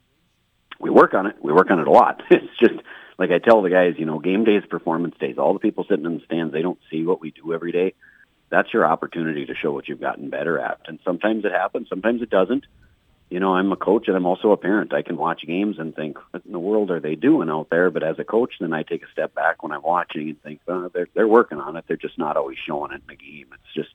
we 0.80 0.90
work 0.90 1.14
on 1.14 1.26
it. 1.26 1.36
We 1.42 1.52
work 1.52 1.70
on 1.70 1.80
it 1.80 1.86
a 1.86 1.90
lot. 1.90 2.22
It's 2.30 2.58
just 2.58 2.80
like 3.18 3.30
I 3.30 3.38
tell 3.38 3.62
the 3.62 3.70
guys, 3.70 3.94
you 3.98 4.06
know, 4.06 4.18
game 4.18 4.44
days, 4.44 4.62
performance 4.68 5.14
days. 5.20 5.38
All 5.38 5.52
the 5.52 5.60
people 5.60 5.84
sitting 5.88 6.04
in 6.04 6.14
the 6.14 6.24
stands, 6.24 6.52
they 6.52 6.62
don't 6.62 6.78
see 6.90 7.04
what 7.04 7.20
we 7.20 7.30
do 7.30 7.52
every 7.52 7.72
day. 7.72 7.94
That's 8.50 8.72
your 8.72 8.86
opportunity 8.86 9.46
to 9.46 9.54
show 9.54 9.72
what 9.72 9.88
you've 9.88 10.00
gotten 10.00 10.28
better 10.28 10.58
at. 10.58 10.80
And 10.86 10.98
sometimes 11.04 11.44
it 11.44 11.52
happens, 11.52 11.88
sometimes 11.88 12.22
it 12.22 12.30
doesn't 12.30 12.64
you 13.32 13.40
know, 13.40 13.54
I'm 13.54 13.72
a 13.72 13.76
coach 13.76 14.08
and 14.08 14.16
I'm 14.16 14.26
also 14.26 14.50
a 14.52 14.58
parent. 14.58 14.92
I 14.92 15.00
can 15.00 15.16
watch 15.16 15.40
games 15.46 15.76
and 15.78 15.96
think, 15.96 16.18
what 16.32 16.44
in 16.44 16.52
the 16.52 16.58
world 16.58 16.90
are 16.90 17.00
they 17.00 17.14
doing 17.14 17.48
out 17.48 17.68
there? 17.70 17.90
But 17.90 18.02
as 18.02 18.18
a 18.18 18.24
coach, 18.24 18.52
then 18.60 18.74
I 18.74 18.82
take 18.82 19.02
a 19.02 19.10
step 19.10 19.34
back 19.34 19.62
when 19.62 19.72
I'm 19.72 19.80
watching 19.80 20.28
and 20.28 20.42
think, 20.42 20.60
oh, 20.68 20.90
they're 20.92 21.08
they're 21.14 21.26
working 21.26 21.58
on 21.58 21.78
it. 21.78 21.86
They're 21.88 21.96
just 21.96 22.18
not 22.18 22.36
always 22.36 22.58
showing 22.66 22.92
it 22.92 23.00
in 23.00 23.06
the 23.08 23.16
game. 23.16 23.46
It's 23.54 23.74
just 23.74 23.94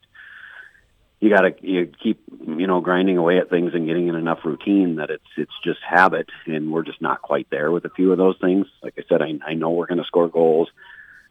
you 1.19 1.29
got 1.29 1.41
to 1.41 1.53
you 1.61 1.91
keep 2.03 2.19
you 2.47 2.65
know 2.65 2.81
grinding 2.81 3.19
away 3.19 3.38
at 3.38 3.51
things 3.51 3.75
and 3.75 3.85
getting 3.85 4.07
in 4.07 4.15
enough 4.15 4.39
routine 4.43 4.95
that 4.95 5.11
it's 5.11 5.29
it's 5.38 5.59
just 5.63 5.81
habit, 5.88 6.29
and 6.47 6.71
we're 6.71 6.83
just 6.83 7.03
not 7.03 7.21
quite 7.21 7.47
there 7.51 7.69
with 7.69 7.85
a 7.85 7.91
few 7.91 8.11
of 8.11 8.17
those 8.17 8.38
things. 8.41 8.65
Like 8.81 8.95
I 8.97 9.03
said, 9.07 9.21
I 9.21 9.38
I 9.45 9.53
know 9.53 9.69
we're 9.69 9.85
going 9.85 9.99
to 9.99 10.07
score 10.07 10.29
goals. 10.29 10.69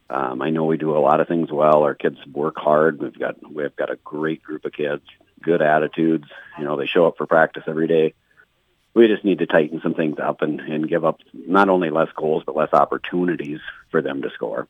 Um, 0.09 0.41
I 0.41 0.51
know 0.51 0.65
we 0.65 0.77
do 0.77 0.97
a 0.97 1.01
lot 1.01 1.21
of 1.21 1.29
things 1.29 1.51
well. 1.51 1.83
Our 1.83 1.95
kids 1.95 2.19
work 2.33 2.57
hard. 2.57 3.01
We've 3.01 3.19
got 3.19 3.37
we've 3.53 3.75
got 3.75 3.91
a 3.91 3.97
great 3.97 4.43
group 4.43 4.65
of 4.65 4.73
kids 4.73 5.03
good 5.43 5.63
attitudes. 5.63 6.27
You 6.59 6.65
know, 6.65 6.77
they 6.77 6.87
show 6.87 7.07
up 7.07 7.17
for 7.17 7.27
practice 7.27 7.65
every 7.67 7.87
day. 7.87 8.15
We 8.95 9.09
just 9.09 9.25
need 9.25 9.39
to 9.39 9.47
tighten 9.47 9.81
some 9.83 9.95
things 9.95 10.19
up 10.19 10.43
and, 10.43 10.59
and 10.61 10.89
give 10.89 11.05
up 11.05 11.21
not 11.33 11.69
only 11.69 11.91
less 11.91 12.09
goals, 12.17 12.43
but 12.45 12.57
less 12.57 12.73
opportunities 12.73 13.61
for 13.91 14.01
them 14.01 14.23
to 14.23 14.31
score. 14.31 14.67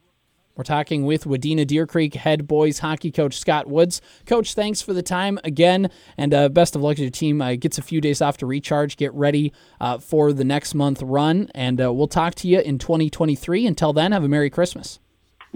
We're 0.57 0.65
talking 0.65 1.05
with 1.05 1.25
Wadena 1.25 1.67
Deer 1.67 1.87
Creek 1.87 2.15
head 2.15 2.47
boys 2.47 2.79
hockey 2.79 3.11
coach 3.11 3.39
Scott 3.39 3.67
Woods. 3.67 4.01
Coach, 4.25 4.55
thanks 4.55 4.81
for 4.81 4.95
the 4.95 5.03
time 5.03 5.39
again, 5.45 5.91
and 6.17 6.33
uh, 6.33 6.49
best 6.49 6.75
of 6.75 6.83
luck 6.83 6.97
to 6.97 7.03
your 7.03 7.11
team. 7.11 7.43
Uh, 7.43 7.57
gets 7.57 7.77
a 7.77 7.83
few 7.83 8.01
days 8.01 8.23
off 8.23 8.39
to 8.39 8.47
recharge, 8.47 8.97
get 8.97 9.13
ready 9.13 9.53
uh, 9.81 9.99
for 9.99 10.33
the 10.33 10.45
next 10.45 10.75
month 10.75 11.03
run, 11.03 11.51
and 11.55 11.81
uh, 11.81 11.93
we'll 11.93 12.09
talk 12.09 12.35
to 12.37 12.49
you 12.49 12.61
in 12.61 12.79
2023. 12.79 13.67
Until 13.67 13.93
then, 13.93 14.13
have 14.13 14.25
a 14.25 14.29
Merry 14.29 14.49
Christmas. 14.49 14.99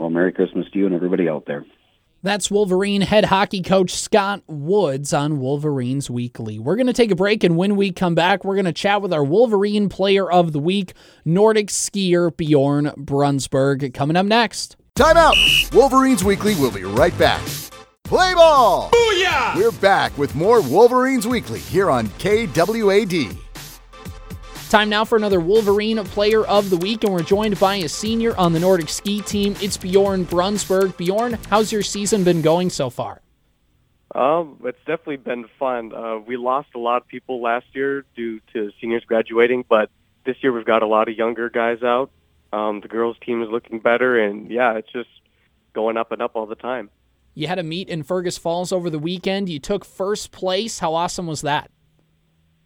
Well, 0.00 0.08
Merry 0.08 0.32
Christmas 0.32 0.66
to 0.72 0.78
you 0.78 0.86
and 0.86 0.94
everybody 0.94 1.28
out 1.28 1.44
there. 1.46 1.66
That's 2.22 2.50
Wolverine 2.50 3.02
head 3.02 3.26
hockey 3.26 3.60
coach 3.60 3.90
Scott 3.90 4.42
Woods 4.46 5.12
on 5.12 5.40
Wolverines 5.40 6.08
Weekly. 6.08 6.58
We're 6.58 6.76
going 6.76 6.86
to 6.86 6.94
take 6.94 7.10
a 7.10 7.14
break, 7.16 7.44
and 7.44 7.54
when 7.58 7.76
we 7.76 7.92
come 7.92 8.14
back, 8.14 8.42
we're 8.42 8.54
going 8.54 8.64
to 8.64 8.72
chat 8.72 9.02
with 9.02 9.12
our 9.12 9.22
Wolverine 9.22 9.90
Player 9.90 10.30
of 10.30 10.52
the 10.52 10.58
Week, 10.58 10.94
Nordic 11.26 11.68
skier 11.68 12.34
Bjorn 12.34 12.92
Brunsberg, 12.96 13.92
coming 13.92 14.16
up 14.16 14.24
next. 14.24 14.78
Time 14.94 15.18
out! 15.18 15.36
Wolverines 15.74 16.24
Weekly 16.24 16.54
will 16.54 16.70
be 16.70 16.84
right 16.84 17.16
back. 17.18 17.42
play 18.04 18.32
ball. 18.32 18.88
Booyah! 18.90 19.54
We're 19.54 19.70
back 19.70 20.16
with 20.16 20.34
more 20.34 20.62
Wolverines 20.62 21.26
Weekly 21.26 21.60
here 21.60 21.90
on 21.90 22.06
KWAD. 22.18 23.36
Time 24.70 24.88
now 24.88 25.04
for 25.04 25.16
another 25.16 25.40
Wolverine 25.40 25.98
Player 26.04 26.46
of 26.46 26.70
the 26.70 26.76
Week, 26.76 27.02
and 27.02 27.12
we're 27.12 27.24
joined 27.24 27.58
by 27.58 27.74
a 27.74 27.88
senior 27.88 28.36
on 28.36 28.52
the 28.52 28.60
Nordic 28.60 28.88
ski 28.88 29.20
team. 29.20 29.56
It's 29.60 29.76
Bjorn 29.76 30.24
Brunsberg. 30.24 30.96
Bjorn, 30.96 31.38
how's 31.48 31.72
your 31.72 31.82
season 31.82 32.22
been 32.22 32.40
going 32.40 32.70
so 32.70 32.88
far? 32.88 33.20
Um, 34.14 34.58
it's 34.62 34.78
definitely 34.86 35.16
been 35.16 35.46
fun. 35.58 35.92
Uh, 35.92 36.18
we 36.18 36.36
lost 36.36 36.68
a 36.76 36.78
lot 36.78 37.02
of 37.02 37.08
people 37.08 37.42
last 37.42 37.66
year 37.72 38.04
due 38.14 38.38
to 38.52 38.70
seniors 38.80 39.02
graduating, 39.04 39.64
but 39.68 39.90
this 40.24 40.36
year 40.40 40.52
we've 40.52 40.64
got 40.64 40.84
a 40.84 40.86
lot 40.86 41.08
of 41.08 41.16
younger 41.16 41.50
guys 41.50 41.82
out. 41.82 42.12
Um, 42.52 42.80
the 42.80 42.86
girls' 42.86 43.16
team 43.26 43.42
is 43.42 43.48
looking 43.48 43.80
better, 43.80 44.20
and 44.20 44.52
yeah, 44.52 44.74
it's 44.74 44.92
just 44.92 45.10
going 45.72 45.96
up 45.96 46.12
and 46.12 46.22
up 46.22 46.36
all 46.36 46.46
the 46.46 46.54
time. 46.54 46.90
You 47.34 47.48
had 47.48 47.58
a 47.58 47.64
meet 47.64 47.88
in 47.88 48.04
Fergus 48.04 48.38
Falls 48.38 48.70
over 48.70 48.88
the 48.88 49.00
weekend. 49.00 49.48
You 49.48 49.58
took 49.58 49.84
first 49.84 50.30
place. 50.30 50.78
How 50.78 50.94
awesome 50.94 51.26
was 51.26 51.40
that? 51.40 51.72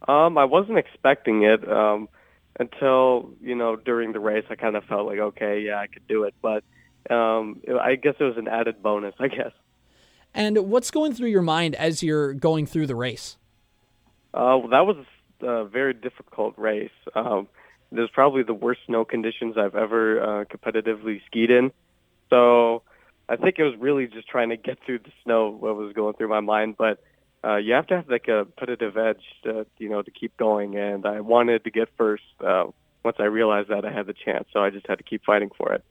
Um, 0.07 0.37
I 0.37 0.45
wasn't 0.45 0.77
expecting 0.77 1.43
it 1.43 1.67
um, 1.69 2.09
until 2.59 3.31
you 3.41 3.55
know 3.55 3.75
during 3.75 4.13
the 4.13 4.19
race. 4.19 4.45
I 4.49 4.55
kind 4.55 4.75
of 4.75 4.83
felt 4.85 5.07
like, 5.07 5.19
okay, 5.19 5.61
yeah, 5.61 5.79
I 5.79 5.87
could 5.87 6.07
do 6.07 6.23
it, 6.23 6.35
but 6.41 6.63
um, 7.09 7.61
I 7.81 7.95
guess 7.95 8.15
it 8.19 8.23
was 8.23 8.37
an 8.37 8.47
added 8.47 8.81
bonus, 8.81 9.15
I 9.19 9.27
guess. 9.27 9.51
And 10.33 10.69
what's 10.69 10.91
going 10.91 11.13
through 11.13 11.29
your 11.29 11.41
mind 11.41 11.75
as 11.75 12.03
you're 12.03 12.33
going 12.33 12.65
through 12.65 12.87
the 12.87 12.95
race? 12.95 13.37
Uh, 14.33 14.59
well, 14.59 14.67
that 14.67 14.85
was 14.85 14.97
a 15.41 15.63
very 15.63 15.93
difficult 15.93 16.55
race. 16.57 16.89
Um, 17.15 17.47
it 17.91 17.99
was 17.99 18.09
probably 18.11 18.43
the 18.43 18.53
worst 18.53 18.81
snow 18.85 19.05
conditions 19.05 19.57
I've 19.57 19.75
ever 19.75 20.21
uh, 20.41 20.45
competitively 20.45 21.21
skied 21.27 21.51
in. 21.51 21.71
So 22.29 22.81
I 23.29 23.37
think 23.37 23.55
it 23.57 23.63
was 23.63 23.75
really 23.79 24.07
just 24.07 24.27
trying 24.27 24.49
to 24.49 24.57
get 24.57 24.77
through 24.85 24.99
the 24.99 25.11
snow 25.23 25.49
what 25.49 25.75
was 25.77 25.93
going 25.93 26.15
through 26.15 26.27
my 26.27 26.41
mind. 26.41 26.75
But 26.77 27.01
uh, 27.45 27.57
you 27.57 27.73
have 27.73 27.87
to 27.87 27.95
have 27.97 28.09
like 28.09 28.27
a 28.27 28.45
competitive 28.45 28.97
edge, 28.97 29.21
to, 29.43 29.65
you 29.77 29.89
know, 29.89 30.01
to 30.01 30.11
keep 30.11 30.35
going. 30.37 30.77
And 30.77 31.05
I 31.05 31.19
wanted 31.19 31.63
to 31.65 31.71
get 31.71 31.89
first 31.97 32.23
uh, 32.45 32.65
once 33.03 33.17
I 33.19 33.25
realized 33.25 33.69
that 33.69 33.85
I 33.85 33.91
had 33.91 34.07
the 34.07 34.13
chance. 34.13 34.47
So 34.51 34.61
I 34.61 34.71
just 34.71 34.87
had 34.87 34.97
to 34.97 35.03
keep 35.03 35.23
fighting 35.23 35.51
for 35.57 35.73
it. 35.73 35.83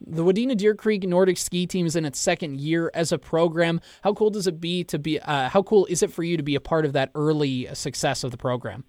The 0.00 0.22
Wadena 0.22 0.56
Deer 0.56 0.74
Creek 0.74 1.04
Nordic 1.04 1.38
Ski 1.38 1.66
Team 1.66 1.86
is 1.86 1.96
in 1.96 2.04
its 2.04 2.18
second 2.18 2.60
year 2.60 2.90
as 2.94 3.12
a 3.12 3.18
program. 3.18 3.80
How 4.02 4.12
cool 4.12 4.30
does 4.30 4.46
it 4.46 4.60
be 4.60 4.84
to 4.84 4.98
be? 4.98 5.18
Uh, 5.20 5.48
how 5.48 5.62
cool 5.62 5.86
is 5.86 6.02
it 6.02 6.12
for 6.12 6.22
you 6.22 6.36
to 6.36 6.42
be 6.42 6.54
a 6.54 6.60
part 6.60 6.84
of 6.84 6.92
that 6.92 7.10
early 7.14 7.66
success 7.74 8.22
of 8.22 8.30
the 8.30 8.36
program? 8.36 8.84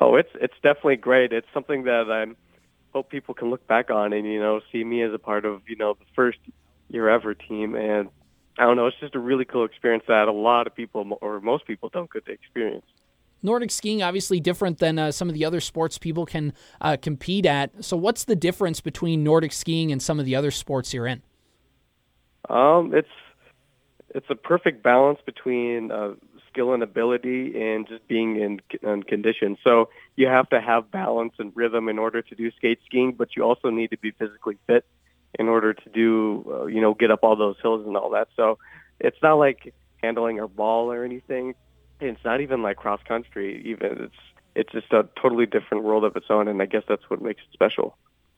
Oh, 0.00 0.16
it's 0.16 0.30
it's 0.34 0.54
definitely 0.62 0.96
great. 0.96 1.32
It's 1.32 1.46
something 1.54 1.84
that 1.84 2.10
I 2.10 2.30
hope 2.92 3.08
people 3.08 3.34
can 3.34 3.48
look 3.48 3.66
back 3.66 3.90
on 3.90 4.12
and 4.12 4.26
you 4.26 4.40
know 4.40 4.60
see 4.70 4.84
me 4.84 5.02
as 5.02 5.12
a 5.14 5.18
part 5.18 5.46
of 5.46 5.62
you 5.66 5.76
know 5.76 5.94
the 5.94 6.06
first 6.14 6.38
year 6.88 7.08
ever 7.08 7.32
team. 7.32 7.74
And 7.74 8.10
I 8.58 8.64
don't 8.64 8.76
know, 8.76 8.86
it's 8.86 8.96
just 9.00 9.14
a 9.14 9.18
really 9.18 9.44
cool 9.44 9.64
experience 9.64 10.04
that 10.08 10.28
a 10.28 10.32
lot 10.32 10.66
of 10.66 10.74
people 10.74 11.18
or 11.20 11.40
most 11.40 11.66
people 11.66 11.88
don't 11.88 12.12
get 12.12 12.26
to 12.26 12.32
experience. 12.32 12.84
Nordic 13.42 13.70
skiing 13.70 14.02
obviously 14.02 14.38
different 14.38 14.78
than 14.78 14.98
uh, 14.98 15.10
some 15.10 15.28
of 15.28 15.34
the 15.34 15.44
other 15.44 15.60
sports 15.60 15.96
people 15.96 16.26
can 16.26 16.52
uh, 16.80 16.96
compete 17.00 17.46
at. 17.46 17.84
So, 17.84 17.96
what's 17.96 18.24
the 18.24 18.36
difference 18.36 18.80
between 18.80 19.24
Nordic 19.24 19.52
skiing 19.52 19.90
and 19.90 20.02
some 20.02 20.18
of 20.18 20.26
the 20.26 20.36
other 20.36 20.50
sports 20.50 20.92
you're 20.92 21.06
in? 21.06 21.22
Um, 22.50 22.92
it's 22.94 23.08
it's 24.14 24.26
a 24.28 24.34
perfect 24.34 24.82
balance 24.82 25.20
between 25.24 25.90
uh, 25.90 26.14
skill 26.50 26.74
and 26.74 26.82
ability 26.82 27.60
and 27.60 27.86
just 27.88 28.06
being 28.08 28.36
in, 28.36 28.60
in 28.82 29.02
condition. 29.04 29.56
So 29.64 29.88
you 30.16 30.26
have 30.26 30.48
to 30.50 30.60
have 30.60 30.90
balance 30.90 31.34
and 31.38 31.52
rhythm 31.54 31.88
in 31.88 31.98
order 31.98 32.20
to 32.22 32.34
do 32.34 32.50
skate 32.52 32.80
skiing, 32.86 33.12
but 33.12 33.36
you 33.36 33.44
also 33.44 33.70
need 33.70 33.90
to 33.90 33.98
be 33.98 34.10
physically 34.10 34.58
fit 34.66 34.84
in 35.38 35.48
order 35.48 35.72
to 35.72 35.88
do, 35.90 36.44
uh, 36.50 36.66
you 36.66 36.80
know, 36.80 36.94
get 36.94 37.10
up 37.10 37.20
all 37.22 37.36
those 37.36 37.56
hills 37.62 37.86
and 37.86 37.96
all 37.96 38.10
that. 38.10 38.28
So 38.36 38.58
it's 38.98 39.18
not 39.22 39.34
like 39.34 39.74
handling 40.02 40.40
a 40.40 40.48
ball 40.48 40.90
or 40.90 41.04
anything 41.04 41.54
it's 42.00 42.24
not 42.24 42.40
even 42.40 42.62
like 42.62 42.76
cross 42.76 43.00
country. 43.06 43.62
Even 43.64 44.04
it's 44.04 44.14
it's 44.54 44.72
just 44.72 44.92
a 44.92 45.08
totally 45.20 45.46
different 45.46 45.84
world 45.84 46.04
of 46.04 46.16
its 46.16 46.26
own, 46.28 46.48
and 46.48 46.60
I 46.60 46.66
guess 46.66 46.82
that's 46.88 47.08
what 47.08 47.22
makes 47.22 47.40
it 47.40 47.52
special. 47.52 47.96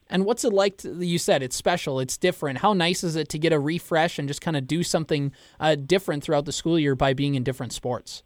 And 0.09 0.25
what's 0.25 0.43
it 0.43 0.53
like? 0.53 0.77
To, 0.77 1.03
you 1.03 1.17
said 1.17 1.41
it's 1.41 1.55
special, 1.55 1.99
it's 1.99 2.17
different. 2.17 2.59
How 2.59 2.73
nice 2.73 3.03
is 3.03 3.15
it 3.15 3.29
to 3.29 3.39
get 3.39 3.53
a 3.53 3.59
refresh 3.59 4.19
and 4.19 4.27
just 4.27 4.41
kind 4.41 4.57
of 4.57 4.67
do 4.67 4.83
something 4.83 5.31
uh, 5.59 5.75
different 5.75 6.23
throughout 6.23 6.45
the 6.45 6.51
school 6.51 6.77
year 6.77 6.95
by 6.95 7.13
being 7.13 7.35
in 7.35 7.43
different 7.43 7.73
sports? 7.73 8.23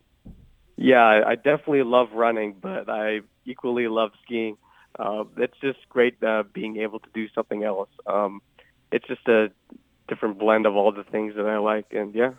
Yeah, 0.76 1.24
I 1.26 1.36
definitely 1.36 1.84
love 1.84 2.12
running, 2.14 2.56
but 2.60 2.90
I 2.90 3.22
equally 3.46 3.88
love 3.88 4.12
skiing. 4.24 4.58
Uh, 5.00 5.24
it's 5.38 5.58
just 5.62 5.80
great 5.90 6.22
uh, 6.24 6.44
being 6.54 6.78
able 6.78 7.00
to 7.00 7.10
do 7.14 7.28
something 7.34 7.64
else. 7.64 7.90
Um, 8.06 8.42
it's 8.92 9.08
just 9.08 9.28
a 9.28 9.48
different 10.08 10.40
blend 10.40 10.66
of 10.66 10.76
all 10.76 10.92
the 10.92 11.04
things 11.04 11.36
that 11.36 11.46
I 11.46 11.58
like, 11.58 11.88
and 11.92 12.14
yeah, 12.16 12.34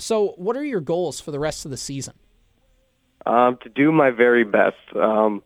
so, 0.00 0.28
what 0.36 0.56
are 0.56 0.64
your 0.64 0.80
goals 0.80 1.20
for 1.20 1.30
the 1.30 1.38
rest 1.38 1.64
of 1.64 1.70
the 1.70 1.76
season? 1.76 2.14
Um, 3.26 3.58
to 3.62 3.68
do 3.68 3.92
my 3.92 4.10
very 4.10 4.44
best. 4.44 4.76
Um, 4.96 5.42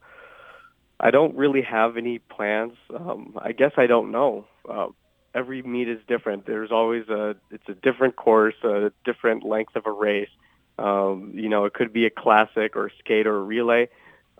I 1.01 1.11
don't 1.11 1.35
really 1.35 1.63
have 1.63 1.97
any 1.97 2.21
plans. 2.21 2.75
Um, 2.95 3.37
I 3.37 3.53
guess 3.53 3.73
I 3.77 3.87
don't 3.87 4.13
know. 4.13 4.47
Uh, 4.69 4.87
every 5.35 5.63
meet 5.63 5.89
is 5.89 5.99
different. 6.07 6.47
There's 6.47 6.71
always 6.71 7.09
a 7.09 7.35
it's 7.51 7.69
a 7.69 7.75
different 7.75 8.15
course, 8.17 8.55
a 8.63 8.93
different 9.05 9.45
length 9.45 9.75
of 9.75 9.87
a 9.87 9.93
race. 9.93 10.31
Um, 10.79 11.33
you 11.35 11.49
know, 11.49 11.65
it 11.65 11.75
could 11.75 11.93
be 11.93 12.07
a 12.07 12.11
classic 12.11 12.77
or 12.77 12.87
a 12.87 12.91
skate 13.01 13.27
or 13.27 13.37
a 13.37 13.43
relay. 13.43 13.89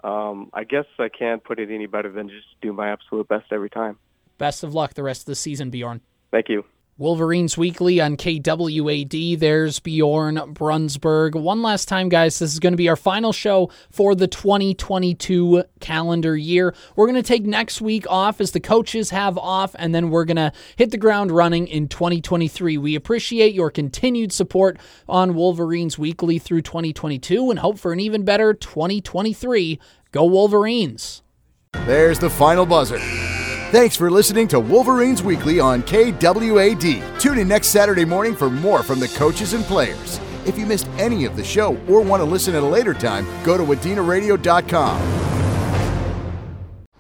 Um, 0.03 0.51
I 0.53 0.65
guess 0.65 0.87
I 0.99 1.09
can't 1.09 1.43
put 1.43 1.59
it 1.59 1.71
any 1.71 1.87
better 1.87 2.11
than 2.11 2.29
just 2.29 2.47
do 2.63 2.73
my 2.73 2.91
absolute 2.91 3.29
best 3.29 3.47
every 3.51 3.71
time. 3.71 3.99
Best 4.39 4.65
of 4.65 4.75
luck 4.75 4.95
the 4.95 5.03
rest 5.03 5.23
of 5.23 5.27
the 5.27 5.35
season, 5.35 5.71
Bjorn. 5.71 6.01
Thank 6.31 6.49
you. 6.49 6.65
Wolverines 6.97 7.59
Weekly 7.59 8.01
on 8.01 8.17
KWAD. 8.17 9.41
There's 9.41 9.81
Bjorn 9.81 10.37
Brunsberg. 10.55 11.35
One 11.35 11.61
last 11.61 11.89
time, 11.89 12.09
guys, 12.09 12.39
this 12.39 12.53
is 12.53 12.61
going 12.61 12.73
to 12.73 12.77
be 12.77 12.89
our 12.89 12.95
final 12.95 13.33
show 13.33 13.69
for 13.91 14.15
the 14.15 14.29
2022 14.29 15.65
calendar 15.81 16.37
year. 16.37 16.73
We're 16.95 17.07
going 17.07 17.21
to 17.21 17.27
take 17.27 17.45
next 17.45 17.81
week 17.81 18.07
off 18.09 18.41
as 18.41 18.53
the 18.53 18.61
coaches 18.61 19.11
have 19.11 19.37
off, 19.37 19.75
and 19.77 19.93
then 19.93 20.11
we're 20.11 20.25
going 20.25 20.37
to 20.37 20.53
hit 20.77 20.93
the 20.93 20.97
ground 20.97 21.33
running 21.33 21.67
in 21.67 21.89
2023. 21.89 22.79
We 22.79 22.95
appreciate 22.95 23.55
your 23.55 23.73
continued 23.73 24.31
support 24.31 24.79
on 25.09 25.35
Wolverines 25.35 25.99
Weekly 25.99 26.39
through 26.39 26.63
2022 26.63 27.51
and 27.51 27.59
hope 27.59 27.81
for 27.81 27.93
an 27.93 27.99
even 27.99 28.25
better 28.25 28.55
2023. 28.55 29.81
Go 30.13 30.25
Wolverines! 30.27 31.23
There's 31.73 32.21
the 32.21 32.31
final 32.31 32.67
buzzer. 32.67 33.01
Thanks 33.75 33.97
for 33.97 34.09
listening 34.09 34.47
to 34.47 34.61
Wolverines 34.61 35.21
Weekly 35.25 35.59
on 35.59 35.83
KWAD. 35.83 37.19
Tune 37.19 37.39
in 37.39 37.49
next 37.49 37.67
Saturday 37.71 38.05
morning 38.05 38.37
for 38.37 38.49
more 38.49 38.85
from 38.85 39.01
the 39.01 39.09
coaches 39.09 39.53
and 39.53 39.65
players. 39.65 40.21
If 40.47 40.57
you 40.57 40.65
missed 40.65 40.87
any 40.97 41.25
of 41.25 41.35
the 41.35 41.43
show 41.43 41.77
or 41.89 42.01
want 42.01 42.21
to 42.21 42.25
listen 42.25 42.55
at 42.55 42.63
a 42.63 42.67
later 42.67 42.95
time, 42.95 43.27
go 43.43 43.59
to 43.59 43.65
wadenaradio.com. 43.65 45.01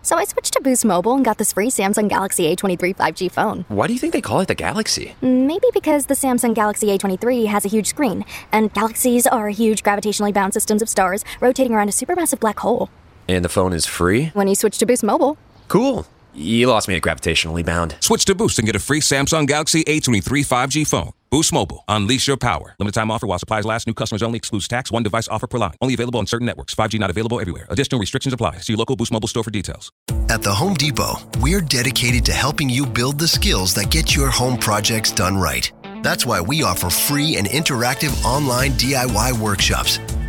So 0.02 0.16
I 0.16 0.24
switched 0.24 0.54
to 0.54 0.60
Boost 0.60 0.84
Mobile 0.84 1.14
and 1.14 1.24
got 1.24 1.38
this 1.38 1.52
free 1.52 1.68
Samsung 1.68 2.08
Galaxy 2.08 2.52
A23 2.56 2.96
5G 2.96 3.30
phone. 3.30 3.64
Why 3.68 3.86
do 3.86 3.92
you 3.92 4.00
think 4.00 4.12
they 4.12 4.20
call 4.20 4.40
it 4.40 4.48
the 4.48 4.56
Galaxy? 4.56 5.14
Maybe 5.22 5.68
because 5.72 6.06
the 6.06 6.14
Samsung 6.14 6.56
Galaxy 6.56 6.88
A23 6.88 7.46
has 7.46 7.64
a 7.64 7.68
huge 7.68 7.86
screen, 7.86 8.24
and 8.50 8.74
galaxies 8.74 9.28
are 9.28 9.48
huge 9.50 9.84
gravitationally 9.84 10.34
bound 10.34 10.52
systems 10.52 10.82
of 10.82 10.88
stars 10.88 11.24
rotating 11.40 11.72
around 11.72 11.88
a 11.88 11.92
supermassive 11.92 12.40
black 12.40 12.58
hole. 12.58 12.90
And 13.28 13.44
the 13.44 13.48
phone 13.48 13.72
is 13.72 13.86
free? 13.86 14.30
When 14.34 14.48
you 14.48 14.56
switch 14.56 14.78
to 14.78 14.86
Boost 14.86 15.04
Mobile. 15.04 15.38
Cool. 15.68 16.08
You 16.36 16.66
lost 16.66 16.88
me 16.88 16.96
at 16.96 17.02
gravitationally 17.02 17.64
bound. 17.64 17.94
Switch 18.00 18.24
to 18.24 18.34
Boost 18.34 18.58
and 18.58 18.66
get 18.66 18.74
a 18.74 18.80
free 18.80 19.00
Samsung 19.00 19.46
Galaxy 19.46 19.84
A23 19.84 20.44
5G 20.44 20.84
phone. 20.86 21.12
Boost 21.30 21.52
Mobile. 21.52 21.84
Unleash 21.86 22.26
your 22.26 22.36
power. 22.36 22.74
Limited 22.78 22.98
time 22.98 23.10
offer 23.12 23.26
while 23.28 23.38
supplies 23.38 23.64
last. 23.64 23.86
New 23.86 23.94
customers 23.94 24.22
only. 24.22 24.38
Excludes 24.38 24.66
tax. 24.66 24.90
One 24.90 25.04
device 25.04 25.28
offer 25.28 25.46
per 25.46 25.58
line. 25.58 25.74
Only 25.80 25.94
available 25.94 26.18
on 26.18 26.26
certain 26.26 26.46
networks. 26.46 26.74
5G 26.74 26.98
not 26.98 27.10
available 27.10 27.40
everywhere. 27.40 27.66
Additional 27.70 28.00
restrictions 28.00 28.32
apply. 28.34 28.58
See 28.58 28.72
your 28.72 28.78
local 28.78 28.96
Boost 28.96 29.12
Mobile 29.12 29.28
store 29.28 29.44
for 29.44 29.50
details. 29.52 29.92
At 30.28 30.42
the 30.42 30.52
Home 30.52 30.74
Depot, 30.74 31.14
we're 31.40 31.60
dedicated 31.60 32.24
to 32.26 32.32
helping 32.32 32.68
you 32.68 32.84
build 32.84 33.18
the 33.18 33.28
skills 33.28 33.72
that 33.74 33.90
get 33.90 34.16
your 34.16 34.30
home 34.30 34.58
projects 34.58 35.12
done 35.12 35.36
right. 35.36 35.70
That's 36.02 36.26
why 36.26 36.40
we 36.40 36.62
offer 36.62 36.90
free 36.90 37.36
and 37.36 37.46
interactive 37.46 38.24
online 38.24 38.72
DIY 38.72 39.40
workshops. 39.40 39.98